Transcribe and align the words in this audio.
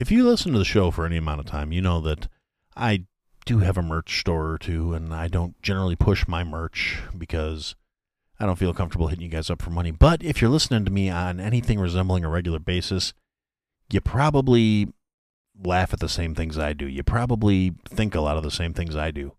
If 0.00 0.12
you 0.12 0.24
listen 0.24 0.52
to 0.52 0.58
the 0.58 0.64
show 0.64 0.92
for 0.92 1.06
any 1.06 1.16
amount 1.16 1.40
of 1.40 1.46
time, 1.46 1.72
you 1.72 1.82
know 1.82 2.00
that 2.02 2.28
I 2.76 3.06
do 3.44 3.58
have 3.58 3.76
a 3.76 3.82
merch 3.82 4.20
store 4.20 4.52
or 4.52 4.58
two, 4.58 4.94
and 4.94 5.12
I 5.12 5.26
don't 5.26 5.60
generally 5.60 5.96
push 5.96 6.28
my 6.28 6.44
merch 6.44 7.00
because 7.16 7.74
I 8.38 8.46
don't 8.46 8.58
feel 8.58 8.72
comfortable 8.72 9.08
hitting 9.08 9.24
you 9.24 9.30
guys 9.30 9.50
up 9.50 9.60
for 9.60 9.70
money. 9.70 9.90
But 9.90 10.22
if 10.22 10.40
you're 10.40 10.50
listening 10.50 10.84
to 10.84 10.92
me 10.92 11.10
on 11.10 11.40
anything 11.40 11.80
resembling 11.80 12.24
a 12.24 12.28
regular 12.28 12.60
basis, 12.60 13.12
you 13.90 14.00
probably 14.00 14.92
laugh 15.64 15.92
at 15.92 15.98
the 15.98 16.08
same 16.08 16.32
things 16.32 16.56
I 16.56 16.74
do. 16.74 16.86
You 16.86 17.02
probably 17.02 17.74
think 17.88 18.14
a 18.14 18.20
lot 18.20 18.36
of 18.36 18.44
the 18.44 18.52
same 18.52 18.74
things 18.74 18.94
I 18.94 19.10
do. 19.10 19.32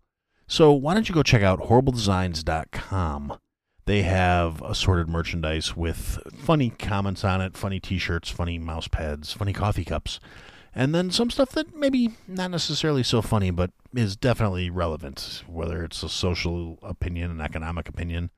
So 0.46 0.72
why 0.72 0.92
don't 0.92 1.08
you 1.08 1.14
go 1.14 1.22
check 1.22 1.42
out 1.42 1.60
horribledesigns.com? 1.60 3.38
They 3.86 4.02
have 4.02 4.60
assorted 4.62 5.08
merchandise 5.08 5.74
with 5.74 6.18
funny 6.36 6.70
comments 6.70 7.24
on 7.24 7.40
it, 7.40 7.56
funny 7.56 7.80
t 7.80 7.98
shirts, 7.98 8.28
funny 8.28 8.58
mouse 8.58 8.88
pads, 8.88 9.32
funny 9.32 9.52
coffee 9.54 9.84
cups, 9.84 10.20
and 10.74 10.94
then 10.94 11.10
some 11.10 11.30
stuff 11.30 11.50
that 11.50 11.74
maybe 11.74 12.10
not 12.28 12.50
necessarily 12.50 13.02
so 13.02 13.22
funny, 13.22 13.50
but 13.50 13.70
is 13.94 14.16
definitely 14.16 14.70
relevant, 14.70 15.42
whether 15.46 15.84
it's 15.84 16.02
a 16.02 16.08
social 16.08 16.78
opinion, 16.82 17.30
an 17.30 17.40
economic 17.40 17.88
opinion, 17.88 18.30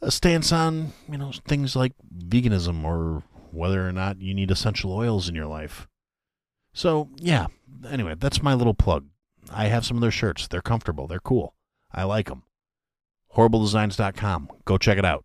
a 0.00 0.10
stance 0.10 0.52
on, 0.52 0.92
you 1.10 1.18
know, 1.18 1.32
things 1.46 1.74
like 1.74 1.92
veganism 2.16 2.84
or 2.84 3.24
whether 3.50 3.86
or 3.86 3.92
not 3.92 4.20
you 4.20 4.32
need 4.32 4.50
essential 4.50 4.92
oils 4.92 5.28
in 5.28 5.34
your 5.34 5.46
life. 5.46 5.88
So, 6.72 7.08
yeah, 7.16 7.46
anyway, 7.88 8.14
that's 8.16 8.42
my 8.42 8.54
little 8.54 8.74
plug. 8.74 9.06
I 9.50 9.66
have 9.66 9.84
some 9.84 9.96
of 9.96 10.00
their 10.00 10.10
shirts. 10.10 10.46
They're 10.46 10.62
comfortable, 10.62 11.06
they're 11.06 11.18
cool. 11.18 11.54
I 11.92 12.04
like 12.04 12.26
them. 12.26 12.44
HorribleDesigns.com. 13.36 14.50
Go 14.64 14.78
check 14.78 14.98
it 14.98 15.04
out. 15.04 15.24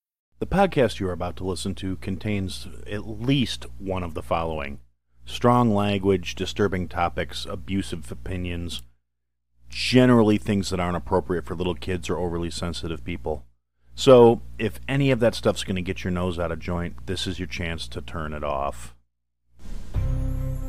The 0.41 0.47
podcast 0.47 0.99
you 0.99 1.07
are 1.07 1.11
about 1.11 1.35
to 1.35 1.43
listen 1.43 1.75
to 1.75 1.97
contains 1.97 2.67
at 2.91 3.07
least 3.07 3.67
one 3.77 4.01
of 4.01 4.15
the 4.15 4.23
following 4.23 4.79
strong 5.23 5.71
language, 5.71 6.33
disturbing 6.33 6.87
topics, 6.87 7.45
abusive 7.45 8.11
opinions, 8.11 8.81
generally 9.69 10.39
things 10.39 10.71
that 10.71 10.79
aren't 10.79 10.97
appropriate 10.97 11.45
for 11.45 11.53
little 11.53 11.75
kids 11.75 12.09
or 12.09 12.17
overly 12.17 12.49
sensitive 12.49 13.03
people. 13.03 13.45
So, 13.93 14.41
if 14.57 14.79
any 14.87 15.11
of 15.11 15.19
that 15.19 15.35
stuff's 15.35 15.63
going 15.63 15.75
to 15.75 15.81
get 15.83 16.03
your 16.03 16.09
nose 16.09 16.39
out 16.39 16.51
of 16.51 16.57
joint, 16.57 17.05
this 17.05 17.27
is 17.27 17.37
your 17.37 17.47
chance 17.47 17.87
to 17.89 18.01
turn 18.01 18.33
it 18.33 18.43
off. 18.43 18.95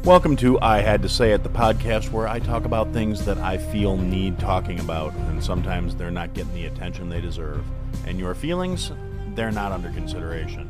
Welcome 0.05 0.37
to 0.37 0.61
I 0.61 0.83
Had 0.83 1.01
to 1.01 1.09
Say 1.09 1.33
It, 1.33 1.45
the 1.45 1.49
podcast 1.49 2.13
where 2.13 2.29
I 2.29 2.41
talk 2.41 2.67
about 2.67 2.93
things 2.93 3.25
that 3.25 3.39
I 3.39 3.57
feel 3.57 3.97
need 3.97 4.39
talking 4.39 4.81
about, 4.81 5.15
and 5.15 5.43
sometimes 5.43 5.97
they're 5.97 6.11
not 6.11 6.35
getting 6.35 6.53
the 6.53 6.67
attention 6.67 7.09
they 7.09 7.23
deserve. 7.23 7.65
And 8.07 8.19
your 8.19 8.35
feelings? 8.35 8.93
They're 9.35 9.51
not 9.51 9.73
under 9.73 9.91
consideration. 9.91 10.69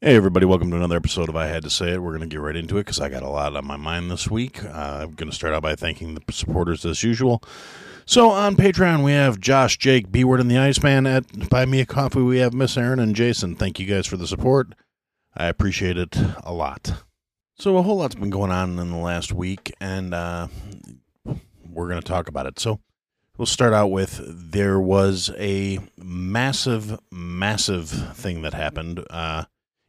Hey, 0.00 0.14
everybody, 0.14 0.46
welcome 0.46 0.70
to 0.70 0.76
another 0.76 0.96
episode 0.96 1.28
of 1.28 1.34
I 1.34 1.46
Had 1.46 1.64
to 1.64 1.70
Say 1.70 1.94
It. 1.94 2.02
We're 2.02 2.16
going 2.16 2.28
to 2.28 2.32
get 2.32 2.40
right 2.40 2.54
into 2.54 2.76
it 2.76 2.82
because 2.82 3.00
I 3.00 3.08
got 3.08 3.24
a 3.24 3.28
lot 3.28 3.56
on 3.56 3.66
my 3.66 3.76
mind 3.76 4.10
this 4.10 4.30
week. 4.30 4.64
Uh, 4.64 5.00
I'm 5.02 5.14
going 5.14 5.28
to 5.28 5.34
start 5.34 5.54
out 5.54 5.62
by 5.62 5.74
thanking 5.74 6.14
the 6.14 6.22
supporters 6.32 6.84
as 6.84 7.02
usual. 7.02 7.42
So 8.06 8.30
on 8.30 8.54
Patreon, 8.54 9.02
we 9.02 9.12
have 9.12 9.40
Josh, 9.40 9.76
Jake, 9.76 10.12
B 10.12 10.22
Word, 10.22 10.40
and 10.40 10.50
the 10.50 10.58
Iceman. 10.58 11.06
At 11.06 11.50
Buy 11.50 11.66
Me 11.66 11.80
a 11.80 11.86
Coffee, 11.86 12.22
we 12.22 12.38
have 12.38 12.54
Miss 12.54 12.76
Aaron 12.76 13.00
and 13.00 13.16
Jason. 13.16 13.56
Thank 13.56 13.80
you 13.80 13.86
guys 13.86 14.06
for 14.06 14.16
the 14.16 14.26
support. 14.26 14.68
I 15.36 15.46
appreciate 15.46 15.98
it 15.98 16.16
a 16.44 16.52
lot. 16.52 17.02
So 17.58 17.76
a 17.76 17.82
whole 17.82 17.96
lot's 17.96 18.14
been 18.14 18.30
going 18.30 18.52
on 18.52 18.78
in 18.78 18.90
the 18.90 18.96
last 18.96 19.32
week, 19.32 19.74
and 19.80 20.14
uh, 20.14 20.46
we're 21.68 21.88
going 21.88 22.00
to 22.00 22.06
talk 22.06 22.28
about 22.28 22.46
it. 22.46 22.60
So 22.60 22.78
We'll 23.38 23.46
start 23.46 23.72
out 23.72 23.92
with 23.92 24.20
there 24.50 24.80
was 24.80 25.30
a 25.38 25.78
massive, 25.96 26.98
massive 27.12 27.88
thing 27.88 28.42
that 28.42 28.52
happened 28.52 29.06
uh, 29.10 29.44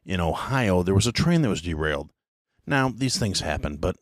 in 0.05 0.21
Ohio. 0.21 0.83
There 0.83 0.93
was 0.93 1.07
a 1.07 1.11
train 1.11 1.41
that 1.41 1.49
was 1.49 1.63
derailed. 1.63 2.11
Now, 2.67 2.89
these 2.89 3.17
things 3.17 3.39
happen, 3.39 3.77
but 3.77 3.95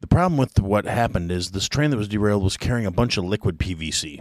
the 0.00 0.08
problem 0.08 0.36
with 0.36 0.58
what 0.58 0.86
happened 0.86 1.30
is 1.30 1.52
this 1.52 1.68
train 1.68 1.90
that 1.90 1.98
was 1.98 2.08
derailed 2.08 2.42
was 2.42 2.56
carrying 2.56 2.84
a 2.84 2.90
bunch 2.90 3.16
of 3.16 3.22
liquid 3.22 3.58
PVC, 3.58 4.20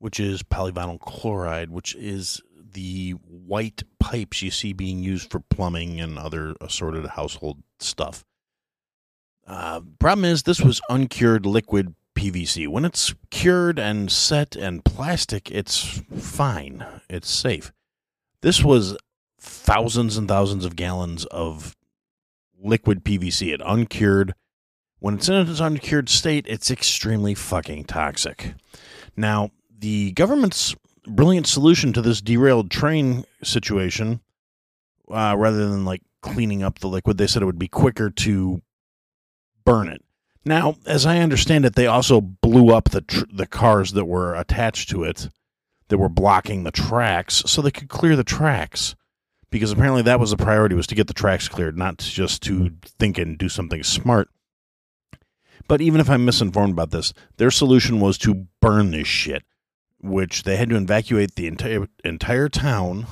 which 0.00 0.20
is 0.20 0.42
polyvinyl 0.42 1.00
chloride, 1.00 1.70
which 1.70 1.94
is 1.94 2.42
the 2.74 3.12
white 3.26 3.84
pipes 3.98 4.42
you 4.42 4.50
see 4.50 4.74
being 4.74 5.02
used 5.02 5.30
for 5.30 5.40
plumbing 5.40 5.98
and 5.98 6.18
other 6.18 6.54
assorted 6.60 7.06
household 7.06 7.62
stuff. 7.80 8.22
Uh, 9.46 9.80
problem 9.98 10.26
is, 10.26 10.42
this 10.42 10.60
was 10.60 10.82
uncured 10.90 11.46
liquid 11.46 11.94
PVC. 12.14 12.68
When 12.68 12.84
it's 12.84 13.14
cured 13.30 13.78
and 13.78 14.10
set 14.10 14.56
and 14.56 14.84
plastic, 14.84 15.50
it's 15.50 16.02
fine. 16.16 16.84
It's 17.08 17.30
safe. 17.30 17.72
This 18.40 18.62
was 18.62 18.96
thousands 19.40 20.16
and 20.16 20.28
thousands 20.28 20.64
of 20.64 20.76
gallons 20.76 21.24
of 21.26 21.76
liquid 22.60 23.04
PVC. 23.04 23.52
It 23.52 23.60
uncured. 23.64 24.34
When 24.98 25.14
it's 25.14 25.28
in 25.28 25.34
its 25.48 25.60
uncured 25.60 26.08
state, 26.08 26.46
it's 26.48 26.70
extremely 26.70 27.34
fucking 27.34 27.84
toxic. 27.84 28.54
Now, 29.16 29.50
the 29.76 30.12
government's 30.12 30.76
brilliant 31.06 31.46
solution 31.46 31.92
to 31.92 32.02
this 32.02 32.20
derailed 32.20 32.70
train 32.70 33.24
situation, 33.42 34.20
uh, 35.10 35.34
rather 35.36 35.68
than 35.68 35.84
like 35.84 36.02
cleaning 36.20 36.62
up 36.62 36.78
the 36.78 36.88
liquid, 36.88 37.18
they 37.18 37.26
said 37.26 37.42
it 37.42 37.46
would 37.46 37.58
be 37.58 37.68
quicker 37.68 38.10
to 38.10 38.62
burn 39.64 39.88
it. 39.88 40.02
Now, 40.44 40.76
as 40.86 41.06
I 41.06 41.18
understand 41.18 41.64
it, 41.64 41.76
they 41.76 41.86
also 41.86 42.20
blew 42.20 42.70
up 42.70 42.90
the 42.90 43.02
tr- 43.02 43.24
the 43.32 43.46
cars 43.46 43.92
that 43.92 44.06
were 44.06 44.34
attached 44.34 44.90
to 44.90 45.04
it 45.04 45.28
that 45.88 45.98
were 45.98 46.08
blocking 46.08 46.64
the 46.64 46.72
tracks 46.72 47.42
so 47.46 47.62
they 47.62 47.70
could 47.70 47.88
clear 47.88 48.16
the 48.16 48.24
tracks 48.24 48.94
because 49.50 49.70
apparently 49.70 50.02
that 50.02 50.18
was 50.18 50.30
the 50.30 50.36
priority 50.36 50.74
was 50.74 50.86
to 50.88 50.94
get 50.94 51.06
the 51.06 51.14
tracks 51.14 51.46
cleared, 51.46 51.76
not 51.76 51.98
just 51.98 52.42
to 52.42 52.72
think 52.98 53.18
and 53.18 53.38
do 53.38 53.48
something 53.48 53.82
smart. 53.82 54.30
But 55.68 55.80
even 55.80 56.00
if 56.00 56.10
I'm 56.10 56.24
misinformed 56.24 56.72
about 56.72 56.90
this, 56.90 57.12
their 57.36 57.50
solution 57.50 58.00
was 58.00 58.18
to 58.18 58.46
burn 58.60 58.90
this 58.90 59.06
shit, 59.06 59.44
which 60.00 60.42
they 60.42 60.56
had 60.56 60.70
to 60.70 60.76
evacuate 60.76 61.36
the 61.36 61.46
entire 61.46 61.86
entire 62.04 62.48
town. 62.48 63.06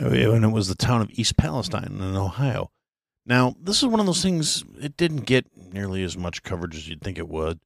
Uh, 0.00 0.06
and 0.06 0.44
it 0.44 0.50
was 0.50 0.68
the 0.68 0.74
town 0.74 1.02
of 1.02 1.10
East 1.12 1.36
Palestine 1.36 1.98
in 2.00 2.16
Ohio. 2.16 2.70
Now, 3.24 3.54
this 3.60 3.82
is 3.82 3.86
one 3.86 4.00
of 4.00 4.06
those 4.06 4.22
things, 4.22 4.64
it 4.80 4.96
didn't 4.96 5.26
get 5.26 5.46
nearly 5.72 6.02
as 6.02 6.16
much 6.16 6.42
coverage 6.42 6.76
as 6.76 6.88
you'd 6.88 7.02
think 7.02 7.18
it 7.18 7.28
would. 7.28 7.60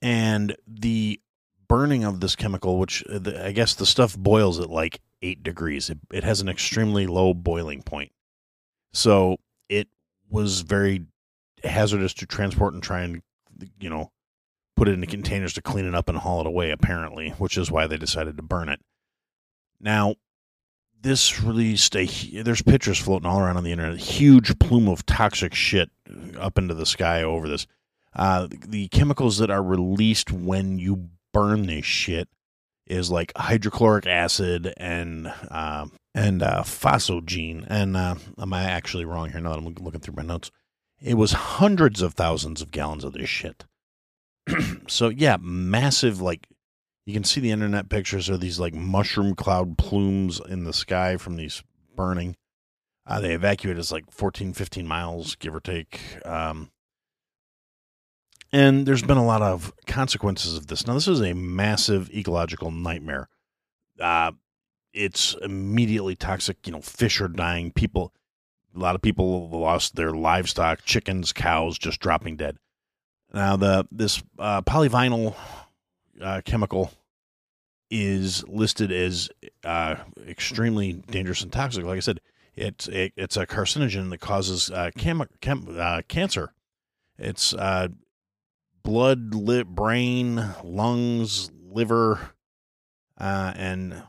And 0.00 0.56
the 0.66 1.20
burning 1.66 2.04
of 2.04 2.20
this 2.20 2.36
chemical, 2.36 2.78
which 2.78 3.02
uh, 3.10 3.20
I 3.42 3.52
guess 3.52 3.74
the 3.74 3.86
stuff 3.86 4.16
boils 4.16 4.60
at 4.60 4.70
like 4.70 5.00
eight 5.22 5.42
degrees, 5.42 5.90
it, 5.90 5.98
it 6.12 6.22
has 6.22 6.40
an 6.40 6.48
extremely 6.48 7.06
low 7.06 7.34
boiling 7.34 7.82
point. 7.82 8.12
So 8.92 9.38
it 9.68 9.88
was 10.30 10.60
very 10.60 11.06
hazardous 11.64 12.14
to 12.14 12.26
transport 12.26 12.74
and 12.74 12.82
try 12.82 13.02
and, 13.02 13.22
you 13.80 13.90
know, 13.90 14.12
put 14.76 14.88
it 14.88 14.92
into 14.92 15.06
containers 15.06 15.54
to 15.54 15.62
clean 15.62 15.86
it 15.86 15.94
up 15.94 16.08
and 16.08 16.18
haul 16.18 16.40
it 16.40 16.46
away, 16.46 16.70
apparently, 16.70 17.30
which 17.30 17.56
is 17.56 17.70
why 17.70 17.86
they 17.86 17.96
decided 17.96 18.36
to 18.36 18.42
burn 18.42 18.68
it. 18.68 18.80
Now, 19.80 20.14
this 21.04 21.40
released 21.42 21.94
a 21.94 22.06
there's 22.42 22.62
pictures 22.62 22.98
floating 22.98 23.28
all 23.28 23.38
around 23.38 23.58
on 23.58 23.62
the 23.62 23.70
internet. 23.70 23.98
Huge 23.98 24.58
plume 24.58 24.88
of 24.88 25.06
toxic 25.06 25.54
shit 25.54 25.90
up 26.36 26.58
into 26.58 26.74
the 26.74 26.86
sky 26.86 27.22
over 27.22 27.46
this. 27.46 27.66
Uh, 28.14 28.48
the 28.50 28.88
chemicals 28.88 29.38
that 29.38 29.50
are 29.50 29.62
released 29.62 30.32
when 30.32 30.78
you 30.78 31.10
burn 31.32 31.66
this 31.66 31.84
shit 31.84 32.28
is 32.86 33.10
like 33.10 33.32
hydrochloric 33.36 34.06
acid 34.06 34.72
and 34.78 35.32
uh, 35.50 35.86
and 36.14 36.42
uh, 36.42 36.62
phosgene. 36.62 37.66
And 37.68 37.96
uh, 37.96 38.14
am 38.38 38.52
I 38.52 38.64
actually 38.64 39.04
wrong 39.04 39.30
here? 39.30 39.40
Now 39.40 39.50
that 39.50 39.58
I'm 39.58 39.74
looking 39.74 40.00
through 40.00 40.14
my 40.16 40.22
notes, 40.22 40.50
it 41.02 41.14
was 41.14 41.32
hundreds 41.32 42.00
of 42.00 42.14
thousands 42.14 42.62
of 42.62 42.70
gallons 42.70 43.04
of 43.04 43.12
this 43.12 43.28
shit. 43.28 43.64
so 44.88 45.10
yeah, 45.10 45.36
massive 45.38 46.20
like 46.20 46.48
you 47.06 47.12
can 47.12 47.24
see 47.24 47.40
the 47.40 47.50
internet 47.50 47.88
pictures 47.88 48.28
of 48.28 48.40
these 48.40 48.58
like 48.58 48.74
mushroom 48.74 49.34
cloud 49.34 49.76
plumes 49.76 50.40
in 50.48 50.64
the 50.64 50.72
sky 50.72 51.16
from 51.16 51.36
these 51.36 51.62
burning. 51.94 52.36
Uh, 53.06 53.20
they 53.20 53.34
evacuated 53.34 53.80
us 53.80 53.92
like 53.92 54.10
14, 54.10 54.54
15 54.54 54.86
miles, 54.86 55.36
give 55.36 55.54
or 55.54 55.60
take. 55.60 56.00
Um, 56.24 56.70
and 58.50 58.86
there's 58.86 59.02
been 59.02 59.18
a 59.18 59.24
lot 59.24 59.42
of 59.42 59.72
consequences 59.86 60.56
of 60.56 60.68
this. 60.68 60.86
Now, 60.86 60.94
this 60.94 61.08
is 61.08 61.20
a 61.20 61.34
massive 61.34 62.10
ecological 62.10 62.70
nightmare. 62.70 63.28
Uh, 64.00 64.32
it's 64.94 65.34
immediately 65.42 66.14
toxic. 66.14 66.64
You 66.64 66.72
know, 66.72 66.80
fish 66.80 67.20
are 67.20 67.28
dying. 67.28 67.72
People, 67.72 68.14
a 68.74 68.78
lot 68.78 68.94
of 68.94 69.02
people 69.02 69.50
lost 69.50 69.96
their 69.96 70.12
livestock, 70.12 70.84
chickens, 70.84 71.32
cows, 71.32 71.76
just 71.78 72.00
dropping 72.00 72.36
dead. 72.36 72.56
Now, 73.32 73.56
the 73.56 73.86
this 73.90 74.22
uh, 74.38 74.62
polyvinyl 74.62 75.34
uh, 76.20 76.40
chemical 76.44 76.90
is 77.90 78.44
listed 78.48 78.90
as 78.90 79.28
uh, 79.62 79.96
extremely 80.26 80.92
dangerous 80.92 81.42
and 81.42 81.52
toxic. 81.52 81.84
Like 81.84 81.96
I 81.96 82.00
said, 82.00 82.20
it's 82.54 82.88
it, 82.88 83.12
it's 83.16 83.36
a 83.36 83.46
carcinogen 83.46 84.10
that 84.10 84.18
causes 84.20 84.70
uh, 84.70 84.90
uh, 85.78 86.02
cancer. 86.08 86.52
It's 87.18 87.54
uh, 87.54 87.88
blood, 88.82 89.34
li- 89.34 89.62
brain, 89.62 90.54
lungs, 90.62 91.50
liver, 91.70 92.34
uh, 93.18 93.52
and 93.56 94.02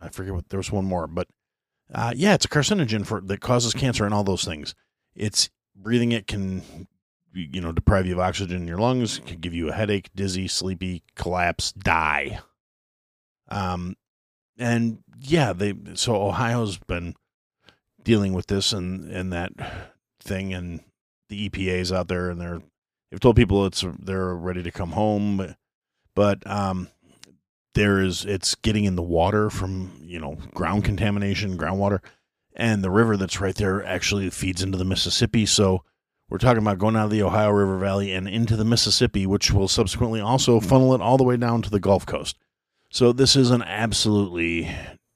I 0.00 0.08
forget 0.08 0.34
what 0.34 0.48
there 0.48 0.58
was 0.58 0.72
one 0.72 0.84
more, 0.84 1.06
but 1.06 1.28
uh, 1.94 2.12
yeah, 2.16 2.34
it's 2.34 2.44
a 2.44 2.48
carcinogen 2.48 3.06
for 3.06 3.20
that 3.20 3.40
causes 3.40 3.72
cancer 3.74 4.04
and 4.04 4.14
all 4.14 4.24
those 4.24 4.44
things. 4.44 4.74
It's 5.14 5.50
breathing 5.74 6.12
it 6.12 6.26
can 6.26 6.86
you 7.34 7.60
know 7.60 7.72
deprive 7.72 8.06
you 8.06 8.14
of 8.14 8.20
oxygen 8.20 8.62
in 8.62 8.68
your 8.68 8.78
lungs, 8.78 9.20
can 9.26 9.40
give 9.40 9.54
you 9.54 9.68
a 9.68 9.72
headache, 9.72 10.10
dizzy, 10.14 10.48
sleepy, 10.48 11.02
collapse, 11.16 11.72
die. 11.72 12.40
Um, 13.48 13.96
and 14.58 14.98
yeah, 15.20 15.52
they 15.52 15.74
so 15.94 16.16
Ohio's 16.16 16.78
been 16.78 17.14
dealing 18.02 18.32
with 18.32 18.46
this 18.46 18.72
and 18.72 19.10
and 19.10 19.32
that 19.32 19.52
thing, 20.20 20.54
and 20.54 20.80
the 21.28 21.48
EPA's 21.48 21.92
out 21.92 22.08
there, 22.08 22.30
and 22.30 22.40
they're 22.40 22.62
they've 23.10 23.20
told 23.20 23.36
people 23.36 23.66
it's 23.66 23.84
they're 23.98 24.34
ready 24.34 24.62
to 24.62 24.70
come 24.70 24.92
home, 24.92 25.54
but 26.14 26.46
um, 26.46 26.88
there 27.74 28.00
is 28.00 28.24
it's 28.24 28.54
getting 28.54 28.84
in 28.84 28.96
the 28.96 29.02
water 29.02 29.50
from 29.50 29.92
you 30.02 30.18
know 30.18 30.38
ground 30.54 30.84
contamination, 30.84 31.58
groundwater, 31.58 32.00
and 32.54 32.82
the 32.82 32.90
river 32.90 33.16
that's 33.16 33.40
right 33.40 33.56
there 33.56 33.84
actually 33.84 34.30
feeds 34.30 34.62
into 34.62 34.78
the 34.78 34.84
Mississippi. 34.84 35.46
So 35.46 35.84
we're 36.34 36.38
talking 36.38 36.58
about 36.58 36.78
going 36.78 36.96
out 36.96 37.04
of 37.04 37.10
the 37.12 37.22
Ohio 37.22 37.50
River 37.50 37.78
Valley 37.78 38.12
and 38.12 38.26
into 38.26 38.56
the 38.56 38.64
Mississippi, 38.64 39.24
which 39.24 39.52
will 39.52 39.68
subsequently 39.68 40.20
also 40.20 40.58
funnel 40.58 40.92
it 40.92 41.00
all 41.00 41.16
the 41.16 41.22
way 41.22 41.36
down 41.36 41.62
to 41.62 41.70
the 41.70 41.78
Gulf 41.78 42.04
Coast. 42.06 42.36
So 42.90 43.12
this 43.12 43.36
is 43.36 43.52
an 43.52 43.62
absolutely 43.62 44.68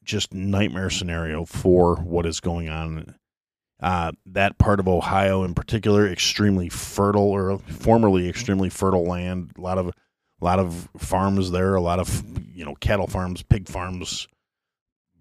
just 0.05 0.33
nightmare 0.33 0.91
scenario 0.91 1.45
for 1.45 1.97
what 1.97 2.25
is 2.25 2.39
going 2.39 2.69
on. 2.69 3.17
Uh, 3.81 4.13
that 4.27 4.59
part 4.59 4.79
of 4.79 4.87
Ohio, 4.87 5.43
in 5.43 5.55
particular, 5.55 6.07
extremely 6.07 6.69
fertile 6.69 7.29
or 7.29 7.59
formerly 7.59 8.29
extremely 8.29 8.69
fertile 8.69 9.05
land. 9.05 9.51
A 9.59 9.61
lot 9.61 9.79
of, 9.79 9.89
a 9.89 10.45
lot 10.45 10.61
of 10.61 10.89
farms 10.99 11.51
there. 11.51 11.75
A 11.75 11.81
lot 11.81 11.99
of 11.99 12.23
you 12.55 12.65
know 12.65 12.77
cattle 12.77 13.09
farms, 13.09 13.43
pig 13.43 13.69
farms, 13.69 14.29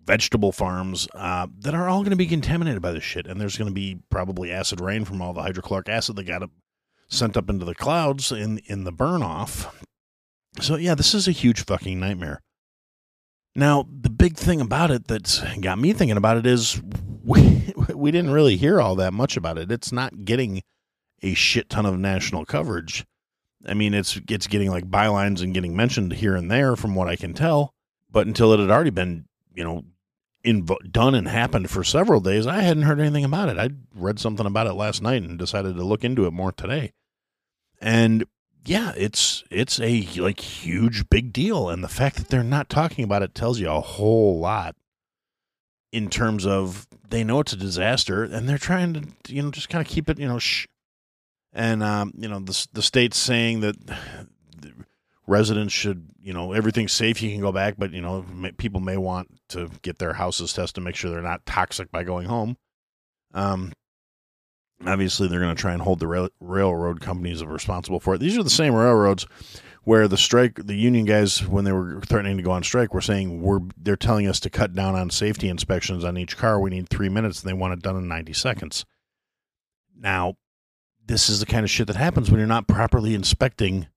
vegetable 0.08 0.54
farms 0.54 1.08
uh, 1.14 1.46
that 1.60 1.76
are 1.76 1.90
all 1.90 2.00
going 2.00 2.12
to 2.12 2.16
be 2.16 2.26
contaminated 2.26 2.82
by 2.82 2.94
this 2.94 3.04
shit. 3.04 3.28
And 3.28 3.40
there's 3.40 3.58
going 3.58 3.70
to 3.70 3.76
be 3.76 4.00
probably 4.10 4.52
acid 4.52 4.80
rain 4.82 5.06
from 5.06 5.22
all 5.22 5.34
the 5.34 5.44
hydrochloric 5.44 5.90
acid 5.90 6.16
that 6.16 6.24
got 6.24 6.50
sent 7.10 7.38
up 7.38 7.50
into 7.50 7.66
the 7.66 7.76
clouds 7.76 8.32
in 8.32 8.60
in 8.66 8.86
the 8.86 8.92
burn 8.92 9.22
off. 9.22 9.84
So 10.60 10.78
yeah, 10.78 10.96
this 10.96 11.14
is 11.14 11.28
a 11.28 11.32
huge 11.32 11.66
fucking 11.66 12.00
nightmare. 12.00 12.42
Now, 13.56 13.88
the 13.90 14.10
big 14.10 14.38
thing 14.38 14.62
about 14.62 14.92
it 14.92 15.08
that's 15.08 15.42
got 15.60 15.80
me 15.80 15.92
thinking 15.92 16.18
about 16.18 16.38
it 16.38 16.46
is 16.46 16.82
we, 17.24 17.74
we 17.94 18.12
didn't 18.12 18.32
really 18.32 18.56
hear 18.56 18.80
all 18.80 18.96
that 18.96 19.14
much 19.14 19.36
about 19.36 19.58
it. 19.58 19.72
It's 19.72 19.92
not 19.92 20.26
getting 20.26 20.62
a 21.22 21.34
shit 21.34 21.70
ton 21.70 21.86
of 21.86 22.00
national 22.00 22.46
coverage. 22.46 23.06
I 23.68 23.74
mean, 23.74 23.94
it's 23.94 24.20
it's 24.30 24.48
getting 24.48 24.70
like 24.70 24.90
bylines 24.90 25.42
and 25.42 25.54
getting 25.54 25.76
mentioned 25.76 26.14
here 26.14 26.36
and 26.36 26.50
there 26.50 26.76
from 26.76 26.96
what 26.96 27.08
I 27.08 27.16
can 27.16 27.34
tell, 27.34 27.74
but 28.10 28.28
until 28.28 28.54
it 28.54 28.60
had 28.60 28.70
already 28.70 28.92
been, 28.92 29.26
you 29.54 29.64
know, 29.64 29.84
in, 30.44 30.68
done 30.92 31.16
and 31.16 31.28
happened 31.28 31.70
for 31.70 31.84
several 31.84 32.22
days, 32.22 32.48
I 32.48 32.62
hadn't 32.62 32.84
heard 32.84 33.00
anything 33.00 33.26
about 33.26 33.50
it. 33.50 33.58
I 33.58 33.70
read 33.96 34.20
something 34.20 34.46
about 34.46 34.68
it 34.68 34.74
last 34.74 35.02
night 35.02 35.24
and 35.24 35.38
decided 35.38 35.76
to 35.76 35.84
look 35.84 36.04
into 36.04 36.26
it 36.26 36.32
more 36.32 36.52
today. 36.52 36.94
And 37.82 38.26
yeah, 38.66 38.94
it's 38.98 39.44
it's 39.50 39.80
a 39.80 40.02
like 40.18 40.40
huge 40.40 41.10
big 41.10 41.32
deal, 41.32 41.70
and 41.70 41.84
the 41.84 41.88
fact 41.88 42.18
that 42.18 42.28
they're 42.28 42.44
not 42.44 42.70
talking 42.70 43.04
about 43.04 43.24
it 43.24 43.34
tells 43.34 43.60
you 43.60 43.70
a 43.70 43.80
whole 43.80 44.40
lot. 44.40 44.76
In 45.94 46.10
terms 46.10 46.46
of 46.46 46.86
they 47.10 47.24
know 47.24 47.40
it's 47.40 47.54
a 47.54 47.58
disaster, 47.58 48.24
and 48.24 48.48
they're 48.48 48.58
trying 48.58 49.16
to 49.24 49.34
you 49.34 49.42
know 49.42 49.52
just 49.52 49.70
kind 49.70 49.86
of 49.86 49.92
keep 49.92 50.10
it 50.10 50.20
you 50.20 50.28
know 50.28 50.40
shh. 50.40 50.68
And 51.54 51.82
um, 51.82 52.14
you 52.18 52.28
know 52.28 52.40
the 52.40 52.68
the 52.74 52.82
state's 52.82 53.18
saying 53.18 53.62
that 53.62 53.76
residents 55.28 55.74
should 55.74 56.08
you 56.22 56.34
know 56.34 56.54
everything's 56.54 56.94
safe, 56.94 57.22
you 57.22 57.32
can 57.32 57.42
go 57.42 57.52
back, 57.52 57.76
but 57.78 57.92
you 57.92 58.02
know 58.02 58.26
people 58.58 58.80
may 58.80 58.98
want 58.98 59.30
to 59.50 59.70
get 59.82 60.00
their 60.00 60.14
houses 60.14 60.54
tested 60.54 60.76
to 60.76 60.82
make 60.82 60.96
sure 60.96 61.12
they're 61.12 61.22
not 61.22 61.46
toxic 61.46 61.92
by 61.92 62.04
going 62.04 62.28
home. 62.28 62.58
Um, 63.34 63.74
obviously 64.86 65.28
they're 65.28 65.40
going 65.40 65.56
to 65.56 65.62
try 65.62 65.74
and 65.74 65.82
hold 65.82 66.00
the 66.00 66.08
rail- 66.08 66.30
railroad 66.40 67.02
companies 67.02 67.44
responsible 67.44 68.00
for 68.00 68.16
it. 68.16 68.20
These 68.20 68.38
are 68.38 68.44
the 68.44 68.50
same 68.50 68.74
railroads 68.74 69.26
where 69.84 70.08
the 70.08 70.18
strike, 70.18 70.56
the 70.66 70.76
union 70.76 71.06
guys, 71.06 71.48
when 71.48 71.64
they 71.64 71.72
were 71.72 72.02
threatening 72.02 72.38
to 72.38 72.44
go 72.44 72.52
on 72.52 72.64
strike, 72.64 72.94
were 72.94 73.02
saying 73.02 73.42
we're 73.42 73.62
they're 73.78 73.96
telling 73.96 74.28
us 74.28 74.40
to 74.42 74.50
cut 74.50 74.74
down 74.74 74.96
on 74.96 75.10
safety 75.10 75.48
inspections 75.48 76.04
on 76.04 76.18
each 76.18 76.38
car. 76.38 76.60
We 76.60 76.70
need 76.70 76.90
three 76.90 77.10
minutes, 77.10 77.42
and 77.42 77.50
they 77.50 77.54
want 77.54 77.74
it 77.74 77.82
done 77.82 77.96
in 77.96 78.08
ninety 78.08 78.34
seconds. 78.34 78.86
Now, 79.98 80.36
this 81.06 81.30
is 81.30 81.40
the 81.40 81.46
kind 81.46 81.64
of 81.64 81.70
shit 81.70 81.88
that 81.88 81.96
happens 81.96 82.30
when 82.30 82.40
you're 82.40 82.48
not 82.48 82.68
properly 82.68 83.16
inspecting 83.16 83.88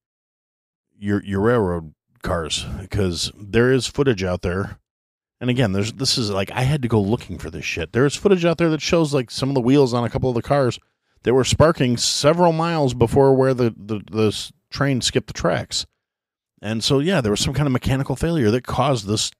your 1.01 1.23
your 1.23 1.41
railroad 1.41 1.93
cars 2.23 2.65
because 2.79 3.31
there 3.35 3.71
is 3.71 3.87
footage 3.87 4.23
out 4.23 4.41
there 4.41 4.79
and 5.41 5.49
again, 5.49 5.71
there's 5.71 5.91
this 5.93 6.19
is 6.19 6.29
like 6.29 6.51
I 6.51 6.61
had 6.61 6.83
to 6.83 6.87
go 6.87 7.01
looking 7.01 7.39
for 7.39 7.49
this 7.49 7.65
shit. 7.65 7.93
There's 7.93 8.15
footage 8.15 8.45
out 8.45 8.59
there 8.59 8.69
that 8.69 8.81
shows 8.81 9.11
like 9.11 9.31
some 9.31 9.49
of 9.49 9.55
the 9.55 9.61
wheels 9.61 9.91
on 9.91 10.03
a 10.03 10.09
couple 10.09 10.29
of 10.29 10.35
the 10.35 10.43
cars 10.43 10.79
that 11.23 11.33
were 11.33 11.43
sparking 11.43 11.97
several 11.97 12.51
miles 12.51 12.93
before 12.93 13.33
where 13.33 13.55
the 13.55 13.73
the, 13.75 14.01
the 14.11 14.51
train 14.69 15.01
skipped 15.01 15.27
the 15.27 15.33
tracks. 15.33 15.87
And 16.61 16.83
so 16.83 16.99
yeah, 16.99 17.21
there 17.21 17.31
was 17.31 17.39
some 17.39 17.55
kind 17.55 17.65
of 17.65 17.73
mechanical 17.73 18.15
failure 18.15 18.51
that 18.51 18.67
caused 18.67 19.07
this 19.07 19.31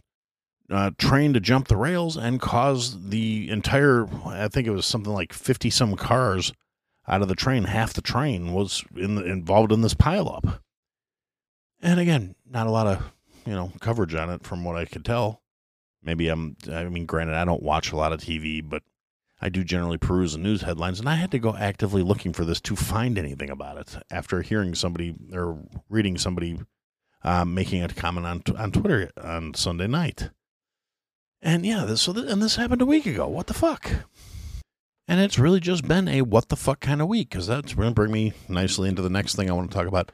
uh, 0.71 0.89
train 0.97 1.33
to 1.33 1.39
jump 1.39 1.67
the 1.67 1.77
rails 1.77 2.17
and 2.17 2.41
caused 2.41 3.11
the 3.11 3.47
entire 3.51 4.07
I 4.25 4.47
think 4.47 4.65
it 4.65 4.71
was 4.71 4.87
something 4.87 5.13
like 5.13 5.33
50 5.33 5.69
some 5.69 5.95
cars 5.95 6.51
out 7.07 7.21
of 7.21 7.27
the 7.27 7.35
train, 7.35 7.65
half 7.65 7.93
the 7.93 8.01
train 8.01 8.53
was 8.53 8.83
in 8.95 9.15
the, 9.15 9.23
involved 9.23 9.71
in 9.71 9.81
this 9.81 9.93
pileup. 9.93 10.61
And 11.81 11.99
again, 11.99 12.35
not 12.49 12.67
a 12.67 12.71
lot 12.71 12.87
of, 12.87 13.11
you 13.45 13.53
know, 13.53 13.71
coverage 13.79 14.15
on 14.15 14.29
it 14.29 14.43
from 14.43 14.63
what 14.63 14.75
I 14.75 14.85
could 14.85 15.05
tell 15.05 15.41
maybe 16.03 16.27
I'm, 16.29 16.55
I 16.71 16.85
mean, 16.85 17.05
granted, 17.05 17.35
I 17.35 17.45
don't 17.45 17.63
watch 17.63 17.91
a 17.91 17.95
lot 17.95 18.13
of 18.13 18.19
TV, 18.19 18.67
but 18.67 18.83
I 19.41 19.49
do 19.49 19.63
generally 19.63 19.97
peruse 19.97 20.33
the 20.33 20.39
news 20.39 20.61
headlines, 20.61 20.99
and 20.99 21.09
I 21.09 21.15
had 21.15 21.31
to 21.31 21.39
go 21.39 21.55
actively 21.55 22.03
looking 22.03 22.33
for 22.33 22.45
this 22.45 22.61
to 22.61 22.75
find 22.75 23.17
anything 23.17 23.49
about 23.49 23.77
it 23.77 23.97
after 24.11 24.41
hearing 24.41 24.75
somebody 24.75 25.15
or 25.33 25.59
reading 25.89 26.17
somebody 26.17 26.59
uh, 27.23 27.45
making 27.45 27.83
a 27.83 27.87
comment 27.89 28.25
on 28.25 28.43
on 28.57 28.71
Twitter 28.71 29.09
on 29.21 29.53
Sunday 29.53 29.87
night. 29.87 30.29
And 31.41 31.65
yeah, 31.65 31.85
this 31.85 32.03
so 32.03 32.13
th- 32.13 32.27
and 32.27 32.41
this 32.41 32.55
happened 32.55 32.81
a 32.81 32.85
week 32.85 33.05
ago. 33.07 33.27
What 33.27 33.47
the 33.47 33.53
fuck? 33.53 33.89
And 35.07 35.19
it's 35.19 35.39
really 35.39 35.59
just 35.59 35.87
been 35.87 36.07
a 36.07 36.21
what 36.21 36.49
the 36.49 36.55
fuck 36.55 36.79
kind 36.79 37.01
of 37.01 37.07
week 37.07 37.29
because 37.29 37.47
that's 37.47 37.73
going 37.73 37.89
to 37.89 37.93
bring 37.93 38.11
me 38.11 38.33
nicely 38.47 38.89
into 38.89 39.01
the 39.01 39.09
next 39.09 39.35
thing 39.35 39.49
I 39.49 39.53
want 39.53 39.71
to 39.71 39.75
talk 39.75 39.87
about. 39.87 40.11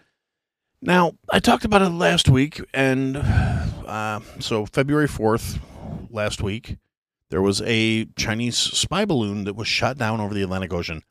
Now, 0.82 1.14
I 1.32 1.40
talked 1.40 1.66
about 1.66 1.82
it 1.82 1.90
last 1.90 2.30
week, 2.30 2.62
and 2.74 3.18
uh, 3.18 4.20
so 4.40 4.66
February 4.68 5.08
4th, 5.08 5.60
last 6.12 6.42
week, 6.42 6.78
there 7.30 7.42
was 7.42 7.62
a 7.66 8.06
Chinese 8.16 8.58
spy 8.58 9.04
balloon 9.04 9.46
that 9.46 9.56
was 9.56 9.68
shot 9.68 9.98
down 9.98 10.22
over 10.22 10.34
the 10.34 10.44
Atlantic 10.44 10.72
Ocean. 10.72 11.02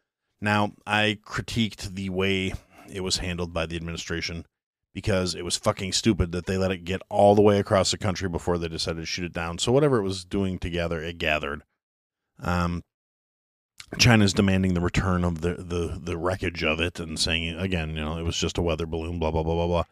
Now, 0.41 0.73
I 0.87 1.19
critiqued 1.27 1.95
the 1.95 2.11
way 2.11 2.55
it 2.89 3.01
was 3.01 3.19
handled 3.19 3.53
by 3.53 3.67
the 3.67 3.77
administration 3.77 4.47
because 4.95 5.35
it 5.35 5.45
was 5.45 5.57
fucking 5.57 5.93
stupid 5.93 6.33
that 6.33 6.47
they 6.47 6.57
let 6.57 6.71
it 6.71 6.85
get 6.85 7.03
all 7.11 7.35
the 7.35 7.43
way 7.43 7.59
across 7.59 7.91
the 7.91 7.99
country 7.99 8.29
before 8.29 8.59
they 8.59 8.69
decided 8.69 9.01
to 9.01 9.07
shoot 9.07 9.27
it 9.27 9.33
down. 9.33 9.59
So 9.59 9.73
whatever 9.73 9.99
it 9.99 10.05
was 10.05 10.25
doing 10.25 10.59
to 10.61 10.71
gather, 10.71 11.03
it 11.03 11.19
gathered. 11.19 11.63
Um, 12.41 12.83
China's 13.99 14.33
demanding 14.33 14.75
the 14.75 14.81
return 14.81 15.25
of 15.25 15.41
the, 15.41 15.55
the, 15.55 15.99
the 16.03 16.17
wreckage 16.17 16.65
of 16.65 16.81
it 16.81 16.99
and 16.99 17.19
saying 17.19 17.57
again, 17.59 17.91
you 17.91 18.05
know, 18.05 18.19
it 18.19 18.25
was 18.25 18.37
just 18.37 18.59
a 18.59 18.63
weather 18.63 18.87
balloon, 18.87 19.19
blah 19.19 19.31
blah 19.31 19.43
blah 19.43 19.55
blah 19.55 19.67
blah, 19.67 19.85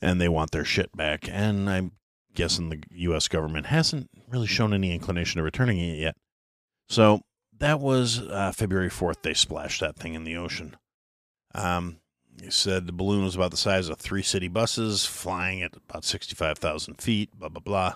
and 0.00 0.20
they 0.20 0.28
want 0.28 0.50
their 0.50 0.64
shit 0.64 0.94
back. 0.96 1.28
And 1.30 1.70
I'm 1.70 1.92
guessing 2.34 2.68
the 2.68 2.82
U.S. 2.90 3.28
government 3.28 3.66
hasn't 3.66 4.10
really 4.28 4.46
shown 4.46 4.74
any 4.74 4.92
inclination 4.92 5.40
of 5.40 5.44
returning 5.44 5.78
it 5.78 5.98
yet. 5.98 6.16
So 6.88 7.22
that 7.58 7.80
was 7.80 8.20
uh, 8.20 8.52
February 8.54 8.90
4th. 8.90 9.22
They 9.22 9.34
splashed 9.34 9.80
that 9.80 9.96
thing 9.96 10.14
in 10.14 10.24
the 10.24 10.36
ocean. 10.36 10.76
Um, 11.54 11.98
he 12.40 12.50
said 12.50 12.86
the 12.86 12.92
balloon 12.92 13.24
was 13.24 13.34
about 13.34 13.50
the 13.50 13.56
size 13.56 13.88
of 13.88 13.98
three 13.98 14.22
city 14.22 14.48
buses, 14.48 15.06
flying 15.06 15.62
at 15.62 15.74
about 15.76 16.04
65,000 16.04 17.00
feet, 17.00 17.30
blah, 17.36 17.48
blah, 17.48 17.60
blah. 17.60 17.94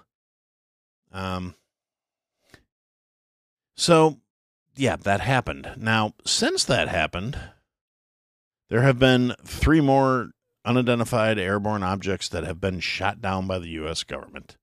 Um, 1.12 1.54
so, 3.76 4.19
yeah, 4.77 4.97
that 4.97 5.21
happened. 5.21 5.73
Now, 5.77 6.15
since 6.25 6.65
that 6.65 6.89
happened, 6.89 7.39
there 8.69 8.83
have 8.83 8.99
been 8.99 9.35
three 9.45 9.81
more 9.81 10.31
unidentified 10.65 11.39
airborne 11.39 11.83
objects 11.83 12.29
that 12.29 12.45
have 12.45 12.61
been 12.61 12.81
shot 12.81 13.21
down 13.21 13.47
by 13.47 13.59
the 13.59 13.69
U.S. 13.69 14.05
government. 14.05 14.57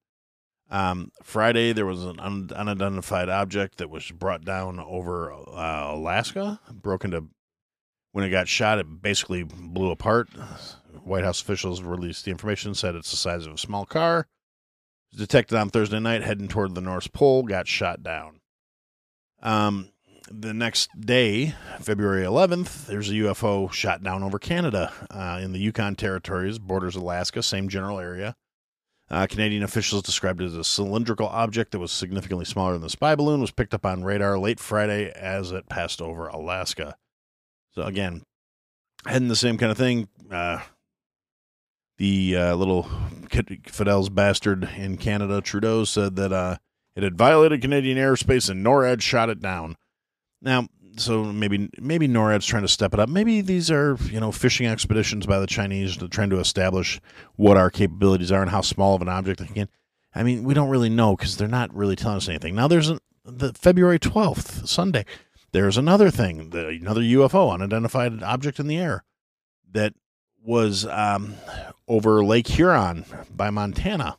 Um, 0.70 1.12
Friday, 1.24 1.72
there 1.74 1.86
was 1.86 2.04
an 2.04 2.20
un- 2.20 2.52
unidentified 2.54 3.30
object 3.30 3.78
that 3.78 3.90
was 3.90 4.12
brought 4.12 4.44
down 4.44 4.80
over 4.80 5.32
uh, 5.32 5.94
Alaska, 5.94 6.60
broke 6.72 7.06
into. 7.06 7.28
When 8.12 8.26
it 8.26 8.30
got 8.30 8.48
shot, 8.48 8.80
it 8.80 9.02
basically 9.02 9.44
blew 9.44 9.92
apart. 9.92 10.30
White 11.04 11.24
House 11.24 11.42
officials 11.42 11.84
released 11.84 12.26
the 12.26 12.32
information, 12.32 12.74
said 12.74 12.96
it's 12.96 13.12
the 13.12 13.18
size 13.18 13.46
of 13.46 13.54
a 13.54 13.58
small 13.58 13.86
car. 13.86 14.28
Detected 15.16 15.56
on 15.58 15.70
Thursday 15.70 16.00
night, 16.00 16.24
heading 16.24 16.48
toward 16.48 16.74
the 16.74 16.82
North 16.82 17.14
Pole, 17.14 17.44
got 17.44 17.68
shot 17.68 18.02
down. 18.04 18.40
Um, 19.42 19.90
the 20.32 20.54
next 20.54 20.90
day, 21.00 21.56
February 21.80 22.24
11th, 22.24 22.86
there's 22.86 23.10
a 23.10 23.14
UFO 23.14 23.72
shot 23.72 24.04
down 24.04 24.24
over 24.24 24.40
Canada 24.40 24.92
uh, 25.12 25.40
in 25.42 25.54
the 25.54 25.60
Yukon 25.60 25.96
territories, 25.96 26.60
borders 26.60 26.96
Alaska, 26.96 27.42
same 27.42 27.70
general 27.70 28.00
area. 28.00 28.36
Uh, 29.10 29.26
Canadian 29.26 29.64
officials 29.64 30.04
described 30.04 30.42
it 30.42 30.46
as 30.46 30.56
a 30.56 30.64
cylindrical 30.64 31.28
object 31.28 31.72
that 31.72 31.80
was 31.80 31.92
significantly 31.92 32.46
smaller 32.46 32.74
than 32.74 32.82
the 32.82 32.90
spy 32.90 33.16
balloon, 33.16 33.40
was 33.40 33.52
picked 33.52 33.74
up 33.74 33.86
on 33.86 34.04
radar 34.04 34.38
late 34.38 34.60
Friday 34.60 35.12
as 35.12 35.52
it 35.52 35.70
passed 35.70 36.02
over 36.02 36.28
Alaska. 36.28 36.96
So, 37.72 37.84
again, 37.84 38.24
heading 39.06 39.30
the 39.30 39.36
same 39.36 39.58
kind 39.58 39.72
of 39.72 39.78
thing. 39.78 40.10
Uh, 40.30 40.60
the 41.98 42.36
uh, 42.36 42.56
little 42.56 42.84
Fidel's 43.68 44.10
bastard 44.10 44.70
in 44.76 44.98
Canada, 44.98 45.42
Trudeau, 45.42 45.86
said 45.86 46.16
that 46.18 46.34
uh, 46.34 46.58
it 46.96 47.04
had 47.04 47.18
violated 47.18 47.62
Canadian 47.62 47.98
airspace 47.98 48.50
and 48.50 48.66
NORAD 48.66 49.02
shot 49.02 49.30
it 49.30 49.42
down. 49.42 49.76
Now, 50.42 50.68
so 50.98 51.24
maybe 51.24 51.70
maybe 51.80 52.08
NORAD's 52.08 52.46
trying 52.46 52.64
to 52.64 52.68
step 52.68 52.94
it 52.94 53.00
up. 53.00 53.10
Maybe 53.10 53.42
these 53.42 53.70
are 53.72 53.98
you 54.06 54.20
know 54.20 54.32
fishing 54.32 54.68
expeditions 54.68 55.26
by 55.26 55.40
the 55.40 55.48
Chinese 55.48 55.98
trying 56.10 56.30
to 56.32 56.40
establish 56.40 57.00
what 57.36 57.58
our 57.58 57.70
capabilities 57.70 58.32
are 58.32 58.42
and 58.42 58.52
how 58.52 58.62
small 58.62 58.96
of 58.96 59.02
an 59.02 59.10
object 59.10 59.40
they 59.40 59.48
can. 59.48 59.70
I 60.14 60.24
mean, 60.24 60.44
we 60.44 60.54
don't 60.54 60.70
really 60.70 60.90
know 60.90 61.16
because 61.16 61.38
they're 61.38 61.48
not 61.48 61.74
really 61.74 61.96
telling 61.96 62.18
us 62.18 62.30
anything. 62.30 62.56
Now, 62.56 62.68
there's 62.68 62.90
a, 62.90 63.00
the 63.24 63.54
February 63.54 64.00
twelfth 64.00 64.68
Sunday. 64.68 65.06
There's 65.52 65.78
another 65.78 66.12
thing, 66.12 66.50
the, 66.50 66.68
another 66.68 67.02
UFO, 67.02 67.54
unidentified 67.54 68.22
object 68.22 68.60
in 68.60 68.68
the 68.68 68.78
air, 68.78 69.04
that 69.72 69.94
was 70.44 70.86
um, 70.86 71.36
over 71.88 72.24
Lake 72.24 72.48
Huron 72.48 73.06
by 73.34 73.50
Montana, 73.50 74.18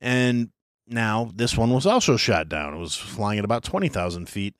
and 0.00 0.50
now 0.86 1.30
this 1.34 1.56
one 1.56 1.70
was 1.70 1.86
also 1.86 2.16
shot 2.16 2.48
down. 2.48 2.74
It 2.74 2.78
was 2.78 2.96
flying 2.96 3.38
at 3.38 3.44
about 3.44 3.64
twenty 3.64 3.88
thousand 3.88 4.28
feet 4.28 4.54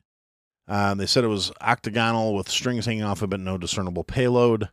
uh, 0.69 0.95
they 0.95 1.07
said 1.07 1.25
it 1.25 1.29
was 1.29 1.51
octagonal 1.61 2.35
with 2.35 2.49
strings 2.49 2.87
hanging 2.87 3.03
off 3.03 3.23
of 3.23 3.33
it, 3.33 3.39
no 3.39 3.57
discernible 3.57 4.05
payload. 4.05 4.69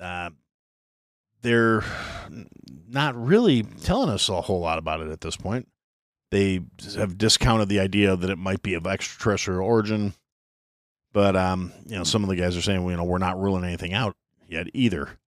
Uh, 0.00 0.30
they're 1.42 1.84
not 2.88 3.14
really 3.14 3.62
telling 3.62 4.08
us 4.08 4.28
a 4.28 4.40
whole 4.40 4.60
lot 4.60 4.78
about 4.78 5.00
it 5.00 5.10
at 5.10 5.20
this 5.20 5.36
point. 5.36 5.68
They 6.30 6.60
have 6.96 7.18
discounted 7.18 7.68
the 7.68 7.80
idea 7.80 8.16
that 8.16 8.30
it 8.30 8.38
might 8.38 8.62
be 8.62 8.72
of 8.74 8.86
extraterrestrial 8.86 9.60
origin, 9.60 10.14
but 11.12 11.36
um, 11.36 11.72
you 11.86 11.96
know, 11.96 12.04
some 12.04 12.22
of 12.22 12.30
the 12.30 12.36
guys 12.36 12.56
are 12.56 12.62
saying, 12.62 12.88
you 12.88 12.96
know, 12.96 13.04
we're 13.04 13.18
not 13.18 13.38
ruling 13.38 13.64
anything 13.64 13.92
out 13.92 14.16
yet 14.48 14.68
either. 14.72 15.18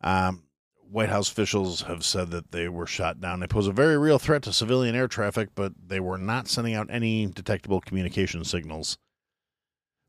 Um, 0.00 0.42
White 0.90 1.08
House 1.08 1.30
officials 1.30 1.82
have 1.82 2.04
said 2.04 2.30
that 2.30 2.50
they 2.50 2.68
were 2.68 2.86
shot 2.86 3.20
down. 3.20 3.40
They 3.40 3.46
pose 3.46 3.68
a 3.68 3.72
very 3.72 3.96
real 3.96 4.18
threat 4.18 4.42
to 4.42 4.52
civilian 4.52 4.94
air 4.94 5.08
traffic, 5.08 5.50
but 5.54 5.72
they 5.86 6.00
were 6.00 6.18
not 6.18 6.48
sending 6.48 6.74
out 6.74 6.88
any 6.90 7.26
detectable 7.26 7.80
communication 7.80 8.44
signals. 8.44 8.98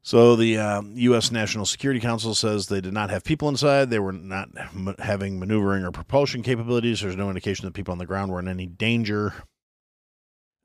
So 0.03 0.35
the 0.35 0.57
uh, 0.57 0.81
U.S. 0.81 1.31
National 1.31 1.65
Security 1.65 1.99
Council 1.99 2.33
says 2.33 2.67
they 2.67 2.81
did 2.81 2.93
not 2.93 3.11
have 3.11 3.23
people 3.23 3.47
inside. 3.49 3.91
They 3.91 3.99
were 3.99 4.11
not 4.11 4.49
m- 4.57 4.95
having 4.97 5.39
maneuvering 5.39 5.83
or 5.83 5.91
propulsion 5.91 6.41
capabilities. 6.41 7.01
There's 7.01 7.15
no 7.15 7.29
indication 7.29 7.65
that 7.65 7.75
people 7.75 7.91
on 7.91 7.99
the 7.99 8.07
ground 8.07 8.31
were 8.31 8.39
in 8.39 8.47
any 8.47 8.65
danger. 8.65 9.33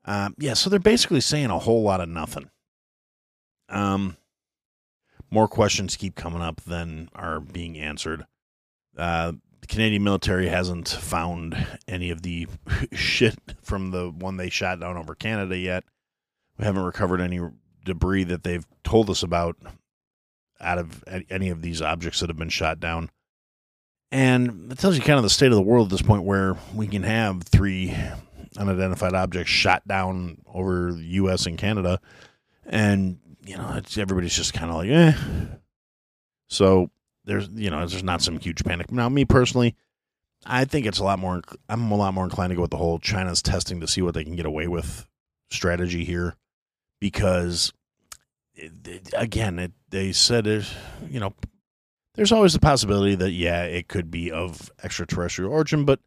Um, 0.05 0.33
yeah, 0.39 0.55
so 0.55 0.71
they're 0.71 0.79
basically 0.79 1.21
saying 1.21 1.51
a 1.51 1.59
whole 1.59 1.83
lot 1.83 2.01
of 2.01 2.09
nothing. 2.09 2.49
Um, 3.69 4.17
more 5.29 5.47
questions 5.47 5.97
keep 5.97 6.15
coming 6.15 6.41
up 6.41 6.61
than 6.61 7.09
are 7.13 7.39
being 7.39 7.77
answered. 7.77 8.25
Uh, 8.97 9.33
the 9.67 9.73
Canadian 9.73 10.03
military 10.03 10.47
hasn't 10.47 10.87
found 10.87 11.67
any 11.87 12.09
of 12.09 12.21
the 12.21 12.47
shit 12.93 13.37
from 13.61 13.91
the 13.91 14.09
one 14.09 14.37
they 14.37 14.49
shot 14.49 14.79
down 14.79 14.97
over 14.97 15.15
Canada 15.15 15.57
yet. 15.57 15.83
We 16.57 16.65
haven't 16.65 16.83
recovered 16.83 17.21
any 17.21 17.39
debris 17.85 18.25
that 18.25 18.43
they've 18.43 18.65
told 18.83 19.09
us 19.09 19.23
about 19.23 19.57
out 20.59 20.77
of 20.79 21.03
any 21.29 21.49
of 21.49 21.61
these 21.61 21.81
objects 21.81 22.19
that 22.19 22.29
have 22.29 22.37
been 22.37 22.49
shot 22.49 22.79
down. 22.79 23.11
And 24.11 24.71
it 24.71 24.79
tells 24.79 24.95
you 24.95 25.03
kind 25.03 25.17
of 25.17 25.23
the 25.23 25.29
state 25.29 25.51
of 25.51 25.55
the 25.55 25.61
world 25.61 25.87
at 25.87 25.91
this 25.91 26.01
point 26.01 26.23
where 26.23 26.55
we 26.73 26.87
can 26.87 27.03
have 27.03 27.43
three 27.43 27.95
unidentified 28.57 29.13
objects 29.13 29.51
shot 29.51 29.87
down 29.87 30.41
over 30.47 30.93
the 30.93 31.03
U.S. 31.03 31.45
and 31.45 31.57
Canada. 31.57 31.99
And, 32.65 33.19
you 33.45 33.57
know, 33.57 33.79
everybody's 33.97 34.35
just 34.35 34.53
kind 34.53 34.71
of 34.71 34.77
like, 34.77 34.89
eh. 34.89 35.13
So 36.47 36.89
there's 37.27 37.49
you 37.53 37.69
know 37.69 37.85
there's 37.85 38.03
not 38.03 38.21
some 38.21 38.39
huge 38.39 38.63
panic. 38.63 38.91
Now, 38.91 39.09
me 39.09 39.25
personally, 39.25 39.75
I 40.45 40.65
think 40.65 40.85
it's 40.85 40.99
a 40.99 41.03
lot 41.03 41.19
more. 41.19 41.41
I'm 41.69 41.91
a 41.91 41.95
lot 41.95 42.13
more 42.13 42.23
inclined 42.23 42.51
to 42.51 42.55
go 42.55 42.63
with 42.63 42.71
the 42.71 42.77
whole 42.77 42.99
China's 42.99 43.41
testing 43.41 43.81
to 43.81 43.87
see 43.87 44.01
what 44.01 44.13
they 44.13 44.23
can 44.23 44.35
get 44.35 44.45
away 44.45 44.67
with 44.67 45.07
strategy 45.49 46.03
here, 46.03 46.35
because 46.99 47.73
it, 48.55 48.71
it, 48.85 49.13
again, 49.15 49.59
it, 49.59 49.73
they 49.89 50.11
said 50.13 50.47
it. 50.47 50.65
You 51.07 51.19
know, 51.19 51.35
there's 52.15 52.31
always 52.31 52.53
the 52.53 52.59
possibility 52.59 53.15
that 53.15 53.31
yeah, 53.31 53.63
it 53.63 53.87
could 53.87 54.09
be 54.09 54.31
of 54.31 54.71
extraterrestrial 54.83 55.51
origin, 55.51 55.85
but 55.85 55.99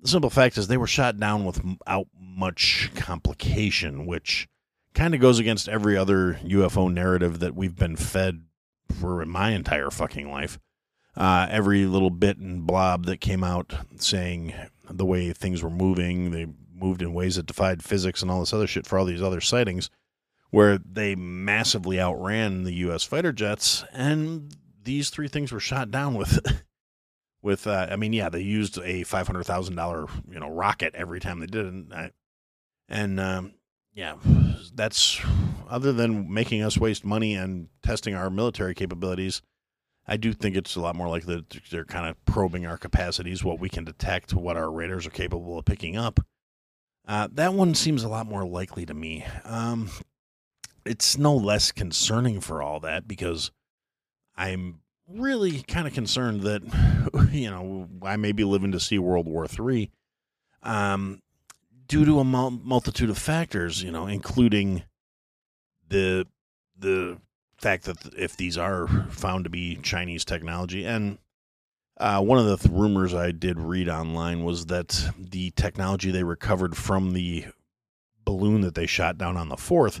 the 0.00 0.08
simple 0.08 0.30
fact 0.30 0.56
is 0.56 0.68
they 0.68 0.76
were 0.76 0.86
shot 0.86 1.18
down 1.18 1.44
without 1.44 2.06
much 2.18 2.90
complication, 2.94 4.06
which 4.06 4.48
kind 4.94 5.14
of 5.14 5.20
goes 5.20 5.40
against 5.40 5.68
every 5.68 5.96
other 5.96 6.34
UFO 6.44 6.92
narrative 6.92 7.40
that 7.40 7.56
we've 7.56 7.76
been 7.76 7.96
fed 7.96 8.42
for 8.92 9.24
my 9.26 9.50
entire 9.50 9.90
fucking 9.90 10.30
life. 10.30 10.58
Uh, 11.16 11.48
every 11.50 11.84
little 11.86 12.10
bit 12.10 12.38
and 12.38 12.66
blob 12.66 13.06
that 13.06 13.20
came 13.20 13.42
out 13.42 13.74
saying 13.96 14.54
the 14.88 15.04
way 15.04 15.32
things 15.32 15.62
were 15.62 15.70
moving, 15.70 16.30
they 16.30 16.46
moved 16.72 17.02
in 17.02 17.12
ways 17.12 17.36
that 17.36 17.46
defied 17.46 17.82
physics 17.82 18.22
and 18.22 18.30
all 18.30 18.40
this 18.40 18.52
other 18.52 18.66
shit 18.66 18.86
for 18.86 18.98
all 18.98 19.04
these 19.04 19.22
other 19.22 19.40
sightings, 19.40 19.90
where 20.50 20.78
they 20.78 21.14
massively 21.16 22.00
outran 22.00 22.62
the 22.62 22.74
U.S. 22.74 23.02
fighter 23.02 23.32
jets, 23.32 23.84
and 23.92 24.54
these 24.84 25.10
three 25.10 25.28
things 25.28 25.50
were 25.50 25.60
shot 25.60 25.90
down 25.90 26.14
with. 26.14 26.38
with, 27.42 27.66
uh, 27.66 27.88
I 27.90 27.96
mean, 27.96 28.12
yeah, 28.12 28.28
they 28.28 28.40
used 28.40 28.78
a 28.78 29.02
five 29.04 29.26
hundred 29.26 29.44
thousand 29.44 29.74
dollar, 29.74 30.06
you 30.30 30.38
know, 30.38 30.50
rocket 30.50 30.94
every 30.94 31.20
time 31.20 31.40
they 31.40 31.46
did 31.46 31.66
it, 31.66 31.72
and, 31.72 32.12
and 32.88 33.20
um, 33.20 33.52
yeah, 33.98 34.14
that's 34.76 35.20
other 35.68 35.92
than 35.92 36.32
making 36.32 36.62
us 36.62 36.78
waste 36.78 37.04
money 37.04 37.34
and 37.34 37.66
testing 37.82 38.14
our 38.14 38.30
military 38.30 38.72
capabilities. 38.72 39.42
I 40.06 40.16
do 40.16 40.32
think 40.32 40.54
it's 40.54 40.76
a 40.76 40.80
lot 40.80 40.94
more 40.94 41.08
likely 41.08 41.34
that 41.34 41.68
they're 41.68 41.84
kind 41.84 42.08
of 42.08 42.24
probing 42.24 42.64
our 42.64 42.78
capacities, 42.78 43.42
what 43.42 43.58
we 43.58 43.68
can 43.68 43.84
detect, 43.84 44.32
what 44.34 44.56
our 44.56 44.70
radars 44.70 45.04
are 45.08 45.10
capable 45.10 45.58
of 45.58 45.64
picking 45.64 45.96
up. 45.96 46.20
Uh, 47.08 47.26
that 47.32 47.54
one 47.54 47.74
seems 47.74 48.04
a 48.04 48.08
lot 48.08 48.28
more 48.28 48.46
likely 48.46 48.86
to 48.86 48.94
me. 48.94 49.26
Um, 49.44 49.90
it's 50.86 51.18
no 51.18 51.34
less 51.34 51.72
concerning 51.72 52.40
for 52.40 52.62
all 52.62 52.78
that 52.78 53.08
because 53.08 53.50
I'm 54.36 54.78
really 55.08 55.62
kind 55.62 55.88
of 55.88 55.92
concerned 55.92 56.42
that, 56.42 56.62
you 57.32 57.50
know, 57.50 57.88
I 58.02 58.14
may 58.14 58.30
be 58.30 58.44
living 58.44 58.70
to 58.70 58.80
see 58.80 59.00
World 59.00 59.26
War 59.26 59.48
Three. 59.48 59.90
Um, 60.62 61.20
due 61.88 62.04
to 62.04 62.20
a 62.20 62.24
multitude 62.24 63.10
of 63.10 63.18
factors, 63.18 63.82
you 63.82 63.90
know, 63.90 64.06
including 64.06 64.82
the 65.88 66.26
the 66.78 67.18
fact 67.56 67.84
that 67.84 67.96
if 68.16 68.36
these 68.36 68.56
are 68.56 68.86
found 69.10 69.44
to 69.44 69.50
be 69.50 69.76
Chinese 69.76 70.24
technology, 70.24 70.84
and 70.84 71.18
uh, 71.98 72.20
one 72.20 72.38
of 72.38 72.46
the 72.46 72.56
th- 72.56 72.72
rumors 72.72 73.14
I 73.14 73.32
did 73.32 73.58
read 73.58 73.88
online 73.88 74.44
was 74.44 74.66
that 74.66 75.10
the 75.18 75.50
technology 75.52 76.10
they 76.10 76.22
recovered 76.22 76.76
from 76.76 77.14
the 77.14 77.46
balloon 78.24 78.60
that 78.60 78.74
they 78.74 78.86
shot 78.86 79.18
down 79.18 79.36
on 79.36 79.48
the 79.48 79.56
fourth 79.56 80.00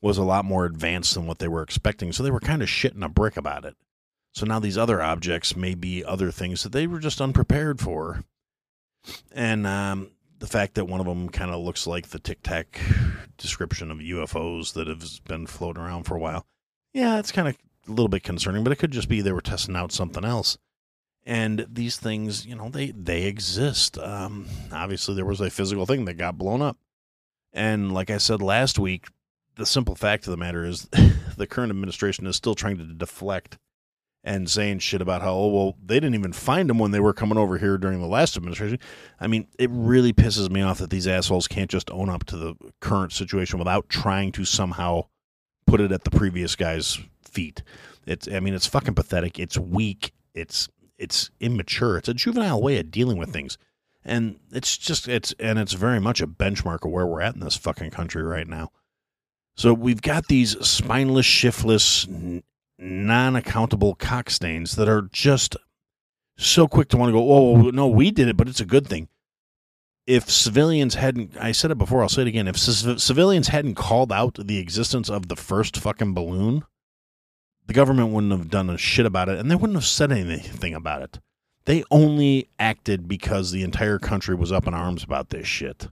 was 0.00 0.16
a 0.16 0.22
lot 0.22 0.44
more 0.44 0.64
advanced 0.64 1.14
than 1.14 1.26
what 1.26 1.38
they 1.40 1.48
were 1.48 1.62
expecting. 1.62 2.12
So 2.12 2.22
they 2.22 2.30
were 2.30 2.40
kind 2.40 2.62
of 2.62 2.68
shitting 2.68 3.04
a 3.04 3.08
brick 3.08 3.36
about 3.36 3.64
it. 3.64 3.74
So 4.32 4.46
now 4.46 4.58
these 4.58 4.78
other 4.78 5.02
objects 5.02 5.56
may 5.56 5.74
be 5.74 6.04
other 6.04 6.30
things 6.30 6.62
that 6.62 6.72
they 6.72 6.86
were 6.86 6.98
just 6.98 7.20
unprepared 7.20 7.80
for. 7.80 8.24
And 9.32 9.66
um, 9.66 10.10
the 10.44 10.50
fact 10.50 10.74
that 10.74 10.84
one 10.84 11.00
of 11.00 11.06
them 11.06 11.30
kind 11.30 11.50
of 11.50 11.62
looks 11.62 11.86
like 11.86 12.08
the 12.08 12.18
Tic 12.18 12.42
Tac 12.42 12.78
description 13.38 13.90
of 13.90 13.96
UFOs 13.96 14.74
that 14.74 14.86
have 14.88 15.02
been 15.24 15.46
floating 15.46 15.82
around 15.82 16.02
for 16.02 16.16
a 16.16 16.20
while. 16.20 16.44
Yeah, 16.92 17.18
it's 17.18 17.32
kind 17.32 17.48
of 17.48 17.56
a 17.88 17.90
little 17.90 18.10
bit 18.10 18.24
concerning, 18.24 18.62
but 18.62 18.70
it 18.70 18.76
could 18.76 18.90
just 18.90 19.08
be 19.08 19.22
they 19.22 19.32
were 19.32 19.40
testing 19.40 19.74
out 19.74 19.90
something 19.90 20.22
else. 20.22 20.58
And 21.24 21.66
these 21.66 21.96
things, 21.96 22.44
you 22.44 22.54
know, 22.54 22.68
they 22.68 22.90
they 22.90 23.22
exist. 23.22 23.96
Um, 23.96 24.46
obviously, 24.70 25.14
there 25.14 25.24
was 25.24 25.40
a 25.40 25.48
physical 25.48 25.86
thing 25.86 26.04
that 26.04 26.18
got 26.18 26.36
blown 26.36 26.60
up, 26.60 26.76
and 27.54 27.94
like 27.94 28.10
I 28.10 28.18
said 28.18 28.42
last 28.42 28.78
week, 28.78 29.06
the 29.56 29.64
simple 29.64 29.94
fact 29.94 30.26
of 30.26 30.30
the 30.30 30.36
matter 30.36 30.66
is, 30.66 30.86
the 31.38 31.46
current 31.46 31.70
administration 31.70 32.26
is 32.26 32.36
still 32.36 32.54
trying 32.54 32.76
to 32.76 32.84
deflect 32.84 33.56
and 34.24 34.50
saying 34.50 34.78
shit 34.78 35.02
about 35.02 35.20
how 35.20 35.34
oh 35.34 35.48
well 35.48 35.76
they 35.84 35.96
didn't 35.96 36.14
even 36.14 36.32
find 36.32 36.68
them 36.68 36.78
when 36.78 36.90
they 36.90 37.00
were 37.00 37.12
coming 37.12 37.36
over 37.36 37.58
here 37.58 37.76
during 37.76 38.00
the 38.00 38.06
last 38.06 38.36
administration. 38.36 38.78
I 39.20 39.26
mean, 39.26 39.46
it 39.58 39.70
really 39.70 40.12
pisses 40.12 40.50
me 40.50 40.62
off 40.62 40.78
that 40.78 40.90
these 40.90 41.06
assholes 41.06 41.46
can't 41.46 41.70
just 41.70 41.90
own 41.90 42.08
up 42.08 42.24
to 42.24 42.36
the 42.36 42.54
current 42.80 43.12
situation 43.12 43.58
without 43.58 43.88
trying 43.88 44.32
to 44.32 44.44
somehow 44.44 45.06
put 45.66 45.80
it 45.80 45.92
at 45.92 46.04
the 46.04 46.10
previous 46.10 46.56
guy's 46.56 46.98
feet. 47.22 47.62
It's 48.06 48.26
I 48.26 48.40
mean, 48.40 48.54
it's 48.54 48.66
fucking 48.66 48.94
pathetic. 48.94 49.38
It's 49.38 49.58
weak. 49.58 50.12
It's 50.34 50.68
it's 50.98 51.30
immature. 51.38 51.98
It's 51.98 52.08
a 52.08 52.14
juvenile 52.14 52.62
way 52.62 52.78
of 52.78 52.90
dealing 52.90 53.18
with 53.18 53.30
things. 53.32 53.58
And 54.06 54.40
it's 54.52 54.78
just 54.78 55.06
it's 55.06 55.34
and 55.38 55.58
it's 55.58 55.74
very 55.74 56.00
much 56.00 56.20
a 56.22 56.26
benchmark 56.26 56.84
of 56.84 56.90
where 56.90 57.06
we're 57.06 57.20
at 57.20 57.34
in 57.34 57.40
this 57.40 57.56
fucking 57.56 57.90
country 57.90 58.22
right 58.22 58.48
now. 58.48 58.70
So 59.56 59.72
we've 59.72 60.02
got 60.02 60.26
these 60.26 60.58
spineless, 60.66 61.26
shiftless, 61.26 62.06
non-accountable 62.78 63.96
cockstains 63.96 64.76
that 64.76 64.88
are 64.88 65.08
just 65.12 65.56
so 66.36 66.66
quick 66.66 66.88
to 66.88 66.96
want 66.96 67.08
to 67.08 67.12
go, 67.12 67.32
"Oh, 67.32 67.70
no, 67.70 67.86
we 67.86 68.10
did 68.10 68.28
it, 68.28 68.36
but 68.36 68.48
it's 68.48 68.60
a 68.60 68.66
good 68.66 68.86
thing." 68.86 69.08
If 70.06 70.30
civilians 70.30 70.96
hadn't, 70.96 71.36
I 71.38 71.52
said 71.52 71.70
it 71.70 71.78
before, 71.78 72.02
I'll 72.02 72.08
say 72.08 72.22
it 72.22 72.28
again. 72.28 72.48
If 72.48 72.58
c- 72.58 72.98
civilians 72.98 73.48
hadn't 73.48 73.76
called 73.76 74.12
out 74.12 74.38
the 74.38 74.58
existence 74.58 75.08
of 75.08 75.28
the 75.28 75.36
first 75.36 75.76
fucking 75.76 76.12
balloon, 76.12 76.64
the 77.66 77.72
government 77.72 78.10
wouldn't 78.10 78.32
have 78.32 78.50
done 78.50 78.68
a 78.68 78.76
shit 78.76 79.06
about 79.06 79.28
it, 79.28 79.38
and 79.38 79.50
they 79.50 79.54
wouldn't 79.54 79.76
have 79.76 79.86
said 79.86 80.12
anything 80.12 80.74
about 80.74 81.02
it. 81.02 81.20
They 81.64 81.84
only 81.90 82.50
acted 82.58 83.08
because 83.08 83.50
the 83.50 83.62
entire 83.62 83.98
country 83.98 84.34
was 84.34 84.52
up 84.52 84.66
in 84.66 84.74
arms 84.74 85.02
about 85.02 85.30
this 85.30 85.46
shit. 85.46 85.88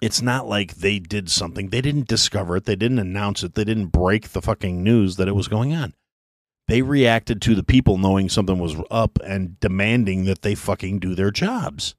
It's 0.00 0.22
not 0.22 0.48
like 0.48 0.76
they 0.76 0.98
did 0.98 1.30
something. 1.30 1.68
They 1.68 1.80
didn't 1.80 2.08
discover 2.08 2.56
it. 2.56 2.64
They 2.64 2.76
didn't 2.76 2.98
announce 2.98 3.42
it. 3.42 3.54
They 3.54 3.64
didn't 3.64 3.88
break 3.88 4.30
the 4.30 4.40
fucking 4.40 4.82
news 4.82 5.16
that 5.16 5.28
it 5.28 5.34
was 5.34 5.48
going 5.48 5.74
on. 5.74 5.94
They 6.68 6.82
reacted 6.82 7.42
to 7.42 7.54
the 7.54 7.64
people 7.64 7.98
knowing 7.98 8.28
something 8.28 8.58
was 8.58 8.76
up 8.90 9.18
and 9.24 9.58
demanding 9.60 10.24
that 10.24 10.42
they 10.42 10.54
fucking 10.54 11.00
do 11.00 11.14
their 11.14 11.30
jobs. 11.30 11.94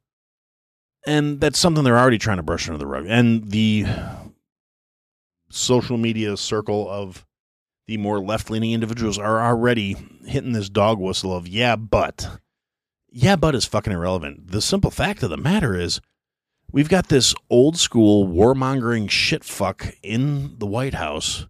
And 1.06 1.42
that's 1.42 1.60
something 1.60 1.84
they're 1.84 2.00
already 2.00 2.18
trying 2.18 2.38
to 2.38 2.44
brush 2.44 2.68
under 2.68 2.78
the 2.78 2.88
rug. 2.88 3.06
And 3.08 3.52
the 3.52 3.86
social 5.50 5.98
media 5.98 6.38
circle 6.38 6.90
of 6.90 7.26
the 7.88 7.98
more 7.98 8.20
left 8.20 8.50
leaning 8.50 8.72
individuals 8.72 9.18
are 9.18 9.42
already 9.42 9.98
hitting 10.26 10.54
this 10.54 10.70
dog 10.70 11.00
whistle 11.00 11.36
of, 11.36 11.48
yeah, 11.48 11.76
but. 11.76 12.40
Yeah, 13.10 13.36
but 13.36 13.56
is 13.56 13.66
fucking 13.66 13.92
irrelevant. 13.92 14.52
The 14.52 14.62
simple 14.62 14.92
fact 14.92 15.22
of 15.24 15.30
the 15.30 15.38
matter 15.38 15.76
is, 15.76 16.00
we've 16.72 16.90
got 16.90 17.10
this 17.10 17.34
old 17.50 17.78
school 17.78 18.28
warmongering 18.28 19.10
shit 19.10 19.44
fuck 19.44 19.96
in 20.02 20.58
the 20.58 20.66
White 20.66 20.94
House 20.94 21.48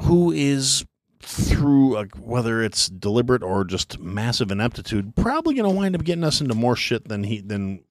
who 0.00 0.32
is 0.32 0.84
through 1.20 1.96
a, 1.96 2.04
whether 2.18 2.62
it's 2.62 2.88
deliberate 2.88 3.42
or 3.42 3.64
just 3.64 3.98
massive 4.00 4.50
ineptitude 4.50 5.14
probably 5.14 5.54
going 5.54 5.68
to 5.68 5.76
wind 5.76 5.94
up 5.94 6.04
getting 6.04 6.24
us 6.24 6.40
into 6.40 6.54
more 6.54 6.76
shit 6.76 7.08
than 7.08 7.24
he 7.24 7.40
than 7.40 7.84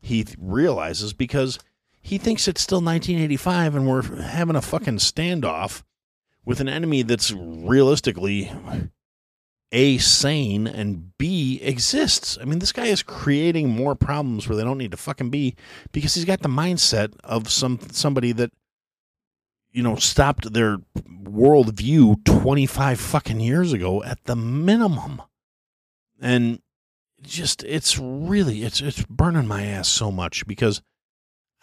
he 0.00 0.26
realizes 0.38 1.12
because 1.12 1.58
he 2.00 2.18
thinks 2.18 2.48
it's 2.48 2.62
still 2.62 2.78
1985 2.78 3.76
and 3.76 3.86
we're 3.86 4.22
having 4.22 4.56
a 4.56 4.62
fucking 4.62 4.96
standoff 4.96 5.82
with 6.44 6.60
an 6.60 6.68
enemy 6.68 7.02
that's 7.02 7.30
realistically 7.32 8.50
a 9.72 9.98
sane 9.98 10.66
and 10.66 11.16
b 11.18 11.58
exists. 11.62 12.38
I 12.40 12.44
mean, 12.44 12.58
this 12.58 12.72
guy 12.72 12.86
is 12.86 13.02
creating 13.02 13.70
more 13.70 13.94
problems 13.94 14.46
where 14.46 14.56
they 14.56 14.64
don't 14.64 14.78
need 14.78 14.90
to 14.92 14.96
fucking 14.96 15.30
be 15.30 15.56
because 15.92 16.14
he's 16.14 16.26
got 16.26 16.42
the 16.42 16.48
mindset 16.48 17.14
of 17.24 17.50
some 17.50 17.80
somebody 17.90 18.32
that 18.32 18.52
you 19.72 19.82
know 19.82 19.96
stopped 19.96 20.52
their 20.52 20.78
worldview 21.24 22.22
25 22.24 23.00
fucking 23.00 23.40
years 23.40 23.72
ago 23.72 24.02
at 24.04 24.22
the 24.24 24.36
minimum. 24.36 25.22
And 26.20 26.60
just 27.22 27.64
it's 27.64 27.98
really 27.98 28.62
it's 28.62 28.80
it's 28.80 29.04
burning 29.06 29.48
my 29.48 29.64
ass 29.64 29.88
so 29.88 30.12
much 30.12 30.46
because 30.46 30.82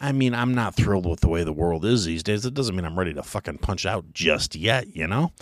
I 0.00 0.12
mean, 0.12 0.34
I'm 0.34 0.54
not 0.54 0.74
thrilled 0.74 1.04
with 1.04 1.20
the 1.20 1.28
way 1.28 1.44
the 1.44 1.52
world 1.52 1.84
is 1.84 2.06
these 2.06 2.22
days. 2.22 2.46
It 2.46 2.54
doesn't 2.54 2.74
mean 2.74 2.86
I'm 2.86 2.98
ready 2.98 3.12
to 3.12 3.22
fucking 3.22 3.58
punch 3.58 3.84
out 3.84 4.12
just 4.14 4.56
yet, 4.56 4.96
you 4.96 5.06
know? 5.06 5.32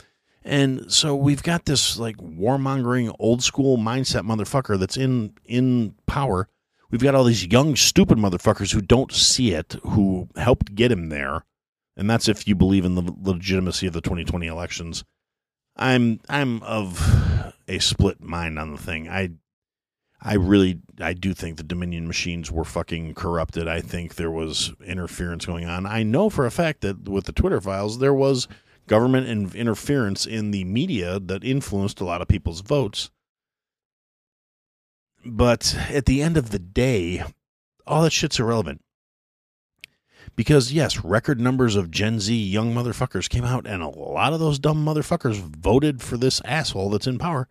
And 0.49 0.90
so 0.90 1.14
we've 1.14 1.43
got 1.43 1.67
this 1.67 1.99
like 1.99 2.17
warmongering 2.17 3.14
old 3.19 3.43
school 3.43 3.77
mindset 3.77 4.23
motherfucker 4.23 4.79
that's 4.79 4.96
in 4.96 5.35
in 5.44 5.94
power. 6.07 6.49
We've 6.90 7.03
got 7.03 7.14
all 7.14 7.25
these 7.25 7.46
young 7.46 7.77
stupid 7.77 8.16
motherfuckers 8.16 8.73
who 8.73 8.81
don't 8.81 9.12
see 9.12 9.53
it, 9.53 9.77
who 9.83 10.31
helped 10.37 10.75
get 10.75 10.90
him 10.90 11.11
there. 11.11 11.44
And 11.99 12.09
that's 12.09 12.29
if 12.29 12.49
you 12.49 12.55
believe 12.55 12.87
in 12.87 12.94
the 12.94 13.14
legitimacy 13.20 13.87
of 13.87 13.92
the 13.92 14.01
2020 14.01 14.46
elections. 14.46 15.05
I'm 15.77 16.18
I'm 16.31 16.62
of 16.62 17.53
a 17.68 17.79
split 17.79 18.23
mind 18.23 18.59
on 18.59 18.73
the 18.73 18.81
thing. 18.81 19.07
I 19.07 19.33
I 20.23 20.35
really, 20.35 20.81
I 20.99 21.12
do 21.12 21.35
think 21.35 21.59
the 21.59 21.62
Dominion 21.62 22.07
machines 22.07 22.51
were 22.51 22.64
fucking 22.64 23.14
corrupted. 23.14 23.68
I 23.68 23.83
think 23.83 24.14
there 24.14 24.31
was 24.31 24.73
interference 24.83 25.44
going 25.44 25.66
on. 25.66 25.85
I 25.85 26.05
know 26.05 26.31
for 26.31 26.46
a 26.46 26.51
fact 26.51 26.81
that 26.81 27.07
with 27.07 27.27
the 27.27 27.33
Twitter 27.33 27.61
files, 27.61 27.99
there 27.99 28.14
was 28.14 28.49
government 28.88 29.29
in- 29.29 29.53
interference 29.55 30.27
in 30.27 30.51
the 30.51 30.64
media 30.64 31.20
that 31.20 31.44
influenced 31.44 32.01
a 32.01 32.05
lot 32.05 32.22
of 32.22 32.29
people's 32.29 32.61
votes. 32.61 33.11
But 35.24 35.77
at 35.90 36.07
the 36.07 36.22
end 36.22 36.37
of 36.37 36.51
the 36.51 36.59
day, 36.59 37.22
all 37.87 38.03
that 38.03 38.12
shit's 38.12 38.38
irrelevant. 38.38 38.83
Because, 40.37 40.72
yes, 40.72 41.05
record 41.05 41.40
numbers 41.40 41.74
of 41.74 41.90
Gen 41.90 42.20
Z 42.20 42.35
young 42.35 42.72
motherfuckers 42.74 43.29
came 43.29 43.44
out, 43.44 43.66
and 43.66 43.83
a 43.83 43.88
lot 43.88 44.33
of 44.33 44.40
those 44.40 44.59
dumb 44.59 44.85
motherfuckers 44.85 45.37
voted 45.37 46.03
for 46.03 46.16
this 46.16 46.40
asshole 46.44 46.90
that's 46.90 47.07
in 47.07 47.18
power 47.18 47.48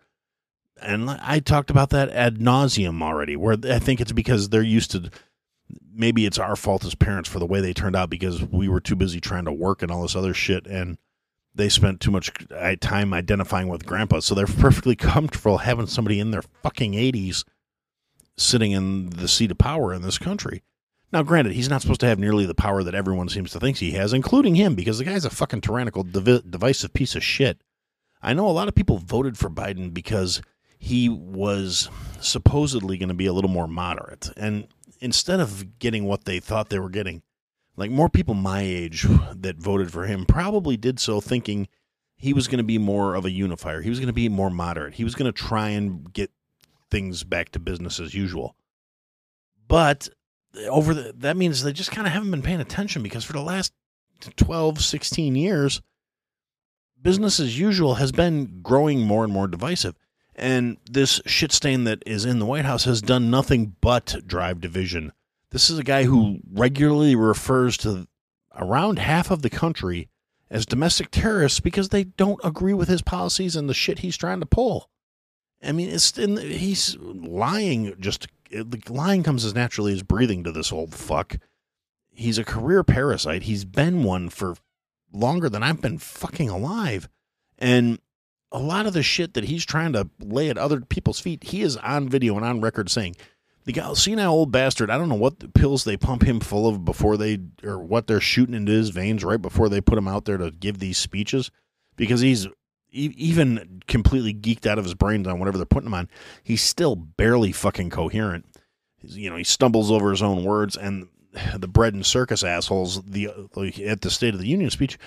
and 0.80 1.10
I 1.10 1.40
talked 1.40 1.70
about 1.70 1.90
that 1.90 2.10
ad 2.10 2.38
nauseum 2.38 3.02
already. 3.02 3.36
Where 3.36 3.56
I 3.64 3.78
think 3.78 4.00
it's 4.00 4.12
because 4.12 4.48
they're 4.48 4.62
used 4.62 4.90
to. 4.92 5.10
Maybe 5.92 6.26
it's 6.26 6.38
our 6.38 6.56
fault 6.56 6.84
as 6.84 6.94
parents 6.94 7.28
for 7.28 7.38
the 7.38 7.46
way 7.46 7.60
they 7.60 7.72
turned 7.72 7.96
out 7.96 8.08
because 8.08 8.42
we 8.42 8.68
were 8.68 8.80
too 8.80 8.96
busy 8.96 9.20
trying 9.20 9.44
to 9.44 9.52
work 9.52 9.82
and 9.82 9.90
all 9.90 10.02
this 10.02 10.16
other 10.16 10.32
shit, 10.32 10.66
and 10.66 10.96
they 11.58 11.68
spent 11.68 12.00
too 12.00 12.10
much 12.10 12.32
uh, 12.50 12.76
time 12.80 13.12
identifying 13.12 13.68
with 13.68 13.84
grandpa. 13.84 14.20
So 14.20 14.34
they're 14.34 14.46
perfectly 14.46 14.96
comfortable 14.96 15.58
having 15.58 15.86
somebody 15.86 16.18
in 16.18 16.30
their 16.30 16.42
fucking 16.62 16.94
eighties 16.94 17.44
sitting 18.38 18.72
in 18.72 19.10
the 19.10 19.28
seat 19.28 19.50
of 19.50 19.58
power 19.58 19.92
in 19.92 20.00
this 20.00 20.16
country. 20.16 20.62
Now, 21.12 21.22
granted, 21.22 21.54
he's 21.54 21.68
not 21.68 21.82
supposed 21.82 22.00
to 22.00 22.06
have 22.06 22.18
nearly 22.18 22.46
the 22.46 22.54
power 22.54 22.82
that 22.82 22.94
everyone 22.94 23.28
seems 23.28 23.50
to 23.52 23.60
think 23.60 23.78
he 23.78 23.92
has, 23.92 24.12
including 24.12 24.54
him, 24.54 24.74
because 24.74 24.98
the 24.98 25.04
guy's 25.04 25.24
a 25.24 25.30
fucking 25.30 25.62
tyrannical, 25.62 26.02
div- 26.02 26.50
divisive 26.50 26.92
piece 26.92 27.16
of 27.16 27.24
shit. 27.24 27.62
I 28.22 28.34
know 28.34 28.46
a 28.46 28.52
lot 28.52 28.68
of 28.68 28.74
people 28.74 28.98
voted 28.98 29.38
for 29.38 29.48
Biden 29.48 29.92
because 29.94 30.42
he 30.78 31.08
was 31.08 31.88
supposedly 32.20 32.98
going 32.98 33.08
to 33.08 33.14
be 33.14 33.26
a 33.26 33.32
little 33.32 33.50
more 33.50 33.66
moderate. 33.66 34.30
And 34.36 34.68
instead 35.00 35.40
of 35.40 35.78
getting 35.78 36.04
what 36.04 36.24
they 36.24 36.40
thought 36.40 36.68
they 36.68 36.78
were 36.78 36.90
getting, 36.90 37.22
like 37.78 37.90
more 37.92 38.08
people 38.08 38.34
my 38.34 38.60
age 38.60 39.06
that 39.34 39.56
voted 39.56 39.92
for 39.92 40.04
him 40.04 40.26
probably 40.26 40.76
did 40.76 40.98
so 40.98 41.20
thinking 41.20 41.68
he 42.16 42.32
was 42.32 42.48
going 42.48 42.58
to 42.58 42.64
be 42.64 42.76
more 42.76 43.14
of 43.14 43.24
a 43.24 43.30
unifier. 43.30 43.80
He 43.80 43.88
was 43.88 44.00
going 44.00 44.08
to 44.08 44.12
be 44.12 44.28
more 44.28 44.50
moderate. 44.50 44.94
He 44.94 45.04
was 45.04 45.14
going 45.14 45.32
to 45.32 45.38
try 45.38 45.68
and 45.70 46.12
get 46.12 46.32
things 46.90 47.22
back 47.22 47.50
to 47.50 47.60
business 47.60 48.00
as 48.00 48.12
usual. 48.12 48.56
But 49.68 50.08
eh, 50.58 50.66
over 50.66 50.92
the, 50.92 51.14
that 51.18 51.36
means 51.36 51.62
they 51.62 51.72
just 51.72 51.92
kind 51.92 52.08
of 52.08 52.12
haven't 52.12 52.32
been 52.32 52.42
paying 52.42 52.60
attention 52.60 53.04
because 53.04 53.24
for 53.24 53.34
the 53.34 53.42
last 53.42 53.72
12, 54.34 54.80
16 54.82 55.36
years, 55.36 55.80
business 57.00 57.38
as 57.38 57.56
usual 57.56 57.94
has 57.94 58.10
been 58.10 58.60
growing 58.60 59.02
more 59.02 59.22
and 59.22 59.32
more 59.32 59.46
divisive. 59.46 59.94
And 60.34 60.78
this 60.90 61.20
shit 61.26 61.52
stain 61.52 61.84
that 61.84 62.02
is 62.04 62.24
in 62.24 62.40
the 62.40 62.46
White 62.46 62.64
House 62.64 62.84
has 62.84 63.00
done 63.00 63.30
nothing 63.30 63.76
but 63.80 64.16
drive 64.26 64.60
division. 64.60 65.12
This 65.50 65.70
is 65.70 65.78
a 65.78 65.84
guy 65.84 66.04
who 66.04 66.40
regularly 66.52 67.16
refers 67.16 67.76
to 67.78 68.06
around 68.54 68.98
half 68.98 69.30
of 69.30 69.42
the 69.42 69.50
country 69.50 70.08
as 70.50 70.66
domestic 70.66 71.10
terrorists 71.10 71.60
because 71.60 71.88
they 71.88 72.04
don't 72.04 72.40
agree 72.44 72.74
with 72.74 72.88
his 72.88 73.02
policies 73.02 73.56
and 73.56 73.68
the 73.68 73.74
shit 73.74 74.00
he's 74.00 74.16
trying 74.16 74.40
to 74.40 74.46
pull. 74.46 74.90
I 75.62 75.72
mean, 75.72 75.88
it's 75.88 76.10
the, 76.12 76.40
he's 76.40 76.96
lying. 77.00 77.94
Just 77.98 78.28
the 78.50 78.80
lying 78.88 79.22
comes 79.22 79.44
as 79.44 79.54
naturally 79.54 79.92
as 79.92 80.02
breathing 80.02 80.44
to 80.44 80.52
this 80.52 80.72
old 80.72 80.94
fuck. 80.94 81.36
He's 82.10 82.38
a 82.38 82.44
career 82.44 82.84
parasite. 82.84 83.44
He's 83.44 83.64
been 83.64 84.02
one 84.04 84.28
for 84.28 84.56
longer 85.12 85.48
than 85.48 85.62
I've 85.62 85.80
been 85.80 85.98
fucking 85.98 86.48
alive, 86.48 87.08
and 87.58 87.98
a 88.50 88.58
lot 88.58 88.86
of 88.86 88.92
the 88.92 89.02
shit 89.02 89.34
that 89.34 89.44
he's 89.44 89.64
trying 89.64 89.92
to 89.92 90.08
lay 90.20 90.48
at 90.50 90.58
other 90.58 90.80
people's 90.80 91.20
feet, 91.20 91.44
he 91.44 91.62
is 91.62 91.76
on 91.78 92.08
video 92.08 92.36
and 92.36 92.44
on 92.44 92.60
record 92.60 92.90
saying, 92.90 93.16
the 93.74 93.94
senile 93.94 94.32
old 94.32 94.50
bastard, 94.50 94.90
I 94.90 94.98
don't 94.98 95.08
know 95.08 95.14
what 95.14 95.52
pills 95.54 95.84
they 95.84 95.96
pump 95.96 96.22
him 96.22 96.40
full 96.40 96.66
of 96.66 96.84
before 96.84 97.16
they, 97.16 97.38
or 97.62 97.78
what 97.78 98.06
they're 98.06 98.20
shooting 98.20 98.54
into 98.54 98.72
his 98.72 98.90
veins 98.90 99.24
right 99.24 99.40
before 99.40 99.68
they 99.68 99.80
put 99.80 99.98
him 99.98 100.08
out 100.08 100.24
there 100.24 100.38
to 100.38 100.50
give 100.50 100.78
these 100.78 100.98
speeches, 100.98 101.50
because 101.96 102.20
he's 102.20 102.46
even 102.90 103.82
completely 103.86 104.32
geeked 104.32 104.66
out 104.66 104.78
of 104.78 104.84
his 104.84 104.94
brains 104.94 105.26
on 105.26 105.38
whatever 105.38 105.58
they're 105.58 105.66
putting 105.66 105.88
him 105.88 105.94
on. 105.94 106.08
He's 106.42 106.62
still 106.62 106.96
barely 106.96 107.52
fucking 107.52 107.90
coherent. 107.90 108.46
You 109.02 109.30
know, 109.30 109.36
he 109.36 109.44
stumbles 109.44 109.90
over 109.90 110.10
his 110.10 110.22
own 110.22 110.44
words, 110.44 110.76
and 110.76 111.08
the 111.56 111.68
bread 111.68 111.94
and 111.94 112.06
circus 112.06 112.42
assholes, 112.42 113.02
the 113.02 113.30
at 113.84 114.00
the 114.00 114.10
State 114.10 114.34
of 114.34 114.40
the 114.40 114.48
Union 114.48 114.70
speech, 114.70 114.98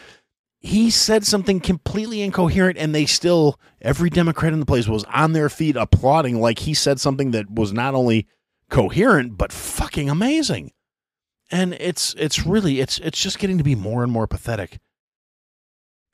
he 0.59 0.91
said 0.91 1.25
something 1.25 1.59
completely 1.59 2.21
incoherent 2.21 2.77
and 2.77 2.93
they 2.93 3.07
still 3.07 3.59
every 3.81 4.11
democrat 4.11 4.53
in 4.53 4.59
the 4.59 4.65
place 4.65 4.87
was 4.87 5.03
on 5.05 5.33
their 5.33 5.49
feet 5.49 5.75
applauding 5.75 6.39
like 6.39 6.59
he 6.59 6.75
said 6.75 6.99
something 6.99 7.31
that 7.31 7.49
was 7.49 7.73
not 7.73 7.95
only 7.95 8.27
coherent 8.71 9.37
but 9.37 9.53
fucking 9.53 10.09
amazing. 10.09 10.71
And 11.51 11.75
it's 11.75 12.15
it's 12.17 12.47
really 12.47 12.79
it's 12.79 12.97
it's 12.99 13.21
just 13.21 13.37
getting 13.37 13.59
to 13.59 13.63
be 13.63 13.75
more 13.75 14.01
and 14.01 14.11
more 14.11 14.25
pathetic. 14.25 14.79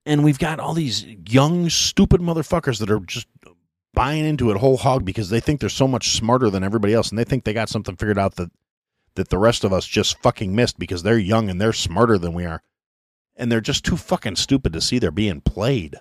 And 0.06 0.24
we've 0.24 0.40
got 0.40 0.60
all 0.60 0.74
these 0.74 1.06
young 1.30 1.70
stupid 1.70 2.20
motherfuckers 2.20 2.80
that 2.80 2.90
are 2.90 3.00
just 3.00 3.28
buying 3.94 4.26
into 4.26 4.52
it 4.52 4.58
whole 4.58 4.78
hog 4.78 5.06
because 5.06 5.30
they 5.30 5.40
think 5.40 5.60
they're 5.60 5.70
so 5.70 5.88
much 5.88 6.12
smarter 6.12 6.50
than 6.50 6.64
everybody 6.64 6.94
else 6.94 7.10
and 7.10 7.18
they 7.18 7.24
think 7.24 7.44
they 7.44 7.54
got 7.54 7.70
something 7.70 7.96
figured 7.96 8.20
out 8.20 8.36
that 8.36 8.52
that 9.16 9.30
the 9.30 9.38
rest 9.38 9.64
of 9.64 9.74
us 9.74 9.86
just 9.86 10.22
fucking 10.22 10.56
missed 10.56 10.80
because 10.80 11.04
they're 11.04 11.18
young 11.18 11.50
and 11.50 11.60
they're 11.60 11.74
smarter 11.74 12.18
than 12.18 12.34
we 12.34 12.46
are. 12.46 12.62
And 13.36 13.52
they're 13.52 13.62
just 13.62 13.86
too 13.86 13.98
fucking 13.98 14.36
stupid 14.36 14.74
to 14.74 14.82
see 14.82 14.98
they're 14.98 15.12
being 15.12 15.42
played. 15.42 15.96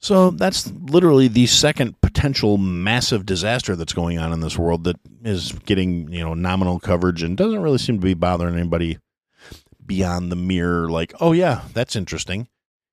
So 0.00 0.30
that's 0.30 0.70
literally 0.70 1.26
the 1.28 1.46
second 1.46 2.00
potential 2.00 2.56
massive 2.56 3.26
disaster 3.26 3.74
that's 3.74 3.92
going 3.92 4.18
on 4.18 4.32
in 4.32 4.40
this 4.40 4.56
world 4.56 4.84
that 4.84 4.96
is 5.24 5.52
getting, 5.66 6.12
you 6.12 6.22
know, 6.22 6.34
nominal 6.34 6.78
coverage 6.78 7.22
and 7.22 7.36
doesn't 7.36 7.62
really 7.62 7.78
seem 7.78 7.98
to 7.98 8.04
be 8.04 8.14
bothering 8.14 8.54
anybody 8.54 8.98
beyond 9.84 10.30
the 10.30 10.36
mere 10.36 10.88
like, 10.88 11.14
oh 11.20 11.32
yeah, 11.32 11.62
that's 11.74 11.96
interesting. 11.96 12.46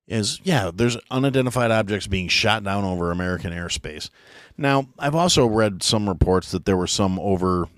Is 0.08 0.40
yeah, 0.44 0.70
there's 0.72 0.96
unidentified 1.10 1.70
objects 1.70 2.06
being 2.06 2.28
shot 2.28 2.62
down 2.62 2.84
over 2.84 3.10
American 3.10 3.52
airspace. 3.52 4.08
Now, 4.56 4.86
I've 4.98 5.16
also 5.16 5.46
read 5.46 5.82
some 5.82 6.08
reports 6.08 6.52
that 6.52 6.64
there 6.64 6.76
were 6.76 6.86
some 6.86 7.18
over 7.18 7.68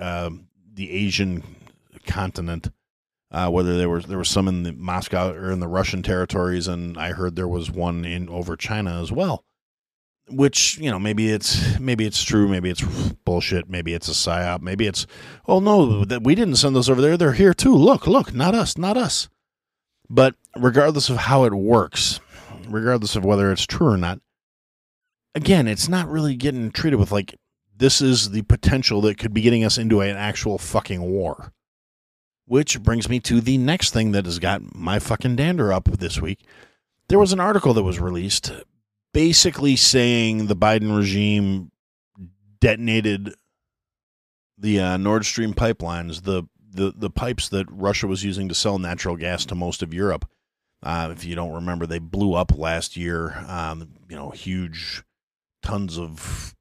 uh, 0.00 0.30
the 0.72 0.90
Asian 0.90 1.42
continent 2.06 2.68
uh, 3.30 3.50
whether 3.50 3.76
there 3.76 3.88
was 3.88 4.06
there 4.06 4.18
was 4.18 4.28
some 4.28 4.48
in 4.48 4.62
the 4.62 4.72
Moscow 4.72 5.32
or 5.32 5.50
in 5.50 5.60
the 5.60 5.68
Russian 5.68 6.02
territories, 6.02 6.68
and 6.68 6.96
I 6.96 7.12
heard 7.12 7.36
there 7.36 7.48
was 7.48 7.70
one 7.70 8.04
in 8.04 8.28
over 8.28 8.56
China 8.56 9.00
as 9.02 9.10
well. 9.10 9.44
Which 10.28 10.78
you 10.78 10.90
know 10.90 10.98
maybe 10.98 11.30
it's 11.30 11.78
maybe 11.78 12.04
it's 12.04 12.22
true, 12.22 12.48
maybe 12.48 12.70
it's 12.70 12.82
bullshit, 13.24 13.68
maybe 13.68 13.94
it's 13.94 14.08
a 14.08 14.12
psyop, 14.12 14.60
maybe 14.60 14.86
it's 14.86 15.06
oh 15.46 15.60
no 15.60 16.04
that 16.04 16.24
we 16.24 16.34
didn't 16.34 16.56
send 16.56 16.74
those 16.74 16.90
over 16.90 17.00
there, 17.00 17.16
they're 17.16 17.32
here 17.32 17.54
too. 17.54 17.74
Look, 17.74 18.06
look, 18.06 18.34
not 18.34 18.54
us, 18.54 18.76
not 18.76 18.96
us. 18.96 19.28
But 20.08 20.34
regardless 20.56 21.08
of 21.08 21.16
how 21.16 21.44
it 21.44 21.54
works, 21.54 22.20
regardless 22.68 23.16
of 23.16 23.24
whether 23.24 23.50
it's 23.52 23.66
true 23.66 23.88
or 23.88 23.96
not, 23.96 24.20
again, 25.34 25.68
it's 25.68 25.88
not 25.88 26.08
really 26.08 26.36
getting 26.36 26.70
treated 26.70 26.96
with 26.96 27.12
like 27.12 27.36
this 27.76 28.00
is 28.00 28.30
the 28.30 28.42
potential 28.42 29.00
that 29.02 29.18
could 29.18 29.34
be 29.34 29.42
getting 29.42 29.64
us 29.64 29.78
into 29.78 30.00
an 30.00 30.16
actual 30.16 30.58
fucking 30.58 31.02
war. 31.02 31.52
Which 32.46 32.80
brings 32.82 33.08
me 33.08 33.20
to 33.20 33.40
the 33.40 33.58
next 33.58 33.92
thing 33.92 34.12
that 34.12 34.24
has 34.24 34.38
got 34.38 34.74
my 34.74 34.98
fucking 34.98 35.36
dander 35.36 35.72
up 35.72 35.84
this 35.84 36.20
week. 36.20 36.40
There 37.08 37.18
was 37.18 37.32
an 37.32 37.40
article 37.40 37.74
that 37.74 37.82
was 37.82 38.00
released 38.00 38.52
basically 39.12 39.76
saying 39.76 40.46
the 40.46 40.56
Biden 40.56 40.96
regime 40.96 41.70
detonated 42.60 43.34
the 44.58 44.80
uh, 44.80 44.96
Nord 44.96 45.24
Stream 45.24 45.54
pipelines, 45.54 46.22
the, 46.22 46.44
the, 46.70 46.92
the 46.96 47.10
pipes 47.10 47.48
that 47.48 47.66
Russia 47.70 48.06
was 48.06 48.24
using 48.24 48.48
to 48.48 48.54
sell 48.54 48.78
natural 48.78 49.16
gas 49.16 49.44
to 49.46 49.54
most 49.54 49.82
of 49.82 49.92
Europe. 49.94 50.28
Uh, 50.82 51.08
if 51.12 51.24
you 51.24 51.34
don't 51.34 51.54
remember, 51.54 51.86
they 51.86 51.98
blew 51.98 52.34
up 52.34 52.56
last 52.56 52.96
year. 52.96 53.44
Um, 53.48 53.94
you 54.08 54.16
know, 54.16 54.30
huge 54.30 55.02
tons 55.62 55.98
of 55.98 56.54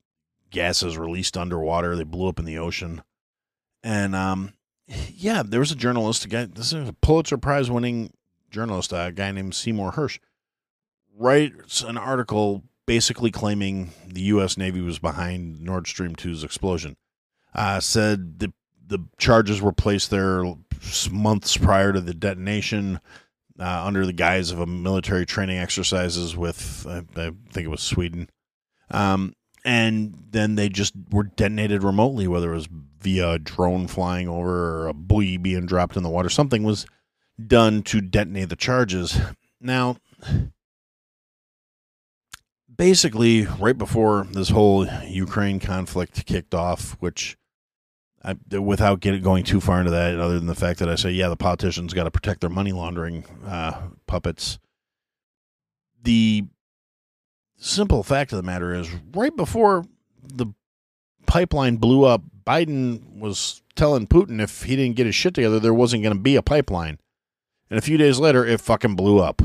gases 0.50 0.98
released 0.98 1.38
underwater. 1.38 1.96
They 1.96 2.04
blew 2.04 2.28
up 2.28 2.40
in 2.40 2.46
the 2.46 2.58
ocean. 2.58 3.04
And 3.84 4.16
um, 4.16 4.54
yeah, 4.88 5.44
there 5.46 5.60
was 5.60 5.72
a 5.72 5.76
journalist, 5.76 6.26
a 6.26 6.28
guy, 6.28 6.46
this 6.46 6.74
is 6.74 6.90
a 6.90 6.94
Pulitzer 6.94 7.38
Prize 7.38 7.70
winning 7.72 8.12
journalist, 8.52 8.92
a 8.94 9.12
guy 9.14 9.32
named 9.32 9.56
Seymour 9.56 9.94
Hersh, 9.94 10.20
writes 11.18 11.82
an 11.82 11.98
article 11.98 12.64
basically 12.86 13.32
claiming 13.32 13.92
the 14.08 14.22
U.S. 14.22 14.58
Navy 14.58 14.82
was 14.82 15.00
behind 15.00 15.62
Nord 15.62 15.88
Stream 15.88 16.16
2's 16.16 16.44
explosion. 16.44 16.98
Uh, 17.54 17.80
said 17.80 18.40
the 18.40 18.54
the 18.88 19.00
charges 19.18 19.62
were 19.62 19.72
placed 19.72 20.12
there 20.12 20.44
months 21.12 21.58
prior 21.58 21.92
to 21.92 22.02
the 22.02 22.14
detonation 22.14 23.00
uh, 23.60 23.86
under 23.86 24.06
the 24.06 24.14
guise 24.14 24.52
of 24.52 24.60
a 24.60 24.66
military 24.66 25.26
training 25.26 25.58
exercises 25.58 26.36
with, 26.36 26.86
I, 26.88 26.98
I 27.20 27.32
think 27.52 27.66
it 27.66 27.70
was 27.70 27.82
Sweden. 27.82 28.30
Um, 28.92 29.34
and 29.66 30.14
then 30.30 30.56
they 30.56 30.70
just 30.70 30.94
were 31.10 31.24
detonated 31.24 31.84
remotely, 31.84 32.28
whether 32.28 32.54
it 32.54 32.56
was 32.56 32.70
via 33.02 33.32
a 33.32 33.40
drone 33.40 33.88
flying 33.88 34.30
over 34.30 34.84
or 34.84 34.88
a 34.88 34.94
buoy 34.94 35.38
being 35.38 35.66
dropped 35.66 35.98
in 35.98 36.04
the 36.04 36.10
water. 36.10 36.30
Something 36.30 36.64
was 36.64 36.86
done 37.46 37.82
to 37.84 38.00
detonate 38.00 38.50
the 38.50 38.56
charges. 38.56 39.20
Now, 39.60 39.98
basically, 42.74 43.48
right 43.60 43.78
before 43.78 44.28
this 44.32 44.50
whole 44.50 44.88
Ukraine 45.04 45.60
conflict 45.60 46.28
kicked 46.28 46.54
off, 46.54 46.92
which 47.00 47.36
I, 48.24 48.36
without 48.58 49.00
getting 49.00 49.24
going 49.24 49.44
too 49.44 49.60
far 49.60 49.80
into 49.80 49.92
that, 49.92 50.20
other 50.20 50.38
than 50.38 50.48
the 50.48 50.56
fact 50.56 50.78
that 50.80 50.90
I 50.90 50.96
say, 50.96 51.10
yeah, 51.12 51.30
the 51.30 51.36
politicians 51.36 51.94
got 51.94 52.04
to 52.04 52.12
protect 52.12 52.42
their 52.42 52.50
money 52.52 52.72
laundering 52.72 53.26
uh, 53.48 53.82
puppets. 54.06 54.60
The 56.04 56.46
simple 57.58 58.04
fact 58.04 58.32
of 58.32 58.38
the 58.38 58.44
matter 58.44 58.74
is, 58.74 58.90
right 59.14 59.36
before 59.36 59.86
the 60.22 60.48
pipeline 61.26 61.78
blew 61.78 62.04
up, 62.04 62.24
Biden 62.46 63.20
was 63.20 63.62
telling 63.76 64.08
Putin 64.08 64.42
if 64.42 64.64
he 64.64 64.76
didn't 64.76 64.96
get 64.96 65.06
his 65.06 65.16
shit 65.16 65.34
together, 65.34 65.60
there 65.60 65.74
wasn't 65.74 66.04
going 66.04 66.16
to 66.16 66.22
be 66.22 66.36
a 66.36 66.42
pipeline. 66.42 67.00
And 67.70 67.80
a 67.80 67.82
few 67.82 67.98
days 67.98 68.20
later, 68.20 68.46
it 68.46 68.62
fucking 68.62 68.96
blew 68.96 69.20
up. 69.20 69.42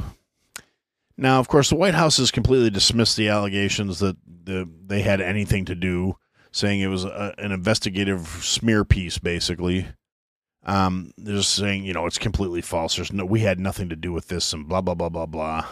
Now, 1.16 1.38
of 1.38 1.49
course, 1.49 1.68
the 1.68 1.77
White 1.77 1.94
House 1.94 2.18
has 2.18 2.31
completely 2.31 2.70
dismissed 2.70 3.16
the 3.16 3.29
allegations 3.29 3.99
that 3.99 4.16
the, 4.44 4.68
they 4.87 5.03
had 5.03 5.20
anything 5.20 5.64
to 5.66 5.75
do, 5.75 6.16
saying 6.53 6.81
it 6.81 6.87
was 6.88 7.05
a, 7.05 7.35
an 7.38 7.53
investigative 7.53 8.27
smear 8.42 8.85
piece, 8.85 9.18
basically. 9.18 9.87
Um, 10.64 11.12
they're 11.16 11.37
just 11.37 11.55
saying, 11.55 11.85
you 11.85 11.92
know, 11.92 12.07
it's 12.07 12.18
completely 12.18 12.61
false. 12.61 12.96
There's 12.96 13.12
no, 13.12 13.25
we 13.25 13.40
had 13.40 13.59
nothing 13.59 13.88
to 13.88 13.96
do 13.96 14.12
with 14.12 14.29
this, 14.29 14.53
and 14.53 14.68
blah 14.68 14.81
blah 14.81 14.94
blah 14.94 15.09
blah 15.09 15.27
blah. 15.27 15.66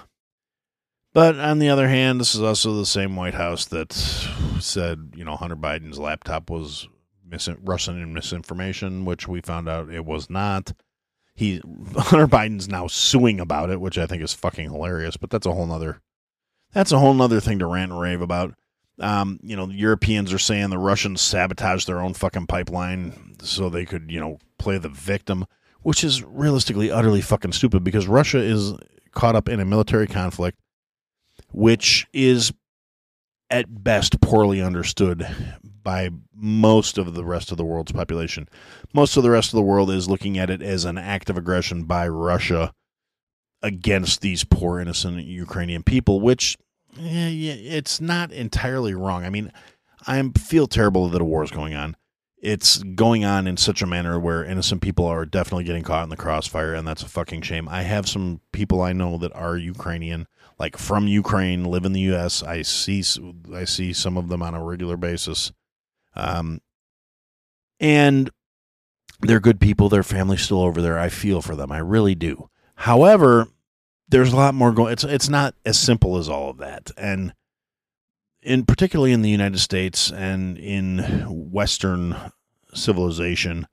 But 1.19 1.37
on 1.41 1.59
the 1.59 1.69
other 1.69 1.89
hand, 1.89 2.21
this 2.21 2.37
is 2.37 2.43
also 2.43 2.77
the 2.77 2.87
same 2.87 3.17
White 3.17 3.35
House 3.35 3.65
that 3.65 3.93
said, 3.93 5.15
you 5.17 5.25
know, 5.25 5.35
Hunter 5.35 5.57
Biden's 5.57 5.99
laptop 5.99 6.49
was 6.49 6.87
mis- 7.29 7.49
Russian 7.65 8.13
misinformation, 8.15 9.05
which 9.05 9.27
we 9.27 9.41
found 9.41 9.69
out 9.69 9.91
it 9.91 10.05
was 10.05 10.31
not. 10.31 10.75
He 11.35 11.61
Hunter 11.97 12.29
Biden's 12.29 12.69
now 12.69 12.87
suing 12.87 13.41
about 13.41 13.69
it, 13.69 13.81
which 13.81 13.99
I 13.99 14.07
think 14.07 14.23
is 14.23 14.33
fucking 14.33 14.71
hilarious. 14.71 15.17
But 15.17 15.31
that's 15.31 15.45
a 15.45 15.53
whole 15.53 15.67
nother 15.67 16.01
that's 16.73 16.93
a 16.93 17.01
whole 17.01 17.15
nother 17.15 17.41
thing 17.41 17.59
to 17.59 17.67
rant 17.67 17.91
and 17.91 18.01
rave 18.01 18.21
about. 18.21 18.55
Um, 19.01 19.41
you 19.43 19.57
know, 19.57 19.69
Europeans 19.69 20.33
are 20.33 20.39
saying 20.39 20.71
the 20.71 20.79
Russians 20.79 21.21
sabotaged 21.21 21.89
their 21.89 21.99
own 21.99 22.15
fucking 22.15 22.47
pipeline 22.47 23.35
so 23.43 23.69
they 23.69 23.87
could, 23.87 24.09
you 24.09 24.21
know, 24.21 24.39
play 24.57 24.79
the 24.79 24.89
victim, 24.89 25.47
which 25.83 26.05
is 26.05 26.23
realistically 26.23 26.93
utterly 26.93 27.23
fucking 27.23 27.55
stupid 27.55 27.83
because 27.83 28.07
Russia 28.07 28.39
is 28.39 28.75
caught 29.11 29.35
up 29.35 29.49
in 29.49 29.59
a 29.59 29.65
military 29.65 30.07
conflict 30.07 30.57
which 31.53 32.07
is 32.13 32.53
at 33.51 33.83
best 33.83 34.21
poorly 34.21 34.61
understood 34.61 35.27
by 35.83 36.11
most 36.35 36.99
of 36.99 37.15
the 37.15 37.25
rest 37.25 37.51
of 37.51 37.57
the 37.57 37.65
world's 37.65 37.93
population. 37.93 38.49
Most 38.93 39.17
of 39.17 39.23
the 39.23 39.31
rest 39.31 39.53
of 39.53 39.57
the 39.57 39.63
world 39.63 39.91
is 39.91 40.09
looking 40.09 40.39
at 40.39 40.51
it 40.51 40.63
as 40.63 40.85
an 40.85 40.99
act 40.99 41.31
of 41.31 41.39
aggression 41.39 41.85
by 41.85 42.07
Russia 42.09 42.73
against 43.63 44.21
these 44.21 44.45
poor 44.45 44.81
innocent 44.81 45.25
Ukrainian 45.25 45.83
people, 45.83 46.21
which 46.21 46.57
eh, 47.01 47.31
it's 47.31 48.01
not 48.01 48.31
entirely 48.33 48.95
wrong. 48.95 49.25
I 49.25 49.31
mean, 49.31 49.51
I 50.07 50.23
feel 50.39 50.67
terrible 50.67 51.09
that 51.09 51.23
a 51.23 51.25
war 51.25 51.43
is 51.43 51.51
going 51.51 51.75
on. 51.75 51.97
It's 52.41 52.83
going 52.83 53.25
on 53.25 53.49
in 53.49 53.57
such 53.57 53.83
a 53.83 53.87
manner 53.87 54.19
where 54.19 54.45
innocent 54.45 54.81
people 54.81 55.07
are 55.07 55.27
definitely 55.27 55.65
getting 55.65 55.83
caught 55.83 56.05
in 56.05 56.09
the 56.09 56.17
crossfire, 56.17 56.73
and 56.73 56.87
that's 56.87 57.03
a 57.03 57.09
fucking 57.09 57.43
shame. 57.43 57.69
I 57.69 57.83
have 57.83 58.09
some 58.09 58.41
people 58.53 58.81
I 58.81 58.93
know 58.93 59.19
that 59.19 59.35
are 59.35 59.57
Ukrainian 59.57 60.29
like 60.59 60.77
from 60.77 61.07
Ukraine, 61.07 61.65
live 61.65 61.85
in 61.85 61.93
the 61.93 62.01
U.S. 62.01 62.43
I 62.43 62.63
see 62.63 63.03
I 63.55 63.65
see 63.65 63.93
some 63.93 64.17
of 64.17 64.29
them 64.29 64.43
on 64.43 64.55
a 64.55 64.63
regular 64.63 64.97
basis, 64.97 65.53
um, 66.17 66.61
and 67.79 68.31
they're 69.21 69.41
good 69.41 69.61
people. 69.61 69.89
Their 69.89 70.03
family's 70.03 70.43
still 70.43 70.63
over 70.63 70.83
there. 70.83 70.99
I 70.99 71.09
feel 71.09 71.43
for 71.43 71.55
them. 71.55 71.71
I 71.71 71.79
really 71.79 72.15
do. 72.15 72.51
However, 72.75 73.49
there's 74.09 74.33
a 74.33 74.37
lot 74.37 74.55
more 74.55 74.73
going. 74.73 74.93
It's 74.93 75.05
it's 75.05 75.29
not 75.29 75.55
as 75.65 75.79
simple 75.79 76.17
as 76.17 76.29
all 76.29 76.51
of 76.51 76.59
that, 76.59 76.91
and 76.97 77.33
in 78.43 78.65
particularly 78.65 79.13
in 79.13 79.23
the 79.23 79.31
United 79.31 79.59
States 79.59 80.11
and 80.11 80.59
in 80.59 80.99
Western 81.51 82.17
civilization, 82.75 83.67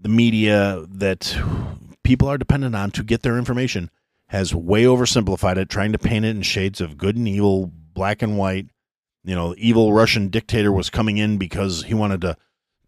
the 0.00 0.08
media 0.08 0.84
that 0.88 1.36
people 2.02 2.28
are 2.28 2.38
dependent 2.38 2.74
on 2.74 2.90
to 2.92 3.02
get 3.02 3.22
their 3.22 3.38
information 3.38 3.90
has 4.28 4.54
way 4.54 4.84
oversimplified 4.84 5.56
it, 5.56 5.68
trying 5.68 5.92
to 5.92 5.98
paint 5.98 6.24
it 6.24 6.30
in 6.30 6.42
shades 6.42 6.80
of 6.80 6.96
good 6.96 7.16
and 7.16 7.28
evil, 7.28 7.70
black 7.92 8.22
and 8.22 8.38
white. 8.38 8.66
You 9.24 9.34
know, 9.34 9.54
evil 9.58 9.92
Russian 9.92 10.28
dictator 10.28 10.72
was 10.72 10.90
coming 10.90 11.18
in 11.18 11.38
because 11.38 11.84
he 11.84 11.94
wanted 11.94 12.22
to 12.22 12.36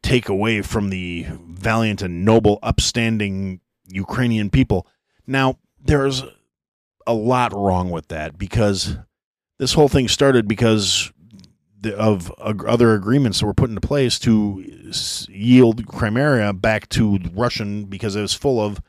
take 0.03 0.29
away 0.29 0.63
from 0.63 0.91
the 0.91 1.27
valiant 1.47 2.03
and 2.03 2.25
noble, 2.25 2.59
upstanding 2.63 3.61
Ukrainian 3.87 4.51
people. 4.51 4.87
Now, 5.27 5.59
there's 5.81 6.25
a 7.07 7.15
lot 7.15 7.53
wrong 7.53 7.91
with 7.91 8.09
that 8.09 8.39
because 8.39 8.97
this 9.59 9.75
whole 9.75 9.88
thing 9.88 10.09
started 10.09 10.49
because 10.49 11.12
of 11.97 12.31
other 12.38 12.95
agreements 12.95 13.40
that 13.40 13.47
were 13.47 13.55
put 13.55 13.69
into 13.69 13.81
place 13.81 14.19
to 14.21 14.64
yield 15.29 15.87
Crimea 15.87 16.53
back 16.55 16.88
to 16.90 17.19
Russian 17.35 17.85
because 17.85 18.17
it 18.17 18.23
was 18.23 18.35
full 18.35 18.61
of 18.61 18.81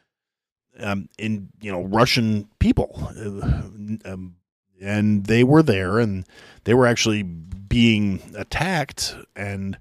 um, 0.80 1.10
in 1.17 1.49
you 1.62 1.71
know 1.71 1.84
Russian 1.84 2.49
people, 2.60 3.12
uh, 3.17 4.12
um, 4.12 4.36
and 4.82 5.25
they 5.25 5.43
were 5.43 5.63
there, 5.63 5.99
and 5.99 6.25
they 6.63 6.73
were 6.73 6.86
actually 6.86 7.23
being 7.23 8.21
attacked, 8.36 9.15
and 9.36 9.78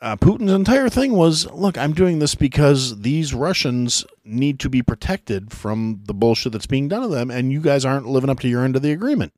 uh, 0.00 0.16
Putin's 0.16 0.52
entire 0.52 0.88
thing 0.88 1.12
was, 1.12 1.50
look, 1.52 1.78
I'm 1.78 1.92
doing 1.92 2.18
this 2.18 2.34
because 2.34 3.00
these 3.00 3.32
Russians 3.32 4.04
need 4.24 4.60
to 4.60 4.68
be 4.68 4.82
protected 4.82 5.50
from 5.52 6.02
the 6.04 6.14
bullshit 6.14 6.52
that's 6.52 6.66
being 6.66 6.88
done 6.88 7.02
to 7.02 7.08
them, 7.08 7.30
and 7.30 7.50
you 7.50 7.60
guys 7.60 7.84
aren't 7.84 8.06
living 8.06 8.30
up 8.30 8.40
to 8.40 8.48
your 8.48 8.64
end 8.64 8.76
of 8.76 8.82
the 8.82 8.92
agreement. 8.92 9.32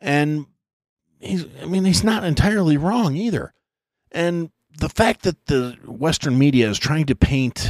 And 0.00 0.46
he's, 1.18 1.44
I 1.62 1.66
mean, 1.66 1.84
he's 1.84 2.04
not 2.04 2.24
entirely 2.24 2.76
wrong 2.76 3.16
either. 3.16 3.52
And 4.12 4.50
the 4.78 4.88
fact 4.88 5.22
that 5.22 5.46
the 5.46 5.76
Western 5.86 6.38
media 6.38 6.68
is 6.68 6.78
trying 6.78 7.06
to 7.06 7.14
paint 7.14 7.68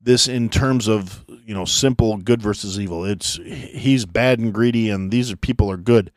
this 0.00 0.26
in 0.28 0.48
terms 0.48 0.88
of 0.88 1.24
you 1.44 1.54
know 1.54 1.64
simple 1.64 2.16
good 2.16 2.40
versus 2.40 2.80
evil, 2.80 3.04
it's 3.04 3.36
he's 3.36 4.06
bad 4.06 4.38
and 4.38 4.52
greedy, 4.52 4.88
and 4.88 5.10
these 5.10 5.30
are 5.30 5.36
people 5.36 5.70
are 5.70 5.76
good. 5.76 6.10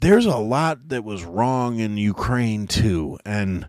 There's 0.00 0.26
a 0.26 0.38
lot 0.38 0.88
that 0.88 1.04
was 1.04 1.22
wrong 1.24 1.78
in 1.78 1.96
Ukraine 1.96 2.66
too, 2.66 3.18
and 3.24 3.68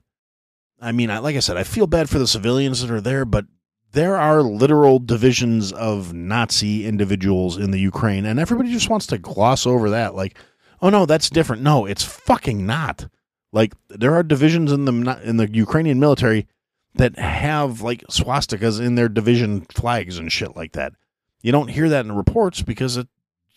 I 0.81 0.91
mean, 0.91 1.09
like 1.09 1.35
I 1.35 1.39
said, 1.39 1.57
I 1.57 1.63
feel 1.63 1.87
bad 1.87 2.09
for 2.09 2.19
the 2.19 2.27
civilians 2.27 2.81
that 2.81 2.91
are 2.91 3.01
there, 3.01 3.25
but 3.25 3.45
there 3.93 4.17
are 4.17 4.41
literal 4.41 4.99
divisions 4.99 5.71
of 5.71 6.13
Nazi 6.13 6.85
individuals 6.85 7.57
in 7.57 7.71
the 7.71 7.79
Ukraine, 7.79 8.25
and 8.25 8.39
everybody 8.39 8.71
just 8.71 8.89
wants 8.89 9.07
to 9.07 9.17
gloss 9.17 9.65
over 9.65 9.91
that. 9.91 10.15
Like, 10.15 10.37
oh 10.81 10.89
no, 10.89 11.05
that's 11.05 11.29
different. 11.29 11.61
No, 11.61 11.85
it's 11.85 12.03
fucking 12.03 12.65
not. 12.65 13.07
Like, 13.51 13.73
there 13.89 14.15
are 14.15 14.23
divisions 14.23 14.71
in 14.71 14.85
the 14.85 15.21
in 15.23 15.37
the 15.37 15.49
Ukrainian 15.53 15.99
military 15.99 16.47
that 16.95 17.17
have 17.17 17.81
like 17.81 18.03
swastikas 18.09 18.83
in 18.83 18.95
their 18.95 19.09
division 19.09 19.61
flags 19.61 20.17
and 20.17 20.31
shit 20.31 20.55
like 20.55 20.73
that. 20.73 20.93
You 21.41 21.51
don't 21.51 21.69
hear 21.69 21.89
that 21.89 22.05
in 22.05 22.11
reports 22.13 22.61
because 22.63 22.97
it 22.97 23.07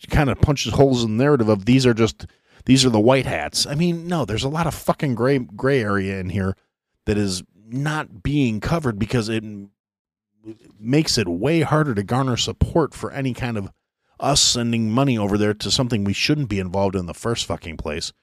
kind 0.09 0.29
of 0.29 0.39
punches 0.39 0.73
holes 0.73 1.03
in 1.03 1.17
the 1.17 1.23
narrative 1.23 1.49
of 1.49 1.65
these 1.65 1.85
are 1.85 1.93
just 1.93 2.27
these 2.65 2.85
are 2.85 2.89
the 2.91 2.99
white 2.99 3.25
hats. 3.25 3.65
I 3.65 3.73
mean, 3.73 4.07
no, 4.07 4.23
there's 4.25 4.43
a 4.43 4.49
lot 4.49 4.67
of 4.67 4.75
fucking 4.75 5.15
gray 5.15 5.39
gray 5.39 5.81
area 5.81 6.19
in 6.19 6.29
here 6.29 6.55
that 7.05 7.17
is 7.17 7.41
not 7.69 8.21
being 8.21 8.59
covered 8.59 8.99
because 8.99 9.29
it 9.29 9.43
makes 10.79 11.17
it 11.17 11.27
way 11.27 11.61
harder 11.61 11.93
to 11.95 12.03
garner 12.03 12.37
support 12.37 12.93
for 12.93 13.11
any 13.11 13.33
kind 13.33 13.57
of 13.57 13.71
us 14.19 14.41
sending 14.41 14.89
money 14.89 15.17
over 15.17 15.37
there 15.37 15.53
to 15.53 15.69
something 15.71 16.03
we 16.03 16.13
shouldn't 16.13 16.49
be 16.49 16.59
involved 16.59 16.95
in, 16.95 17.05
the 17.05 17.13
first 17.13 17.45
fucking 17.45 17.77
place. 17.77 18.13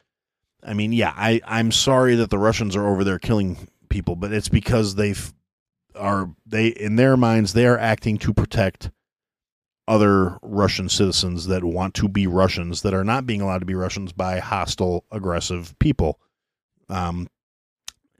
I 0.63 0.75
mean, 0.75 0.93
yeah, 0.93 1.13
I, 1.15 1.41
I'm 1.47 1.71
sorry 1.71 2.15
that 2.17 2.31
the 2.31 2.39
Russians 2.39 2.75
are 2.75 2.89
over 2.89 3.05
there 3.05 3.19
killing 3.19 3.69
people, 3.89 4.17
but 4.17 4.33
it's 4.33 4.49
because 4.49 4.95
they've 4.95 5.33
are 5.95 6.31
they 6.45 6.67
in 6.67 6.97
their 6.97 7.17
minds 7.17 7.53
they 7.53 7.67
are 7.67 7.79
acting 7.79 8.19
to 8.19 8.35
protect 8.35 8.91
other 9.87 10.39
Russian 10.43 10.89
citizens 10.89 11.47
that 11.47 11.63
want 11.63 11.95
to 11.95 12.09
be 12.09 12.27
Russians 12.27 12.83
that 12.83 12.95
are 12.95 13.05
not 13.05 13.27
being 13.27 13.41
allowed 13.41 13.59
to 13.59 13.67
be 13.67 13.75
Russians 13.75 14.13
by 14.13 14.39
hostile, 14.39 15.05
aggressive 15.13 15.79
people. 15.79 16.19
Um, 16.89 17.29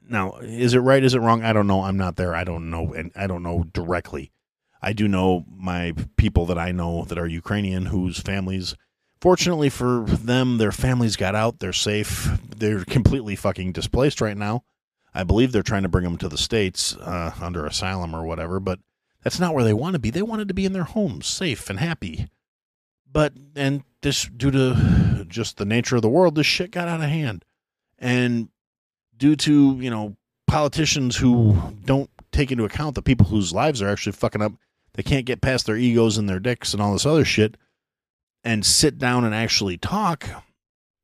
now, 0.09 0.33
is 0.41 0.73
it 0.73 0.79
right? 0.79 1.03
Is 1.03 1.13
it 1.13 1.19
wrong? 1.19 1.43
I 1.43 1.53
don't 1.53 1.67
know. 1.67 1.83
I'm 1.83 1.97
not 1.97 2.15
there. 2.15 2.35
I 2.35 2.43
don't 2.43 2.69
know, 2.69 2.93
and 2.93 3.11
I 3.15 3.27
don't 3.27 3.43
know 3.43 3.65
directly. 3.73 4.31
I 4.81 4.93
do 4.93 5.07
know 5.07 5.45
my 5.49 5.93
people 6.15 6.45
that 6.45 6.59
I 6.59 6.71
know 6.71 7.05
that 7.05 7.17
are 7.17 7.27
Ukrainian 7.27 7.87
whose 7.87 8.19
families, 8.19 8.75
fortunately 9.19 9.69
for 9.69 10.05
them, 10.07 10.57
their 10.57 10.71
families 10.71 11.15
got 11.15 11.33
out. 11.33 11.59
They're 11.59 11.73
safe. 11.73 12.29
They're 12.55 12.85
completely 12.85 13.35
fucking 13.35 13.71
displaced 13.71 14.21
right 14.21 14.37
now. 14.37 14.63
I 15.13 15.23
believe 15.23 15.51
they're 15.51 15.63
trying 15.63 15.83
to 15.83 15.89
bring 15.89 16.03
them 16.03 16.17
to 16.17 16.29
the 16.29 16.37
states 16.37 16.95
uh, 16.97 17.33
under 17.41 17.65
asylum 17.65 18.15
or 18.15 18.25
whatever, 18.25 18.59
but 18.59 18.79
that's 19.23 19.39
not 19.39 19.55
where 19.55 19.63
they 19.63 19.73
want 19.73 19.93
to 19.93 19.99
be. 19.99 20.11
They 20.11 20.21
wanted 20.21 20.49
to 20.49 20.53
be 20.53 20.65
in 20.65 20.73
their 20.73 20.83
homes, 20.83 21.25
safe 21.25 21.69
and 21.69 21.79
happy. 21.79 22.27
But 23.11 23.33
and 23.55 23.83
this 24.01 24.25
due 24.25 24.51
to 24.51 25.25
just 25.27 25.57
the 25.57 25.65
nature 25.65 25.95
of 25.95 26.01
the 26.01 26.09
world, 26.09 26.35
this 26.35 26.45
shit 26.45 26.69
got 26.69 26.87
out 26.87 27.01
of 27.01 27.09
hand. 27.09 27.45
And 27.97 28.49
due 29.17 29.35
to, 29.37 29.77
you 29.79 29.89
know, 29.89 30.15
politicians 30.47 31.15
who 31.15 31.57
don't 31.85 32.09
take 32.31 32.51
into 32.51 32.65
account 32.65 32.95
the 32.95 33.01
people 33.01 33.25
whose 33.25 33.53
lives 33.53 33.81
are 33.81 33.89
actually 33.89 34.11
fucking 34.11 34.41
up, 34.41 34.53
they 34.93 35.03
can't 35.03 35.25
get 35.25 35.41
past 35.41 35.65
their 35.65 35.77
egos 35.77 36.17
and 36.17 36.29
their 36.29 36.39
dicks 36.39 36.73
and 36.73 36.81
all 36.81 36.93
this 36.93 37.05
other 37.05 37.25
shit 37.25 37.57
and 38.43 38.65
sit 38.65 38.97
down 38.97 39.25
and 39.25 39.33
actually 39.33 39.77
talk 39.77 40.29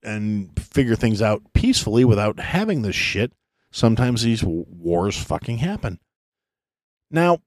and 0.04 0.50
figure 0.60 0.96
things 0.96 1.22
out 1.22 1.42
peacefully 1.54 2.06
without 2.06 2.40
having 2.40 2.82
this 2.82 2.96
shit. 2.96 3.34
Sometimes 3.72 4.22
these 4.22 4.44
wars 4.44 5.18
fucking 5.18 5.58
happen. 5.58 6.00
Now, 7.10 7.40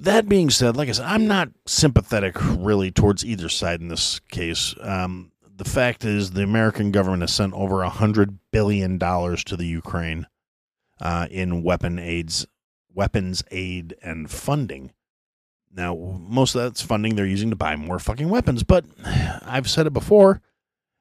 that 0.00 0.28
being 0.28 0.50
said, 0.50 0.76
like 0.76 0.88
I 0.88 0.92
said, 0.92 1.06
I'm 1.06 1.26
not 1.26 1.50
sympathetic 1.66 2.36
really 2.40 2.90
towards 2.90 3.24
either 3.24 3.48
side 3.48 3.80
in 3.80 3.88
this 3.88 4.20
case. 4.30 4.74
Um, 4.80 5.32
the 5.58 5.64
fact 5.68 6.04
is, 6.04 6.30
the 6.30 6.42
American 6.42 6.92
government 6.92 7.22
has 7.22 7.32
sent 7.32 7.52
over 7.52 7.82
a 7.82 7.88
hundred 7.90 8.38
billion 8.52 8.96
dollars 8.96 9.42
to 9.44 9.56
the 9.56 9.66
Ukraine 9.66 10.26
uh, 11.00 11.26
in 11.30 11.62
weapon 11.64 11.98
aids, 11.98 12.46
weapons 12.94 13.42
aid, 13.50 13.96
and 14.00 14.30
funding. 14.30 14.92
Now, 15.74 15.94
most 15.96 16.54
of 16.54 16.62
that's 16.62 16.80
funding 16.80 17.14
they're 17.14 17.26
using 17.26 17.50
to 17.50 17.56
buy 17.56 17.76
more 17.76 17.98
fucking 17.98 18.28
weapons. 18.28 18.62
But 18.62 18.84
I've 19.44 19.68
said 19.68 19.86
it 19.86 19.92
before, 19.92 20.40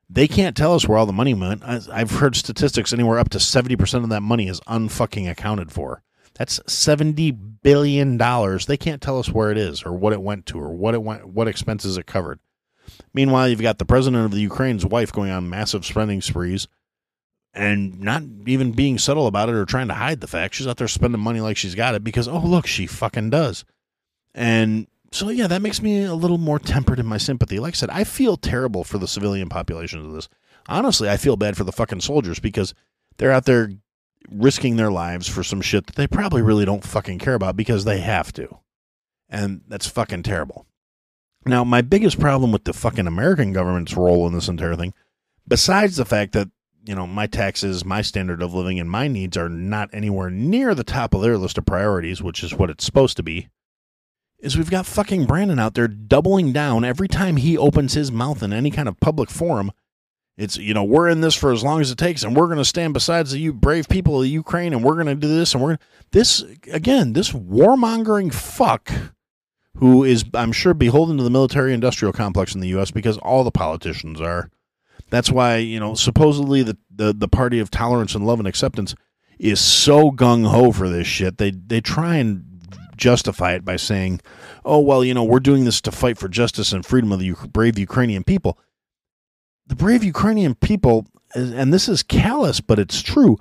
they 0.10 0.28
can't 0.28 0.58
tell 0.58 0.74
us 0.74 0.88
where 0.88 0.98
all 0.98 1.06
the 1.06 1.14
money 1.14 1.34
went. 1.34 1.64
I've 1.64 2.12
heard 2.12 2.36
statistics 2.36 2.92
anywhere 2.92 3.20
up 3.20 3.30
to 3.30 3.40
seventy 3.40 3.76
percent 3.76 4.04
of 4.04 4.10
that 4.10 4.22
money 4.22 4.48
is 4.48 4.60
unfucking 4.62 5.30
accounted 5.30 5.72
for. 5.72 6.02
That's 6.34 6.60
seventy 6.68 7.32
billion 7.32 8.18
dollars. 8.18 8.66
They 8.66 8.78
can't 8.78 9.02
tell 9.02 9.20
us 9.20 9.30
where 9.30 9.52
it 9.52 9.58
is 9.58 9.84
or 9.84 9.94
what 9.94 10.14
it 10.14 10.22
went 10.22 10.48
to 10.48 10.60
or 10.60 10.74
what 10.74 10.96
it 10.96 11.04
went, 11.04 11.28
what 11.28 11.48
expenses 11.48 11.98
it 11.98 12.08
covered. 12.08 12.40
Meanwhile, 13.14 13.50
you've 13.50 13.62
got 13.62 13.78
the 13.78 13.86
president 13.86 14.26
of 14.26 14.32
the 14.32 14.42
Ukraine's 14.42 14.86
wife 14.86 15.12
going 15.12 15.32
on 15.32 15.50
massive 15.50 15.86
spending 15.86 16.22
sprees 16.22 16.68
and 17.54 18.00
not 18.00 18.24
even 18.46 18.72
being 18.72 18.98
subtle 18.98 19.28
about 19.28 19.50
it 19.50 19.56
or 19.56 19.66
trying 19.66 19.88
to 19.88 19.94
hide 19.94 20.22
the 20.22 20.28
fact. 20.28 20.56
She's 20.56 20.68
out 20.68 20.78
there 20.78 20.88
spending 20.88 21.22
money 21.22 21.42
like 21.42 21.58
she's 21.58 21.76
got 21.76 21.96
it 21.96 22.04
because 22.04 22.28
oh 22.28 22.40
look, 22.40 22.68
she 22.68 22.86
fucking 22.86 23.32
does. 23.32 23.66
And 24.34 24.88
so 25.12 25.30
yeah, 25.30 25.48
that 25.48 25.62
makes 25.62 25.82
me 25.82 26.04
a 26.04 26.14
little 26.14 26.38
more 26.38 26.60
tempered 26.60 27.00
in 27.00 27.06
my 27.06 27.18
sympathy. 27.18 27.60
Like 27.60 27.74
I 27.74 27.78
said, 27.78 27.90
I 27.90 28.04
feel 28.04 28.38
terrible 28.38 28.84
for 28.84 28.98
the 28.98 29.08
civilian 29.08 29.50
populations 29.50 30.06
of 30.06 30.14
this. 30.14 30.30
Honestly, 30.70 31.10
I 31.10 31.18
feel 31.18 31.38
bad 31.38 31.58
for 31.58 31.64
the 31.64 31.72
fucking 31.72 32.02
soldiers 32.02 32.40
because 32.40 32.74
they're 33.18 33.32
out 33.32 33.46
there 33.46 33.72
risking 34.30 34.76
their 34.76 34.92
lives 34.92 35.28
for 35.28 35.44
some 35.44 35.62
shit 35.62 35.88
that 35.88 35.96
they 35.96 36.08
probably 36.08 36.42
really 36.42 36.66
don't 36.66 36.84
fucking 36.84 37.20
care 37.20 37.34
about 37.34 37.56
because 37.56 37.86
they 37.86 38.00
have 38.00 38.34
to. 38.34 38.60
And 39.30 39.62
that's 39.68 39.88
fucking 39.88 40.24
terrible. 40.24 40.66
Now, 41.48 41.64
my 41.64 41.82
biggest 41.82 42.20
problem 42.20 42.52
with 42.52 42.66
the 42.66 42.74
fucking 42.74 43.08
American 43.08 43.54
government's 43.54 43.96
role 43.96 44.28
in 44.28 44.34
this 44.34 44.48
entire 44.48 44.76
thing, 44.76 44.94
besides 45.48 45.96
the 45.96 46.06
fact 46.06 46.34
that, 46.34 46.50
you 46.86 46.96
know, 46.96 47.08
my 47.08 47.28
taxes, 47.28 47.84
my 47.84 48.02
standard 48.02 48.42
of 48.42 48.54
living, 48.54 48.80
and 48.80 48.90
my 48.90 49.08
needs 49.08 49.38
are 49.38 49.50
not 49.50 49.90
anywhere 49.94 50.30
near 50.30 50.76
the 50.76 50.84
top 50.84 51.14
of 51.14 51.22
their 51.22 51.38
list 51.38 51.58
of 51.58 51.66
priorities, 51.66 52.22
which 52.22 52.44
is 52.44 52.54
what 52.54 52.70
it's 52.70 52.86
supposed 52.86 53.18
to 53.18 53.24
be, 53.24 53.50
is 54.40 54.58
we've 54.58 54.70
got 54.70 54.86
fucking 54.86 55.26
Brandon 55.26 55.60
out 55.60 55.74
there 55.74 55.88
doubling 55.88 56.54
down 56.54 56.86
every 56.86 57.08
time 57.08 57.38
he 57.38 57.58
opens 57.58 57.94
his 57.94 58.12
mouth 58.12 58.44
in 58.44 58.54
any 58.54 58.72
kind 58.72 58.88
of 58.88 59.00
public 59.00 59.30
forum 59.30 59.72
it's 60.38 60.58
you 60.58 60.74
know 60.74 60.84
we're 60.84 61.10
in 61.10 61.22
this 61.22 61.34
for 61.34 61.52
as 61.52 61.64
long 61.64 61.82
as 61.82 61.90
it 61.90 61.98
takes, 61.98 62.24
and 62.24 62.36
we're 62.36 62.46
going 62.46 62.60
to 62.60 62.66
stand 62.66 62.94
beside 62.94 63.26
the 63.26 63.40
you 63.40 63.54
brave 63.54 63.90
people 63.90 64.22
of 64.22 64.28
Ukraine, 64.28 64.74
and 64.74 64.84
we're 64.84 64.94
going 64.94 65.08
to 65.08 65.16
do 65.16 65.28
this, 65.28 65.54
and 65.54 65.62
we're 65.64 65.70
going 65.70 65.80
to. 65.80 65.86
this 66.12 66.44
again. 66.72 67.14
This 67.14 67.32
warmongering 67.32 68.32
fuck, 68.32 68.92
who 69.78 70.04
is 70.04 70.26
I'm 70.34 70.52
sure 70.52 70.74
beholden 70.74 71.18
to 71.18 71.24
the 71.24 71.30
military-industrial 71.30 72.14
complex 72.14 72.56
in 72.56 72.62
the 72.62 72.70
U.S. 72.70 72.92
because 72.92 73.18
all 73.20 73.44
the 73.44 73.52
politicians 73.52 74.20
are. 74.22 74.50
That's 75.10 75.32
why 75.32 75.58
you 75.58 75.80
know 75.80 75.94
supposedly 75.94 76.64
the 76.64 76.78
the, 76.94 77.14
the 77.14 77.28
party 77.28 77.60
of 77.60 77.72
tolerance 77.72 78.16
and 78.16 78.26
love 78.26 78.40
and 78.40 78.48
acceptance 78.48 78.96
is 79.40 79.60
so 79.60 80.12
gung 80.12 80.48
ho 80.48 80.72
for 80.72 80.90
this 80.90 81.08
shit. 81.08 81.38
They 81.38 81.52
they 81.52 81.82
try 81.82 82.18
and 82.18 82.44
justify 82.98 83.54
it 83.54 83.64
by 83.64 83.78
saying, 83.78 84.22
"Oh 84.66 84.80
well, 84.80 85.04
you 85.04 85.14
know 85.14 85.24
we're 85.24 85.40
doing 85.40 85.66
this 85.66 85.80
to 85.82 85.92
fight 85.92 86.18
for 86.18 86.28
justice 86.28 86.74
and 86.74 86.86
freedom 86.86 87.12
of 87.12 87.20
the 87.20 87.34
brave 87.54 87.80
Ukrainian 87.80 88.24
people." 88.24 88.60
the 89.68 89.76
brave 89.76 90.04
Ukrainian 90.04 90.56
people, 90.56 91.08
and 91.36 91.74
this 91.74 91.90
is 91.90 92.04
callous, 92.04 92.62
but 92.62 92.80
it's 92.80 93.02
true. 93.02 93.38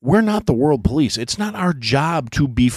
We're 0.00 0.22
not 0.22 0.46
the 0.46 0.54
world 0.54 0.82
police. 0.82 1.16
It's 1.16 1.38
not 1.38 1.54
our 1.54 1.72
job 1.72 2.30
to 2.32 2.48
be 2.48 2.72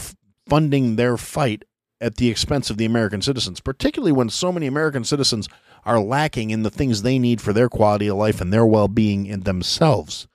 funding 0.47 0.95
their 0.95 1.17
fight 1.17 1.63
at 2.01 2.15
the 2.17 2.29
expense 2.29 2.69
of 2.69 2.77
the 2.77 2.85
American 2.85 3.21
citizens, 3.21 3.59
particularly 3.59 4.11
when 4.11 4.29
so 4.29 4.51
many 4.51 4.67
American 4.67 5.03
citizens 5.03 5.47
are 5.85 5.99
lacking 5.99 6.49
in 6.49 6.63
the 6.63 6.69
things 6.69 7.01
they 7.01 7.19
need 7.19 7.41
for 7.41 7.53
their 7.53 7.69
quality 7.69 8.07
of 8.07 8.17
life 8.17 8.41
and 8.41 8.51
their 8.51 8.65
well 8.65 8.87
being 8.87 9.25
in 9.25 9.41
themselves. 9.41 10.27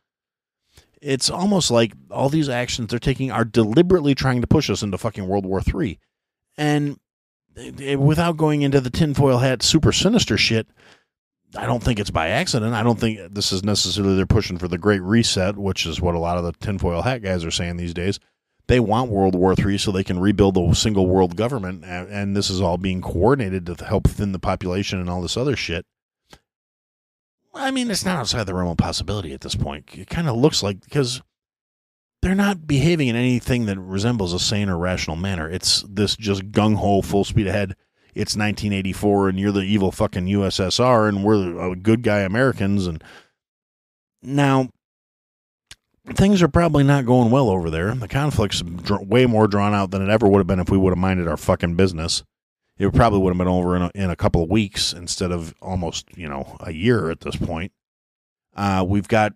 It's 1.02 1.30
almost 1.30 1.70
like 1.70 1.92
all 2.10 2.28
these 2.28 2.48
actions 2.48 2.88
they're 2.88 2.98
taking 2.98 3.30
are 3.30 3.44
deliberately 3.44 4.14
trying 4.14 4.40
to 4.42 4.46
push 4.46 4.68
us 4.68 4.82
into 4.82 4.98
fucking 4.98 5.26
World 5.26 5.46
War 5.46 5.62
III. 5.66 5.98
And 6.58 6.98
eh, 7.56 7.94
without 7.94 8.36
going 8.36 8.62
into 8.62 8.80
the 8.80 8.90
tinfoil 8.90 9.38
hat 9.38 9.62
super 9.62 9.92
sinister 9.92 10.36
shit, 10.36 10.68
I 11.56 11.66
don't 11.66 11.82
think 11.82 11.98
it's 11.98 12.10
by 12.10 12.28
accident. 12.28 12.74
I 12.74 12.82
don't 12.82 13.00
think 13.00 13.34
this 13.34 13.50
is 13.50 13.64
necessarily 13.64 14.14
they're 14.14 14.26
pushing 14.26 14.58
for 14.58 14.68
the 14.68 14.78
Great 14.78 15.02
Reset, 15.02 15.56
which 15.56 15.84
is 15.84 16.00
what 16.00 16.14
a 16.14 16.18
lot 16.18 16.38
of 16.38 16.44
the 16.44 16.52
tinfoil 16.52 17.02
hat 17.02 17.22
guys 17.22 17.44
are 17.44 17.50
saying 17.50 17.76
these 17.76 17.94
days. 17.94 18.20
They 18.70 18.78
want 18.78 19.10
World 19.10 19.34
War 19.34 19.52
III 19.58 19.78
so 19.78 19.90
they 19.90 20.04
can 20.04 20.20
rebuild 20.20 20.56
a 20.56 20.74
single 20.76 21.08
world 21.08 21.34
government, 21.34 21.84
and 21.84 22.36
this 22.36 22.48
is 22.48 22.60
all 22.60 22.78
being 22.78 23.00
coordinated 23.00 23.66
to 23.66 23.84
help 23.84 24.06
thin 24.06 24.30
the 24.30 24.38
population 24.38 25.00
and 25.00 25.10
all 25.10 25.20
this 25.20 25.36
other 25.36 25.56
shit. 25.56 25.86
I 27.52 27.72
mean, 27.72 27.90
it's 27.90 28.04
not 28.04 28.18
outside 28.18 28.44
the 28.44 28.54
realm 28.54 28.68
of 28.68 28.76
possibility 28.76 29.34
at 29.34 29.40
this 29.40 29.56
point. 29.56 29.88
It 29.94 30.08
kind 30.08 30.28
of 30.28 30.36
looks 30.36 30.62
like 30.62 30.82
because 30.82 31.20
they're 32.22 32.36
not 32.36 32.68
behaving 32.68 33.08
in 33.08 33.16
anything 33.16 33.66
that 33.66 33.76
resembles 33.76 34.32
a 34.32 34.38
sane 34.38 34.68
or 34.68 34.78
rational 34.78 35.16
manner. 35.16 35.50
It's 35.50 35.82
this 35.88 36.14
just 36.14 36.52
gung 36.52 36.76
ho, 36.76 37.02
full 37.02 37.24
speed 37.24 37.48
ahead. 37.48 37.74
It's 38.14 38.36
1984, 38.36 39.30
and 39.30 39.40
you're 39.40 39.50
the 39.50 39.62
evil 39.62 39.90
fucking 39.90 40.26
USSR, 40.26 41.08
and 41.08 41.24
we're 41.24 41.38
the 41.38 41.58
uh, 41.58 41.74
good 41.74 42.04
guy 42.04 42.20
Americans. 42.20 42.86
And 42.86 43.02
now 44.22 44.68
things 46.06 46.42
are 46.42 46.48
probably 46.48 46.84
not 46.84 47.06
going 47.06 47.30
well 47.30 47.48
over 47.48 47.70
there. 47.70 47.94
The 47.94 48.08
conflict's 48.08 48.62
way 48.62 49.26
more 49.26 49.46
drawn 49.46 49.74
out 49.74 49.90
than 49.90 50.02
it 50.02 50.10
ever 50.10 50.26
would 50.26 50.38
have 50.38 50.46
been 50.46 50.60
if 50.60 50.70
we 50.70 50.78
would 50.78 50.90
have 50.90 50.98
minded 50.98 51.28
our 51.28 51.36
fucking 51.36 51.76
business. 51.76 52.22
It 52.78 52.94
probably 52.94 53.18
would 53.18 53.30
have 53.30 53.38
been 53.38 53.46
over 53.48 53.76
in 53.76 53.82
a, 53.82 53.90
in 53.94 54.10
a 54.10 54.16
couple 54.16 54.42
of 54.42 54.48
weeks 54.48 54.92
instead 54.94 55.32
of 55.32 55.54
almost, 55.60 56.06
you 56.16 56.28
know, 56.28 56.56
a 56.60 56.72
year 56.72 57.10
at 57.10 57.20
this 57.20 57.36
point. 57.36 57.72
Uh, 58.56 58.84
we've 58.88 59.08
got 59.08 59.34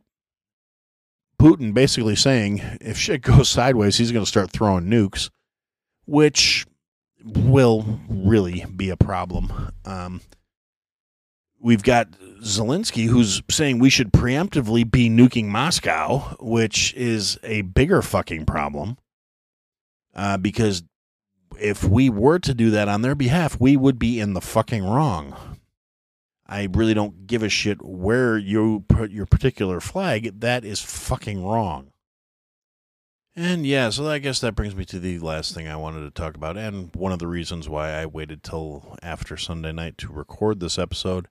Putin 1.39 1.75
basically 1.75 2.17
saying 2.17 2.63
if 2.81 2.97
shit 2.97 3.21
goes 3.21 3.49
sideways, 3.51 3.99
he's 3.99 4.13
going 4.13 4.25
to 4.25 4.29
start 4.29 4.51
throwing 4.51 4.87
nukes, 4.87 5.29
which 6.07 6.67
will 7.23 8.01
really 8.09 8.65
be 8.75 8.89
a 8.89 8.97
problem. 8.97 9.71
Um, 9.85 10.23
we've 11.65 11.83
got 11.83 12.11
Zelensky 12.43 13.07
who's 13.07 13.43
saying 13.51 13.79
we 13.79 13.91
should 13.91 14.13
preemptively 14.13 14.89
be 14.89 15.09
nuking 15.09 15.47
Moscow, 15.47 16.37
which 16.39 16.93
is 16.95 17.39
a 17.43 17.63
bigger 17.63 18.03
fucking 18.03 18.45
problem. 18.45 18.99
Uh, 20.15 20.37
because 20.37 20.85
if 21.59 21.83
we 21.83 22.11
were 22.11 22.39
to 22.39 22.55
do 22.55 22.71
that 22.71 22.89
on 22.89 23.03
their 23.03 23.15
behalf, 23.15 23.59
we 23.59 23.77
would 23.77 23.99
be 23.99 24.21
in 24.21 24.35
the 24.35 24.43
fucking 24.43 24.85
wrong. 24.85 25.35
I 26.47 26.69
really 26.71 26.93
don't 26.93 27.27
give 27.27 27.43
a 27.43 27.49
shit 27.49 27.83
where 27.83 28.37
you 28.37 28.85
put 28.87 29.11
your 29.11 29.25
particular 29.25 29.81
flag. 29.81 30.41
That 30.41 30.65
is 30.65 30.81
fucking 30.81 31.43
wrong. 31.43 31.93
And 33.35 33.67
yeah, 33.67 33.89
so 33.89 34.07
I 34.07 34.19
guess 34.19 34.39
that 34.41 34.55
brings 34.55 34.77
me 34.77 34.85
to 34.85 35.01
the 35.01 35.19
last 35.19 35.55
thing 35.55 35.67
I 35.67 35.77
wanted 35.77 36.03
to 36.03 36.11
talk 36.11 36.37
about, 36.37 36.57
and 36.57 36.95
one 36.95 37.11
of 37.11 37.19
the 37.19 37.27
reasons 37.27 37.69
why 37.69 37.91
I 37.91 38.07
waited 38.07 38.45
till 38.45 38.97
after 39.03 39.37
Sunday 39.37 39.73
night 39.73 39.99
to 39.99 40.13
record 40.13 40.61
this 40.61 40.79
episode 40.79 41.27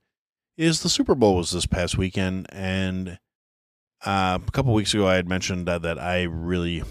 is 0.58 0.82
the 0.82 0.90
Super 0.90 1.16
Bowl 1.16 1.36
was 1.36 1.52
this 1.52 1.66
past 1.66 1.98
weekend, 1.98 2.48
and 2.52 3.20
uh, 4.06 4.40
a 4.46 4.52
couple 4.52 4.74
weeks 4.74 4.94
ago 4.94 5.08
I 5.08 5.16
had 5.16 5.28
mentioned 5.28 5.68
that 5.68 6.00
I 6.00 6.24
really 6.24 6.84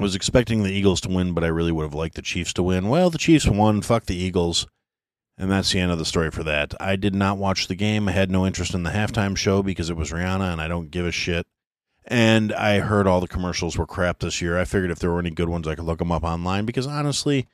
was 0.00 0.14
expecting 0.14 0.62
the 0.62 0.72
Eagles 0.72 1.00
to 1.02 1.08
win, 1.08 1.34
but 1.34 1.44
I 1.44 1.48
really 1.48 1.72
would 1.72 1.84
have 1.84 1.94
liked 1.94 2.16
the 2.16 2.22
Chiefs 2.22 2.52
to 2.54 2.62
win. 2.62 2.88
Well, 2.88 3.10
the 3.10 3.18
Chiefs 3.18 3.46
won. 3.46 3.82
Fuck 3.82 4.06
the 4.06 4.16
Eagles. 4.16 4.66
And 5.36 5.50
that's 5.50 5.72
the 5.72 5.80
end 5.80 5.90
of 5.90 5.98
the 5.98 6.04
story 6.04 6.30
for 6.30 6.44
that. 6.44 6.74
I 6.80 6.94
did 6.94 7.14
not 7.14 7.38
watch 7.38 7.66
the 7.66 7.74
game. 7.74 8.08
I 8.08 8.12
had 8.12 8.30
no 8.30 8.46
interest 8.46 8.72
in 8.72 8.84
the 8.84 8.90
halftime 8.90 9.36
show 9.36 9.62
because 9.62 9.90
it 9.90 9.96
was 9.96 10.12
Rihanna 10.12 10.52
and 10.52 10.60
I 10.60 10.68
don't 10.68 10.90
give 10.90 11.06
a 11.06 11.12
shit. 11.12 11.44
And 12.04 12.52
I 12.52 12.80
heard 12.80 13.06
all 13.06 13.20
the 13.20 13.26
commercials 13.26 13.76
were 13.76 13.86
crap 13.86 14.20
this 14.20 14.40
year. 14.40 14.58
I 14.58 14.64
figured 14.64 14.90
if 14.90 14.98
there 15.00 15.10
were 15.10 15.18
any 15.18 15.30
good 15.30 15.48
ones, 15.48 15.66
I 15.66 15.74
could 15.74 15.86
look 15.86 15.98
them 15.98 16.12
up 16.12 16.22
online 16.22 16.66
because 16.66 16.86
honestly, 16.86 17.48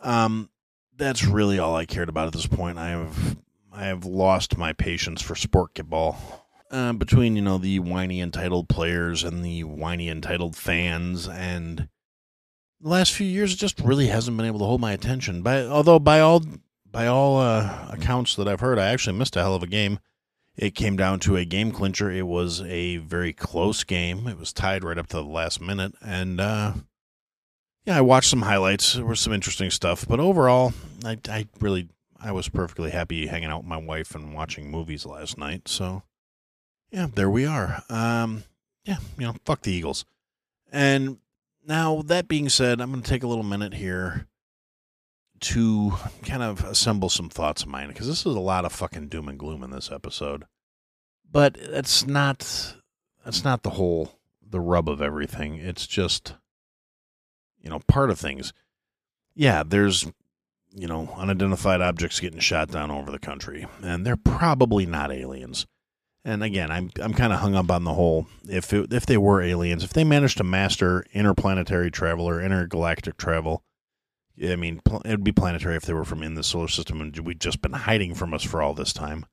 um, 0.00 0.48
that's 0.96 1.24
really 1.24 1.58
all 1.58 1.74
I 1.74 1.86
cared 1.86 2.08
about 2.08 2.28
at 2.28 2.34
this 2.34 2.46
point. 2.46 2.78
I 2.78 2.90
have 2.90 3.36
I 3.78 3.84
have 3.84 4.04
lost 4.04 4.58
my 4.58 4.72
patience 4.72 5.22
for 5.22 5.34
sportball. 5.34 6.16
Uh, 6.68 6.92
between 6.94 7.36
you 7.36 7.42
know 7.42 7.58
the 7.58 7.78
whiny 7.78 8.20
entitled 8.20 8.68
players 8.68 9.22
and 9.22 9.44
the 9.44 9.62
whiny 9.62 10.08
entitled 10.08 10.56
fans, 10.56 11.28
and 11.28 11.88
the 12.80 12.88
last 12.88 13.12
few 13.12 13.26
years, 13.26 13.54
it 13.54 13.58
just 13.58 13.78
really 13.80 14.08
hasn't 14.08 14.36
been 14.36 14.46
able 14.46 14.58
to 14.58 14.64
hold 14.64 14.80
my 14.80 14.92
attention. 14.92 15.42
By 15.42 15.62
although 15.62 16.00
by 16.00 16.18
all 16.18 16.42
by 16.90 17.06
all 17.06 17.38
uh, 17.38 17.86
accounts 17.90 18.34
that 18.34 18.48
I've 18.48 18.58
heard, 18.58 18.80
I 18.80 18.86
actually 18.86 19.16
missed 19.16 19.36
a 19.36 19.42
hell 19.42 19.54
of 19.54 19.62
a 19.62 19.68
game. 19.68 20.00
It 20.56 20.74
came 20.74 20.96
down 20.96 21.20
to 21.20 21.36
a 21.36 21.44
game 21.44 21.70
clincher. 21.70 22.10
It 22.10 22.26
was 22.26 22.60
a 22.62 22.96
very 22.96 23.32
close 23.32 23.84
game. 23.84 24.26
It 24.26 24.38
was 24.38 24.52
tied 24.52 24.82
right 24.82 24.98
up 24.98 25.06
to 25.08 25.18
the 25.18 25.22
last 25.22 25.60
minute. 25.60 25.94
And 26.02 26.40
uh, 26.40 26.72
yeah, 27.84 27.96
I 27.96 28.00
watched 28.00 28.30
some 28.30 28.42
highlights. 28.42 28.94
There 28.94 29.06
was 29.06 29.20
some 29.20 29.32
interesting 29.32 29.70
stuff. 29.70 30.04
But 30.08 30.18
overall, 30.18 30.72
I, 31.04 31.16
I 31.28 31.46
really 31.60 31.88
I 32.20 32.32
was 32.32 32.48
perfectly 32.48 32.90
happy 32.90 33.26
hanging 33.26 33.50
out 33.50 33.58
with 33.58 33.68
my 33.68 33.76
wife 33.76 34.14
and 34.14 34.34
watching 34.34 34.70
movies 34.70 35.06
last 35.06 35.38
night. 35.38 35.68
So 35.68 36.02
yeah, 36.90 37.06
there 37.12 37.30
we 37.30 37.46
are. 37.46 37.82
Um, 37.88 38.44
yeah, 38.84 38.98
you 39.18 39.26
know, 39.26 39.34
fuck 39.44 39.62
the 39.62 39.72
Eagles. 39.72 40.04
And 40.72 41.18
now 41.66 42.02
that 42.02 42.28
being 42.28 42.48
said, 42.48 42.80
I'm 42.80 42.90
going 42.90 43.02
to 43.02 43.08
take 43.08 43.22
a 43.22 43.28
little 43.28 43.44
minute 43.44 43.74
here 43.74 44.26
to 45.40 45.92
kind 46.24 46.42
of 46.42 46.64
assemble 46.64 47.08
some 47.08 47.28
thoughts 47.28 47.62
of 47.62 47.68
mine 47.68 47.88
because 47.88 48.08
this 48.08 48.26
is 48.26 48.34
a 48.34 48.40
lot 48.40 48.64
of 48.64 48.72
fucking 48.72 49.08
doom 49.08 49.28
and 49.28 49.38
gloom 49.38 49.62
in 49.62 49.70
this 49.70 49.90
episode. 49.90 50.44
But 51.30 51.56
it's 51.58 52.06
not 52.06 52.74
that's 53.24 53.44
not 53.44 53.62
the 53.62 53.70
whole 53.70 54.18
the 54.42 54.60
rub 54.60 54.88
of 54.88 55.00
everything. 55.02 55.56
It's 55.56 55.86
just 55.86 56.34
you 57.60 57.70
know, 57.70 57.80
part 57.86 58.10
of 58.10 58.18
things. 58.18 58.52
Yeah, 59.34 59.62
there's 59.62 60.06
you 60.78 60.86
know, 60.86 61.12
unidentified 61.16 61.80
objects 61.80 62.20
getting 62.20 62.40
shot 62.40 62.70
down 62.70 62.90
over 62.90 63.10
the 63.10 63.18
country, 63.18 63.66
and 63.82 64.06
they're 64.06 64.16
probably 64.16 64.86
not 64.86 65.12
aliens. 65.12 65.66
And 66.24 66.42
again, 66.42 66.70
I'm 66.70 66.90
I'm 67.00 67.14
kind 67.14 67.32
of 67.32 67.40
hung 67.40 67.54
up 67.54 67.70
on 67.70 67.84
the 67.84 67.94
whole 67.94 68.26
if 68.48 68.72
it, 68.72 68.92
if 68.92 69.06
they 69.06 69.16
were 69.16 69.40
aliens, 69.40 69.82
if 69.82 69.92
they 69.92 70.04
managed 70.04 70.38
to 70.38 70.44
master 70.44 71.04
interplanetary 71.12 71.90
travel 71.90 72.28
or 72.28 72.42
intergalactic 72.42 73.16
travel, 73.16 73.62
I 74.42 74.56
mean, 74.56 74.80
it'd 75.04 75.24
be 75.24 75.32
planetary 75.32 75.76
if 75.76 75.84
they 75.84 75.94
were 75.94 76.04
from 76.04 76.22
in 76.22 76.34
the 76.34 76.42
solar 76.42 76.68
system 76.68 77.00
and 77.00 77.16
we'd 77.18 77.40
just 77.40 77.62
been 77.62 77.72
hiding 77.72 78.14
from 78.14 78.34
us 78.34 78.42
for 78.42 78.62
all 78.62 78.74
this 78.74 78.92
time. 78.92 79.26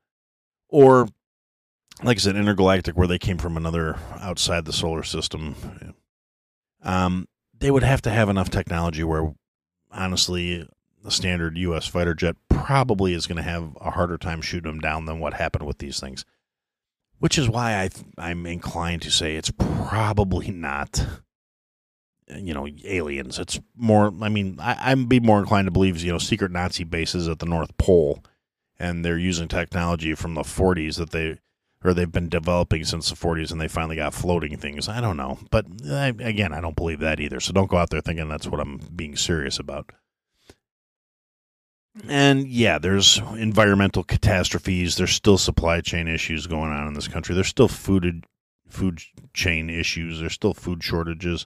Or, 0.70 1.08
like 2.04 2.18
I 2.18 2.20
said, 2.20 2.36
intergalactic, 2.36 2.98
where 2.98 3.08
they 3.08 3.20
came 3.20 3.38
from 3.38 3.58
another 3.58 3.98
outside 4.20 4.66
the 4.66 4.74
solar 4.74 5.04
system. 5.04 5.56
Um, 6.82 7.28
they 7.58 7.72
would 7.72 7.84
have 7.84 8.02
to 8.04 8.10
have 8.10 8.30
enough 8.30 8.50
technology 8.50 9.04
where, 9.04 9.34
honestly, 9.92 10.68
the 11.06 11.12
standard 11.12 11.56
U.S. 11.58 11.88
fighter 11.88 12.16
jet 12.16 12.36
probably 12.50 13.14
is 13.14 13.28
going 13.28 13.38
to 13.38 13.44
have 13.44 13.78
a 13.80 13.92
harder 13.92 14.18
time 14.18 14.42
shooting 14.42 14.72
them 14.72 14.80
down 14.80 15.06
than 15.06 15.20
what 15.20 15.36
happened 15.36 15.68
with 15.68 15.78
these 15.78 16.00
things. 16.00 16.26
Which 17.20 17.38
is 17.38 17.48
why 17.48 17.76
I 17.76 17.90
I'm 18.18 18.46
inclined 18.46 19.04
to 19.04 19.12
say 19.12 19.36
it's 19.36 19.52
probably 19.52 20.52
not 20.52 21.06
you 22.28 22.54
know 22.54 22.68
aliens. 22.84 23.40
It's 23.40 23.60
more. 23.76 24.12
I 24.22 24.30
mean, 24.30 24.58
I, 24.60 24.92
I'd 24.92 25.08
be 25.08 25.20
more 25.20 25.40
inclined 25.40 25.68
to 25.68 25.72
believe 25.72 26.02
you 26.02 26.12
know 26.12 26.18
secret 26.18 26.52
Nazi 26.52 26.84
bases 26.84 27.28
at 27.28 27.40
the 27.40 27.46
North 27.46 27.78
Pole, 27.78 28.24
and 28.80 29.06
they're 29.06 29.18
using 29.18 29.48
technology 29.48 30.16
from 30.16 30.34
the 30.34 30.42
40s 30.42 30.98
that 30.98 31.12
they 31.12 31.38
or 31.84 31.94
they've 31.94 32.12
been 32.12 32.30
developing 32.30 32.84
since 32.84 33.10
the 33.10 33.16
40s, 33.16 33.52
and 33.52 33.62
they 33.62 33.68
finally 33.68 33.96
got 33.96 34.16
floating 34.16 34.58
things. 34.58 34.90
I 34.90 35.02
don't 35.02 35.18
know, 35.18 35.38
but 35.52 35.68
I, 35.88 36.08
again, 36.08 36.52
I 36.52 36.60
don't 36.60 36.76
believe 36.76 37.00
that 37.02 37.20
either. 37.20 37.40
So 37.40 37.54
don't 37.54 37.70
go 37.70 37.78
out 37.78 37.92
there 37.92 38.02
thinking 38.02 38.28
that's 38.28 38.48
what 38.48 38.60
I'm 38.60 38.80
being 38.96 39.16
serious 39.16 39.60
about. 39.60 39.92
And 42.08 42.48
yeah, 42.48 42.78
there's 42.78 43.18
environmental 43.38 44.04
catastrophes. 44.04 44.98
There's 44.98 45.12
still 45.12 45.38
supply 45.38 45.82
chain 45.82 46.08
issues 46.08 46.48
going 46.48 46.72
on 46.72 46.88
in 46.88 46.94
this 46.94 47.08
country. 47.08 47.34
There's 47.36 47.48
still 47.48 47.68
food 47.68 48.26
food 48.68 49.02
chain 49.34 49.70
issues. 49.70 50.20
There's 50.20 50.34
still 50.34 50.54
food 50.54 50.84
shortages 50.84 51.46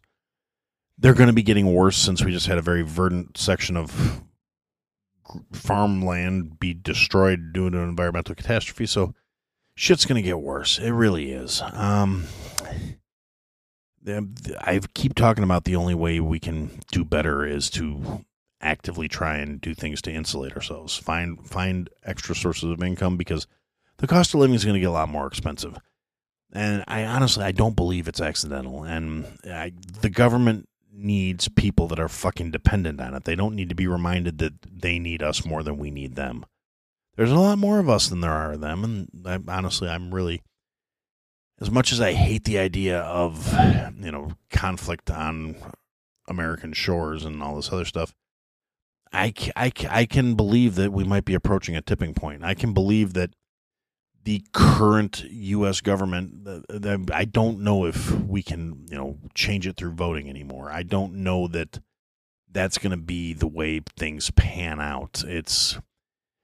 they're 1.00 1.14
going 1.14 1.28
to 1.28 1.34
be 1.34 1.44
getting 1.44 1.74
worse 1.74 1.98
since 1.98 2.24
we 2.24 2.32
just 2.32 2.48
had 2.48 2.58
a 2.58 2.62
very 2.62 2.82
verdant 2.82 3.38
section 3.38 3.78
of 3.78 4.22
farmland 5.54 6.60
be 6.60 6.74
destroyed 6.74 7.54
due 7.54 7.70
to 7.70 7.78
an 7.78 7.90
environmental 7.90 8.36
catastrophe. 8.36 8.86
So 8.86 9.14
shit's 9.76 10.06
going 10.06 10.22
to 10.22 10.28
get 10.28 10.42
worse. 10.42 10.78
It 10.78 10.92
really 10.92 11.32
is. 11.32 11.62
Um, 11.72 12.26
I 14.06 14.82
keep 14.94 15.16
talking 15.16 15.44
about 15.44 15.64
the 15.64 15.76
only 15.76 15.96
way 15.96 16.20
we 16.20 16.40
can 16.40 16.82
do 16.92 17.06
better 17.06 17.46
is 17.46 17.70
to 17.72 18.26
actively 18.62 19.08
try 19.08 19.38
and 19.38 19.62
do 19.62 19.74
things 19.74 20.02
to 20.04 20.12
insulate 20.12 20.54
ourselves. 20.56 20.98
Find 20.98 21.46
find 21.48 21.90
extra 22.04 22.36
sources 22.36 22.70
of 22.70 22.84
income 22.84 23.18
because 23.18 23.48
the 23.98 24.08
cost 24.08 24.34
of 24.34 24.40
living 24.40 24.56
is 24.56 24.66
going 24.66 24.76
to 24.76 24.80
get 24.80 24.90
a 24.90 24.92
lot 24.92 25.10
more 25.10 25.28
expensive. 25.28 25.78
And 26.52 26.84
I 26.88 27.06
honestly 27.06 27.44
I 27.44 27.52
don't 27.52 27.76
believe 27.76 28.08
it's 28.08 28.22
accidental. 28.22 28.84
And 28.84 29.26
I, 29.46 29.74
the 30.02 30.10
government 30.10 30.68
needs 30.92 31.48
people 31.48 31.88
that 31.88 32.00
are 32.00 32.10
fucking 32.10 32.52
dependent 32.52 33.00
on 33.00 33.14
it. 33.14 33.24
They 33.24 33.36
don't 33.36 33.56
need 33.56 33.70
to 33.70 33.76
be 33.76 33.88
reminded 33.88 34.40
that 34.40 34.54
they 34.62 35.00
need 35.00 35.24
us 35.24 35.46
more 35.46 35.64
than 35.64 35.78
we 35.78 35.92
need 35.92 36.16
them. 36.16 36.46
There's 37.16 37.32
a 37.32 37.40
lot 37.40 37.58
more 37.58 37.80
of 37.80 37.90
us 37.90 38.08
than 38.08 38.22
there 38.22 38.32
are 38.32 38.54
of 38.54 38.62
them, 38.62 38.84
and 38.84 39.10
I, 39.26 39.40
honestly, 39.54 39.90
I'm 39.90 40.14
really, 40.14 40.42
as 41.60 41.70
much 41.70 41.92
as 41.92 42.00
I 42.00 42.14
hate 42.14 42.46
the 42.46 42.60
idea 42.60 43.02
of, 43.02 43.54
you 44.00 44.12
know, 44.12 44.32
conflict 44.50 45.12
on 45.12 45.56
American 46.28 46.72
shores 46.72 47.26
and 47.26 47.44
all 47.44 47.58
this 47.58 47.74
other 47.74 47.84
stuff, 47.84 48.16
I, 49.12 49.34
I, 49.56 49.72
I 49.90 50.06
can 50.06 50.36
believe 50.36 50.76
that 50.76 50.92
we 50.92 51.04
might 51.04 51.26
be 51.26 51.34
approaching 51.34 51.76
a 51.76 51.82
tipping 51.82 52.14
point. 52.14 52.44
I 52.44 52.54
can 52.54 52.74
believe 52.74 53.14
that 53.14 53.32
the 54.24 54.44
current 54.54 55.24
U.S. 55.24 55.82
government, 55.82 56.48
I 57.12 57.26
don't 57.26 57.62
know 57.62 57.86
if 57.86 58.12
we 58.12 58.44
can, 58.44 58.86
you 58.90 58.98
know, 58.98 59.18
change 59.34 59.66
it 59.66 59.78
through 59.78 59.94
voting 59.94 60.30
anymore. 60.30 60.70
I 60.70 60.84
don't 60.84 61.16
know 61.16 61.48
that 61.48 61.80
that's 62.52 62.78
going 62.78 62.92
to 62.92 62.98
be 62.98 63.34
the 63.34 63.48
way 63.48 63.82
things 63.98 64.30
pan 64.32 64.80
out. 64.80 65.24
It's 65.26 65.80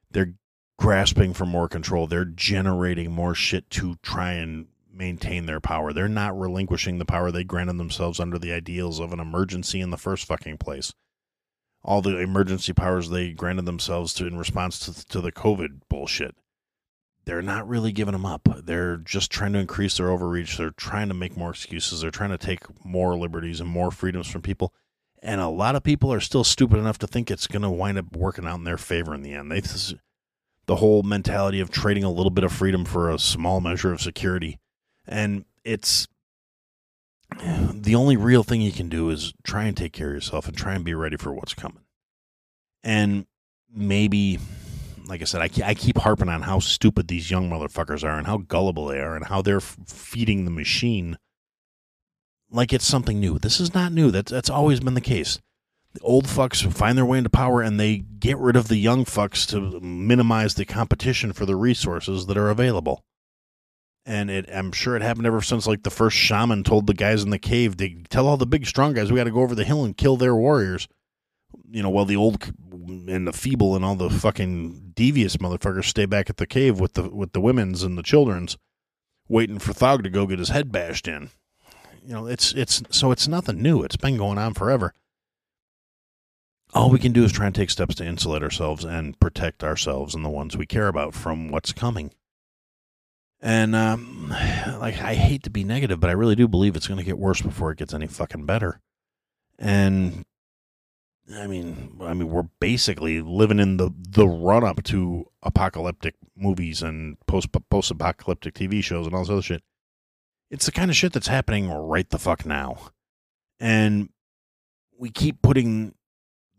they're 0.09 0.33
grasping 0.77 1.33
for 1.33 1.45
more 1.45 1.67
control. 1.67 2.07
They're 2.07 2.25
generating 2.25 3.11
more 3.11 3.35
shit 3.35 3.69
to 3.71 3.95
try 4.01 4.33
and 4.33 4.67
maintain 4.91 5.45
their 5.45 5.59
power. 5.59 5.93
They're 5.93 6.07
not 6.07 6.39
relinquishing 6.39 6.97
the 6.97 7.05
power 7.05 7.31
they 7.31 7.43
granted 7.43 7.77
themselves 7.77 8.19
under 8.19 8.39
the 8.39 8.53
ideals 8.53 8.99
of 8.99 9.13
an 9.13 9.19
emergency 9.19 9.81
in 9.81 9.89
the 9.89 9.97
first 9.97 10.25
fucking 10.25 10.57
place. 10.57 10.93
All 11.85 12.01
the 12.01 12.17
emergency 12.17 12.73
powers 12.73 13.09
they 13.09 13.31
granted 13.31 13.65
themselves 13.65 14.13
to 14.15 14.27
in 14.27 14.37
response 14.37 14.79
to, 14.79 15.07
to 15.07 15.21
the 15.21 15.31
COVID 15.31 15.81
bullshit. 15.87 16.35
They're 17.23 17.41
not 17.41 17.67
really 17.67 17.91
giving 17.91 18.11
them 18.11 18.25
up. 18.25 18.47
They're 18.63 18.97
just 18.97 19.31
trying 19.31 19.53
to 19.53 19.59
increase 19.59 19.97
their 19.97 20.11
overreach. 20.11 20.57
They're 20.57 20.71
trying 20.71 21.07
to 21.07 21.13
make 21.13 21.37
more 21.37 21.51
excuses. 21.51 22.01
They're 22.01 22.11
trying 22.11 22.31
to 22.31 22.37
take 22.37 22.63
more 22.85 23.15
liberties 23.17 23.61
and 23.61 23.69
more 23.69 23.89
freedoms 23.89 24.27
from 24.27 24.41
people. 24.41 24.73
And 25.23 25.39
a 25.39 25.47
lot 25.47 25.75
of 25.75 25.83
people 25.83 26.11
are 26.11 26.19
still 26.19 26.43
stupid 26.43 26.77
enough 26.77 26.99
to 26.99 27.07
think 27.07 27.31
it's 27.31 27.47
going 27.47 27.63
to 27.63 27.69
wind 27.69 27.97
up 27.97 28.15
working 28.15 28.45
out 28.45 28.57
in 28.57 28.63
their 28.63 28.77
favor 28.77 29.15
in 29.15 29.23
the 29.23 29.33
end. 29.33 29.51
They, 29.51 29.61
the 30.67 30.75
whole 30.75 31.01
mentality 31.03 31.61
of 31.61 31.71
trading 31.71 32.03
a 32.03 32.11
little 32.11 32.29
bit 32.29 32.43
of 32.43 32.51
freedom 32.51 32.85
for 32.85 33.09
a 33.09 33.17
small 33.17 33.61
measure 33.61 33.93
of 33.93 34.01
security 34.01 34.59
and 35.07 35.45
it's 35.63 36.07
the 37.73 37.95
only 37.95 38.17
real 38.17 38.43
thing 38.43 38.61
you 38.61 38.71
can 38.71 38.89
do 38.89 39.09
is 39.09 39.33
try 39.43 39.65
and 39.65 39.75
take 39.75 39.93
care 39.93 40.09
of 40.09 40.13
yourself 40.13 40.47
and 40.47 40.57
try 40.57 40.73
and 40.73 40.85
be 40.85 40.93
ready 40.93 41.17
for 41.17 41.33
what's 41.33 41.53
coming. 41.53 41.83
And 42.83 43.25
maybe, 43.73 44.39
like 45.05 45.21
I 45.21 45.25
said, 45.25 45.41
I, 45.41 45.49
I 45.67 45.73
keep 45.73 45.97
harping 45.97 46.29
on 46.29 46.43
how 46.43 46.59
stupid 46.59 47.07
these 47.07 47.31
young 47.31 47.49
motherfuckers 47.49 48.03
are 48.03 48.17
and 48.17 48.27
how 48.27 48.37
gullible 48.37 48.87
they 48.87 48.99
are 48.99 49.15
and 49.15 49.25
how 49.25 49.41
they're 49.41 49.59
feeding 49.59 50.45
the 50.45 50.51
machine 50.51 51.17
like 52.51 52.73
it's 52.73 52.85
something 52.85 53.19
new. 53.19 53.37
This 53.39 53.59
is 53.59 53.73
not 53.73 53.91
new. 53.91 54.11
That's 54.11 54.31
that's 54.31 54.49
always 54.49 54.79
been 54.79 54.93
the 54.93 55.01
case. 55.01 55.39
The 55.93 56.01
old 56.01 56.25
fucks 56.25 56.71
find 56.73 56.97
their 56.97 57.05
way 57.05 57.17
into 57.17 57.29
power 57.29 57.61
and 57.61 57.79
they 57.79 57.97
get 57.97 58.37
rid 58.37 58.55
of 58.55 58.67
the 58.67 58.77
young 58.77 59.05
fucks 59.05 59.47
to 59.49 59.79
minimize 59.79 60.55
the 60.55 60.65
competition 60.65 61.31
for 61.33 61.45
the 61.45 61.55
resources 61.55 62.25
that 62.25 62.37
are 62.37 62.49
available 62.49 63.03
and 64.05 64.29
it 64.29 64.49
I'm 64.53 64.71
sure 64.71 64.95
it 64.95 65.01
happened 65.01 65.25
ever 65.27 65.41
since 65.41 65.65
like 65.65 65.83
the 65.83 65.89
first 65.89 66.15
shaman 66.15 66.63
told 66.63 66.87
the 66.87 66.93
guys 66.93 67.23
in 67.23 67.31
the 67.31 67.39
cave 67.39 67.77
to 67.77 68.03
tell 68.09 68.27
all 68.27 68.37
the 68.37 68.45
big 68.45 68.65
strong 68.65 68.93
guys 68.93 69.11
we 69.11 69.17
got 69.17 69.25
to 69.25 69.31
go 69.31 69.41
over 69.41 69.55
the 69.55 69.63
hill 69.63 69.83
and 69.83 69.97
kill 69.97 70.17
their 70.17 70.35
warriors. 70.35 70.87
You 71.71 71.81
know, 71.81 71.89
while 71.89 72.05
the 72.05 72.15
old 72.15 72.43
and 72.71 73.27
the 73.27 73.33
feeble 73.33 73.75
and 73.75 73.83
all 73.83 73.95
the 73.95 74.09
fucking 74.09 74.91
devious 74.93 75.37
motherfuckers 75.37 75.85
stay 75.85 76.05
back 76.05 76.29
at 76.29 76.37
the 76.37 76.45
cave 76.45 76.79
with 76.79 76.93
the 76.93 77.09
with 77.09 77.33
the 77.33 77.41
women's 77.41 77.81
and 77.81 77.97
the 77.97 78.03
children's, 78.03 78.57
waiting 79.27 79.59
for 79.59 79.73
Thog 79.73 80.03
to 80.03 80.09
go 80.09 80.27
get 80.27 80.39
his 80.39 80.49
head 80.49 80.71
bashed 80.71 81.07
in. 81.07 81.29
You 82.05 82.13
know, 82.13 82.27
it's 82.27 82.53
it's 82.53 82.83
so 82.91 83.11
it's 83.11 83.27
nothing 83.27 83.61
new. 83.61 83.81
It's 83.81 83.97
been 83.97 84.17
going 84.17 84.37
on 84.37 84.53
forever. 84.53 84.93
All 86.73 86.89
we 86.89 86.99
can 86.99 87.13
do 87.13 87.23
is 87.23 87.31
try 87.31 87.45
and 87.45 87.55
take 87.55 87.69
steps 87.69 87.95
to 87.95 88.05
insulate 88.05 88.43
ourselves 88.43 88.83
and 88.83 89.17
protect 89.19 89.63
ourselves 89.63 90.13
and 90.13 90.25
the 90.25 90.29
ones 90.29 90.57
we 90.57 90.65
care 90.65 90.87
about 90.87 91.13
from 91.13 91.49
what's 91.49 91.71
coming. 91.71 92.11
And 93.41 93.75
um, 93.75 94.29
like, 94.79 95.01
I 95.01 95.13
hate 95.13 95.43
to 95.43 95.49
be 95.49 95.63
negative, 95.63 95.99
but 95.99 96.09
I 96.09 96.13
really 96.13 96.35
do 96.35 96.47
believe 96.47 96.75
it's 96.75 96.87
going 96.87 96.99
to 96.99 97.05
get 97.05 97.17
worse 97.17 97.41
before 97.41 97.71
it 97.71 97.77
gets 97.77 97.93
any 97.93 98.07
fucking 98.07 98.45
better. 98.45 98.79
And 99.57 100.25
I 101.33 101.47
mean, 101.47 101.97
I 102.01 102.13
mean, 102.13 102.29
we're 102.29 102.49
basically 102.59 103.21
living 103.21 103.59
in 103.59 103.77
the 103.77 103.91
the 104.09 104.27
run 104.27 104.63
up 104.63 104.83
to 104.83 105.25
apocalyptic 105.41 106.15
movies 106.35 106.81
and 106.81 107.17
post 107.25 107.49
post 107.69 107.91
apocalyptic 107.91 108.53
TV 108.53 108.83
shows 108.83 109.05
and 109.05 109.15
all 109.15 109.21
this 109.21 109.29
other 109.29 109.41
shit. 109.41 109.63
It's 110.51 110.65
the 110.67 110.71
kind 110.71 110.91
of 110.91 110.97
shit 110.97 111.13
that's 111.13 111.27
happening 111.27 111.69
right 111.69 112.07
the 112.09 112.19
fuck 112.19 112.45
now, 112.45 112.91
and 113.59 114.09
we 114.97 115.09
keep 115.09 115.41
putting 115.41 115.95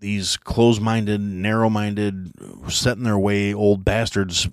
these 0.00 0.36
close 0.36 0.80
minded, 0.80 1.20
narrow 1.20 1.70
minded, 1.70 2.32
set 2.68 2.96
in 2.96 3.04
their 3.04 3.18
way 3.18 3.54
old 3.54 3.84
bastards 3.84 4.48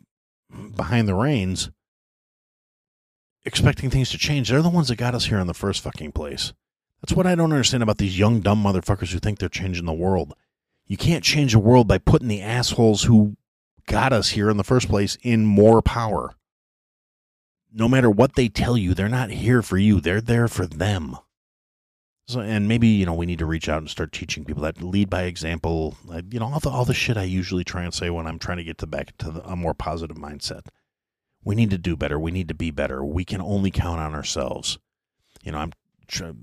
behind 0.75 1.07
the 1.07 1.15
reins 1.15 1.71
expecting 3.45 3.89
things 3.89 4.09
to 4.11 4.17
change. 4.17 4.49
They're 4.49 4.61
the 4.61 4.69
ones 4.69 4.87
that 4.87 4.95
got 4.95 5.15
us 5.15 5.25
here 5.25 5.39
in 5.39 5.47
the 5.47 5.53
first 5.53 5.81
fucking 5.81 6.11
place. 6.11 6.53
That's 7.01 7.13
what 7.13 7.27
I 7.27 7.35
don't 7.35 7.51
understand 7.51 7.83
about 7.83 7.97
these 7.97 8.17
young, 8.17 8.39
dumb 8.39 8.63
motherfuckers 8.63 9.11
who 9.11 9.19
think 9.19 9.39
they're 9.39 9.49
changing 9.49 9.85
the 9.85 9.93
world. 9.93 10.33
You 10.85 10.97
can't 10.97 11.23
change 11.23 11.53
the 11.53 11.59
world 11.59 11.87
by 11.87 11.97
putting 11.97 12.27
the 12.27 12.41
assholes 12.41 13.03
who 13.03 13.35
got 13.85 14.13
us 14.13 14.29
here 14.29 14.49
in 14.49 14.57
the 14.57 14.63
first 14.63 14.87
place 14.87 15.17
in 15.21 15.45
more 15.45 15.81
power. 15.81 16.35
No 17.73 17.89
matter 17.89 18.09
what 18.09 18.35
they 18.35 18.47
tell 18.47 18.77
you, 18.77 18.93
they're 18.93 19.09
not 19.09 19.31
here 19.31 19.61
for 19.61 19.77
you. 19.77 19.99
They're 19.99 20.21
there 20.21 20.47
for 20.47 20.65
them. 20.65 21.17
So, 22.27 22.39
and 22.39 22.69
maybe 22.69 22.87
you 22.87 23.05
know 23.05 23.13
we 23.13 23.25
need 23.25 23.39
to 23.39 23.45
reach 23.45 23.67
out 23.67 23.79
and 23.79 23.89
start 23.89 24.13
teaching 24.13 24.45
people 24.45 24.63
that 24.63 24.81
lead 24.81 25.09
by 25.09 25.23
example. 25.23 25.97
You 26.31 26.39
know 26.39 26.45
all 26.53 26.59
the 26.59 26.69
all 26.69 26.85
the 26.85 26.93
shit 26.93 27.17
I 27.17 27.23
usually 27.23 27.65
try 27.65 27.83
and 27.83 27.93
say 27.93 28.09
when 28.09 28.27
I'm 28.27 28.39
trying 28.39 28.59
to 28.59 28.63
get 28.63 28.77
to 28.77 28.87
back 28.87 29.17
to 29.17 29.31
the, 29.31 29.43
a 29.43 29.57
more 29.57 29.73
positive 29.73 30.15
mindset 30.15 30.67
we 31.43 31.55
need 31.55 31.69
to 31.71 31.77
do 31.77 31.95
better. 31.95 32.19
We 32.19 32.31
need 32.31 32.47
to 32.47 32.53
be 32.53 32.71
better. 32.71 33.03
We 33.03 33.25
can 33.25 33.41
only 33.41 33.71
count 33.71 33.99
on 33.99 34.13
ourselves. 34.13 34.77
You 35.43 35.51
know, 35.51 35.59
I'm 35.59 35.73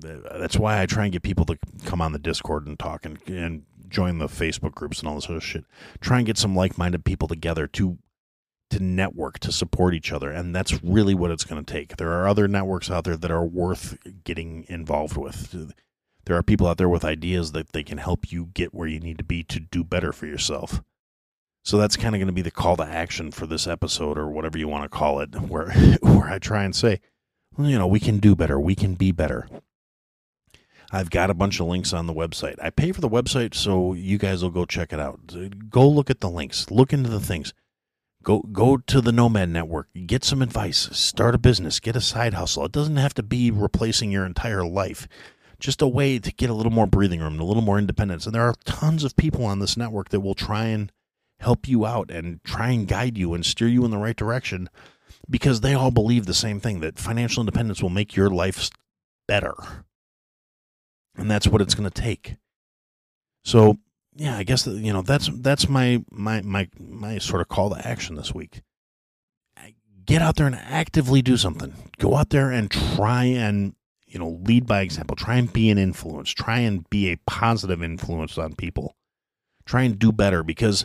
that's 0.01 0.57
why 0.57 0.81
I 0.81 0.87
try 0.87 1.05
and 1.05 1.13
get 1.13 1.23
people 1.23 1.45
to 1.47 1.59
come 1.85 2.01
on 2.01 2.13
the 2.13 2.19
Discord 2.19 2.67
and 2.67 2.79
talk 2.79 3.05
and, 3.05 3.19
and 3.29 3.65
join 3.89 4.19
the 4.19 4.27
Facebook 4.27 4.75
groups 4.75 5.01
and 5.01 5.09
all 5.09 5.17
this 5.17 5.29
other 5.29 5.41
shit. 5.41 5.65
Try 6.01 6.19
and 6.19 6.27
get 6.27 6.39
some 6.39 6.57
like-minded 6.57 7.05
people 7.05 7.29
together 7.29 7.67
to 7.69 7.99
to 8.71 8.81
network 8.81 9.39
to 9.41 9.53
support 9.53 9.95
each 9.95 10.13
other, 10.13 10.31
and 10.31 10.55
that's 10.55 10.83
really 10.83 11.15
what 11.15 11.31
it's 11.31 11.45
going 11.45 11.63
to 11.65 11.73
take. 11.73 11.97
There 11.97 12.13
are 12.13 12.29
other 12.29 12.47
networks 12.47 12.91
out 12.91 13.05
there 13.05 13.17
that 13.17 13.31
are 13.31 13.45
worth 13.45 13.99
getting 14.25 14.65
involved 14.69 15.17
with. 15.17 15.73
There 16.25 16.37
are 16.37 16.43
people 16.43 16.69
out 16.69 16.79
there 16.79 16.89
with 16.89 17.05
ideas 17.05 17.53
that 17.53 17.73
they 17.73 17.83
can 17.83 17.99
help 17.99 18.31
you 18.31 18.47
get 18.55 18.73
where 18.73 18.87
you 18.87 19.01
need 19.01 19.19
to 19.19 19.25
be 19.25 19.43
to 19.45 19.59
do 19.59 19.83
better 19.83 20.13
for 20.13 20.27
yourself. 20.27 20.83
So 21.63 21.77
that's 21.77 21.97
kind 21.97 22.15
of 22.15 22.19
going 22.19 22.29
to 22.29 22.33
be 22.33 22.43
the 22.43 22.51
call 22.51 22.77
to 22.77 22.85
action 22.85 23.31
for 23.31 23.47
this 23.47 23.67
episode 23.67 24.17
or 24.17 24.31
whatever 24.31 24.57
you 24.59 24.69
want 24.69 24.85
to 24.85 24.89
call 24.89 25.21
it, 25.21 25.35
where 25.35 25.71
where 26.01 26.29
I 26.29 26.39
try 26.39 26.65
and 26.65 26.75
say, 26.75 27.01
you 27.59 27.79
know, 27.79 27.87
we 27.87 28.01
can 28.01 28.19
do 28.19 28.35
better, 28.35 28.59
we 28.59 28.75
can 28.75 28.95
be 28.95 29.13
better. 29.13 29.49
I've 30.93 31.11
got 31.11 31.31
a 31.31 31.35
bunch 31.35 31.61
of 31.61 31.67
links 31.67 31.93
on 31.93 32.07
the 32.07 32.15
website. 32.15 32.57
I 32.61 32.71
pay 32.71 32.91
for 32.91 33.01
the 33.01 33.09
website 33.09 33.55
so 33.55 33.93
you 33.93 34.19
guys 34.19 34.43
will 34.43 34.51
go 34.51 34.65
check 34.65 34.93
it 34.93 34.99
out. 34.99 35.21
Go 35.71 35.89
look 35.89 36.11
at 36.11 36.21
the 36.21 36.31
links, 36.31 36.71
look 36.71 36.93
into 36.93 37.09
the 37.09 37.21
things. 37.21 37.55
Go 38.23 38.41
go 38.41 38.77
to 38.77 39.01
the 39.01 39.13
Nomad 39.13 39.49
Network, 39.49 39.89
get 40.07 40.25
some 40.25 40.43
advice, 40.43 40.91
start 40.93 41.35
a 41.35 41.39
business, 41.39 41.81
get 41.81 41.97
a 41.97 42.03
side 42.03 42.35
hustle. 42.35 42.67
It 42.67 42.73
doesn't 42.73 42.97
have 42.97 43.15
to 43.15 43.23
be 43.23 43.51
replacing 43.51 44.11
your 44.11 44.27
entire 44.27 44.67
life. 44.67 45.09
Just 45.59 45.81
a 45.81 45.89
way 45.89 46.19
to 46.19 46.33
get 46.33 46.51
a 46.51 46.55
little 46.55 46.73
more 46.73 46.87
breathing 46.87 47.21
room, 47.21 47.39
a 47.39 47.45
little 47.45 47.63
more 47.63 47.79
independence. 47.79 48.27
And 48.27 48.35
there 48.35 48.43
are 48.43 48.55
tons 48.65 49.05
of 49.05 49.17
people 49.17 49.45
on 49.45 49.59
this 49.59 49.77
network 49.77 50.09
that 50.09 50.21
will 50.21 50.35
try 50.35 50.65
and 50.67 50.91
help 51.41 51.67
you 51.67 51.87
out 51.87 52.11
and 52.11 52.43
try 52.45 52.71
and 52.71 52.87
guide 52.87 53.17
you 53.17 53.35
and 53.35 53.45
steer 53.45 53.69
you 53.69 53.85
in 53.85 53.91
the 53.91 53.99
right 53.99 54.17
direction 54.17 54.69
because 55.29 55.61
they 55.61 55.75
all 55.75 55.91
believe 55.91 56.27
the 56.27 56.35
same 56.35 56.61
thing 56.61 56.81
that 56.81 56.99
financial 56.99 57.41
independence 57.41 57.83
will 57.83 57.91
make 57.91 58.15
your 58.15 58.29
life 58.29 58.71
better. 59.27 59.55
And 61.17 61.31
that's 61.31 61.47
what 61.47 61.63
it's 61.63 61.75
going 61.75 61.89
to 61.89 62.03
take. 62.03 62.37
So, 63.45 63.79
yeah, 64.15 64.37
I 64.37 64.43
guess 64.43 64.67
you 64.67 64.93
know 64.93 65.03
that's 65.03 65.31
that's 65.33 65.69
my 65.69 66.05
my 66.11 66.43
my 66.43 66.69
my 66.79 67.19
sort 67.19 67.41
of 67.41 67.49
call 67.49 67.71
to 67.71 67.87
action 67.87 68.17
this 68.17 68.35
week. 68.35 68.63
Get 70.05 70.23
out 70.23 70.37
there 70.37 70.47
and 70.47 70.57
actively 70.57 71.23
do 71.23 71.37
something. 71.37 71.73
Go 71.99 72.17
out 72.17 72.31
there 72.31 72.51
and 72.51 72.71
try 72.71 73.25
and 73.25 73.75
you 74.07 74.19
know 74.19 74.41
lead 74.45 74.67
by 74.67 74.81
example. 74.83 75.17
Try 75.17 75.37
and 75.37 75.51
be 75.53 75.71
an 75.71 75.79
influence. 75.79 76.31
Try 76.31 76.61
and 76.61 76.89
be 76.91 77.13
a 77.13 77.17
positive 77.27 77.83
influence 77.83 78.37
on 78.37 78.55
people. 78.55 78.97
Try 79.71 79.83
and 79.83 80.01
do 80.01 80.11
better 80.11 80.43
because 80.43 80.85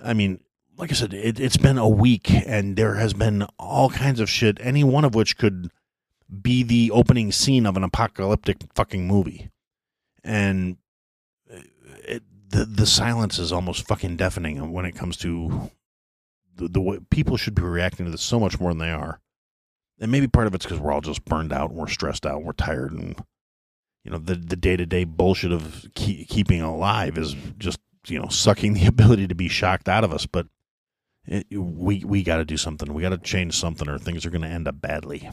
I 0.00 0.14
mean, 0.14 0.38
like 0.76 0.92
I 0.92 0.94
said, 0.94 1.12
it, 1.12 1.38
has 1.38 1.56
been 1.56 1.78
a 1.78 1.88
week 1.88 2.30
and 2.30 2.76
there 2.76 2.94
has 2.94 3.12
been 3.12 3.42
all 3.58 3.90
kinds 3.90 4.20
of 4.20 4.30
shit, 4.30 4.58
any 4.60 4.84
one 4.84 5.04
of 5.04 5.16
which 5.16 5.36
could 5.36 5.68
be 6.40 6.62
the 6.62 6.92
opening 6.92 7.32
scene 7.32 7.66
of 7.66 7.76
an 7.76 7.82
apocalyptic 7.82 8.58
fucking 8.72 9.04
movie. 9.08 9.50
And 10.22 10.76
it, 12.04 12.22
the 12.50 12.66
the 12.66 12.86
silence 12.86 13.40
is 13.40 13.50
almost 13.50 13.88
fucking 13.88 14.16
deafening 14.16 14.70
when 14.70 14.84
it 14.84 14.94
comes 14.94 15.16
to 15.16 15.72
the, 16.54 16.68
the 16.68 16.80
way 16.80 16.98
people 17.10 17.36
should 17.36 17.56
be 17.56 17.62
reacting 17.62 18.06
to 18.06 18.12
this 18.12 18.22
so 18.22 18.38
much 18.38 18.60
more 18.60 18.70
than 18.70 18.78
they 18.78 18.92
are. 18.92 19.18
And 19.98 20.12
maybe 20.12 20.28
part 20.28 20.46
of 20.46 20.54
it's 20.54 20.64
because 20.64 20.78
we're 20.78 20.92
all 20.92 21.00
just 21.00 21.24
burned 21.24 21.52
out 21.52 21.70
and 21.70 21.80
we're 21.80 21.88
stressed 21.88 22.24
out 22.24 22.36
and 22.36 22.46
we're 22.46 22.52
tired 22.52 22.92
and 22.92 23.20
you 24.04 24.12
know 24.12 24.18
the 24.18 24.36
the 24.36 24.54
day 24.54 24.76
to 24.76 24.86
day 24.86 25.02
bullshit 25.02 25.50
of 25.50 25.86
keep, 25.96 26.28
keeping 26.28 26.60
alive 26.62 27.18
is 27.18 27.34
just 27.58 27.80
you 28.06 28.18
know 28.18 28.28
sucking 28.28 28.74
the 28.74 28.86
ability 28.86 29.26
to 29.28 29.34
be 29.34 29.48
shocked 29.48 29.88
out 29.88 30.04
of 30.04 30.12
us. 30.12 30.26
But 30.26 30.46
it, 31.26 31.46
we 31.52 32.04
we 32.04 32.22
got 32.22 32.38
to 32.38 32.44
do 32.44 32.56
something. 32.56 32.92
We 32.92 33.02
got 33.02 33.10
to 33.10 33.18
change 33.18 33.56
something, 33.56 33.88
or 33.88 33.98
things 33.98 34.24
are 34.26 34.30
going 34.30 34.42
to 34.42 34.48
end 34.48 34.68
up 34.68 34.80
badly. 34.80 35.30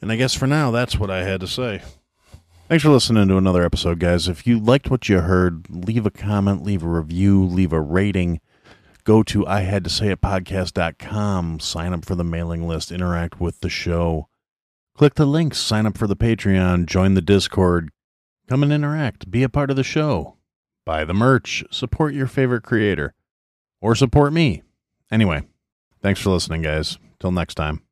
And 0.00 0.10
I 0.10 0.16
guess 0.16 0.34
for 0.34 0.48
now, 0.48 0.70
that's 0.72 0.98
what 0.98 1.10
I 1.10 1.22
had 1.22 1.40
to 1.40 1.46
say. 1.46 1.82
Thanks 2.68 2.82
for 2.82 2.90
listening 2.90 3.28
to 3.28 3.36
another 3.36 3.64
episode, 3.64 3.98
guys. 3.98 4.28
If 4.28 4.46
you 4.46 4.58
liked 4.58 4.90
what 4.90 5.08
you 5.08 5.20
heard, 5.20 5.66
leave 5.68 6.06
a 6.06 6.10
comment, 6.10 6.64
leave 6.64 6.82
a 6.82 6.88
review, 6.88 7.44
leave 7.44 7.72
a 7.72 7.80
rating. 7.80 8.40
Go 9.04 9.22
to 9.24 9.46
I 9.46 9.60
had 9.60 9.84
to 9.84 9.90
say 9.90 10.08
it 10.08 10.20
podcast.com, 10.20 11.60
sign 11.60 11.92
up 11.92 12.04
for 12.04 12.14
the 12.14 12.24
mailing 12.24 12.66
list, 12.66 12.90
interact 12.90 13.40
with 13.40 13.60
the 13.60 13.68
show. 13.68 14.28
Click 14.96 15.14
the 15.14 15.26
links, 15.26 15.58
sign 15.58 15.86
up 15.86 15.98
for 15.98 16.06
the 16.06 16.16
Patreon, 16.16 16.86
join 16.86 17.14
the 17.14 17.20
Discord, 17.20 17.90
come 18.48 18.62
and 18.62 18.72
interact, 18.72 19.30
be 19.30 19.42
a 19.42 19.48
part 19.48 19.70
of 19.70 19.76
the 19.76 19.84
show. 19.84 20.36
Buy 20.84 21.04
the 21.04 21.14
merch, 21.14 21.64
support 21.70 22.14
your 22.14 22.26
favorite 22.26 22.62
creator, 22.62 23.14
or 23.80 23.94
support 23.94 24.32
me. 24.32 24.62
Anyway, 25.10 25.42
thanks 26.00 26.20
for 26.20 26.30
listening, 26.30 26.62
guys. 26.62 26.98
Till 27.20 27.30
next 27.30 27.54
time. 27.54 27.82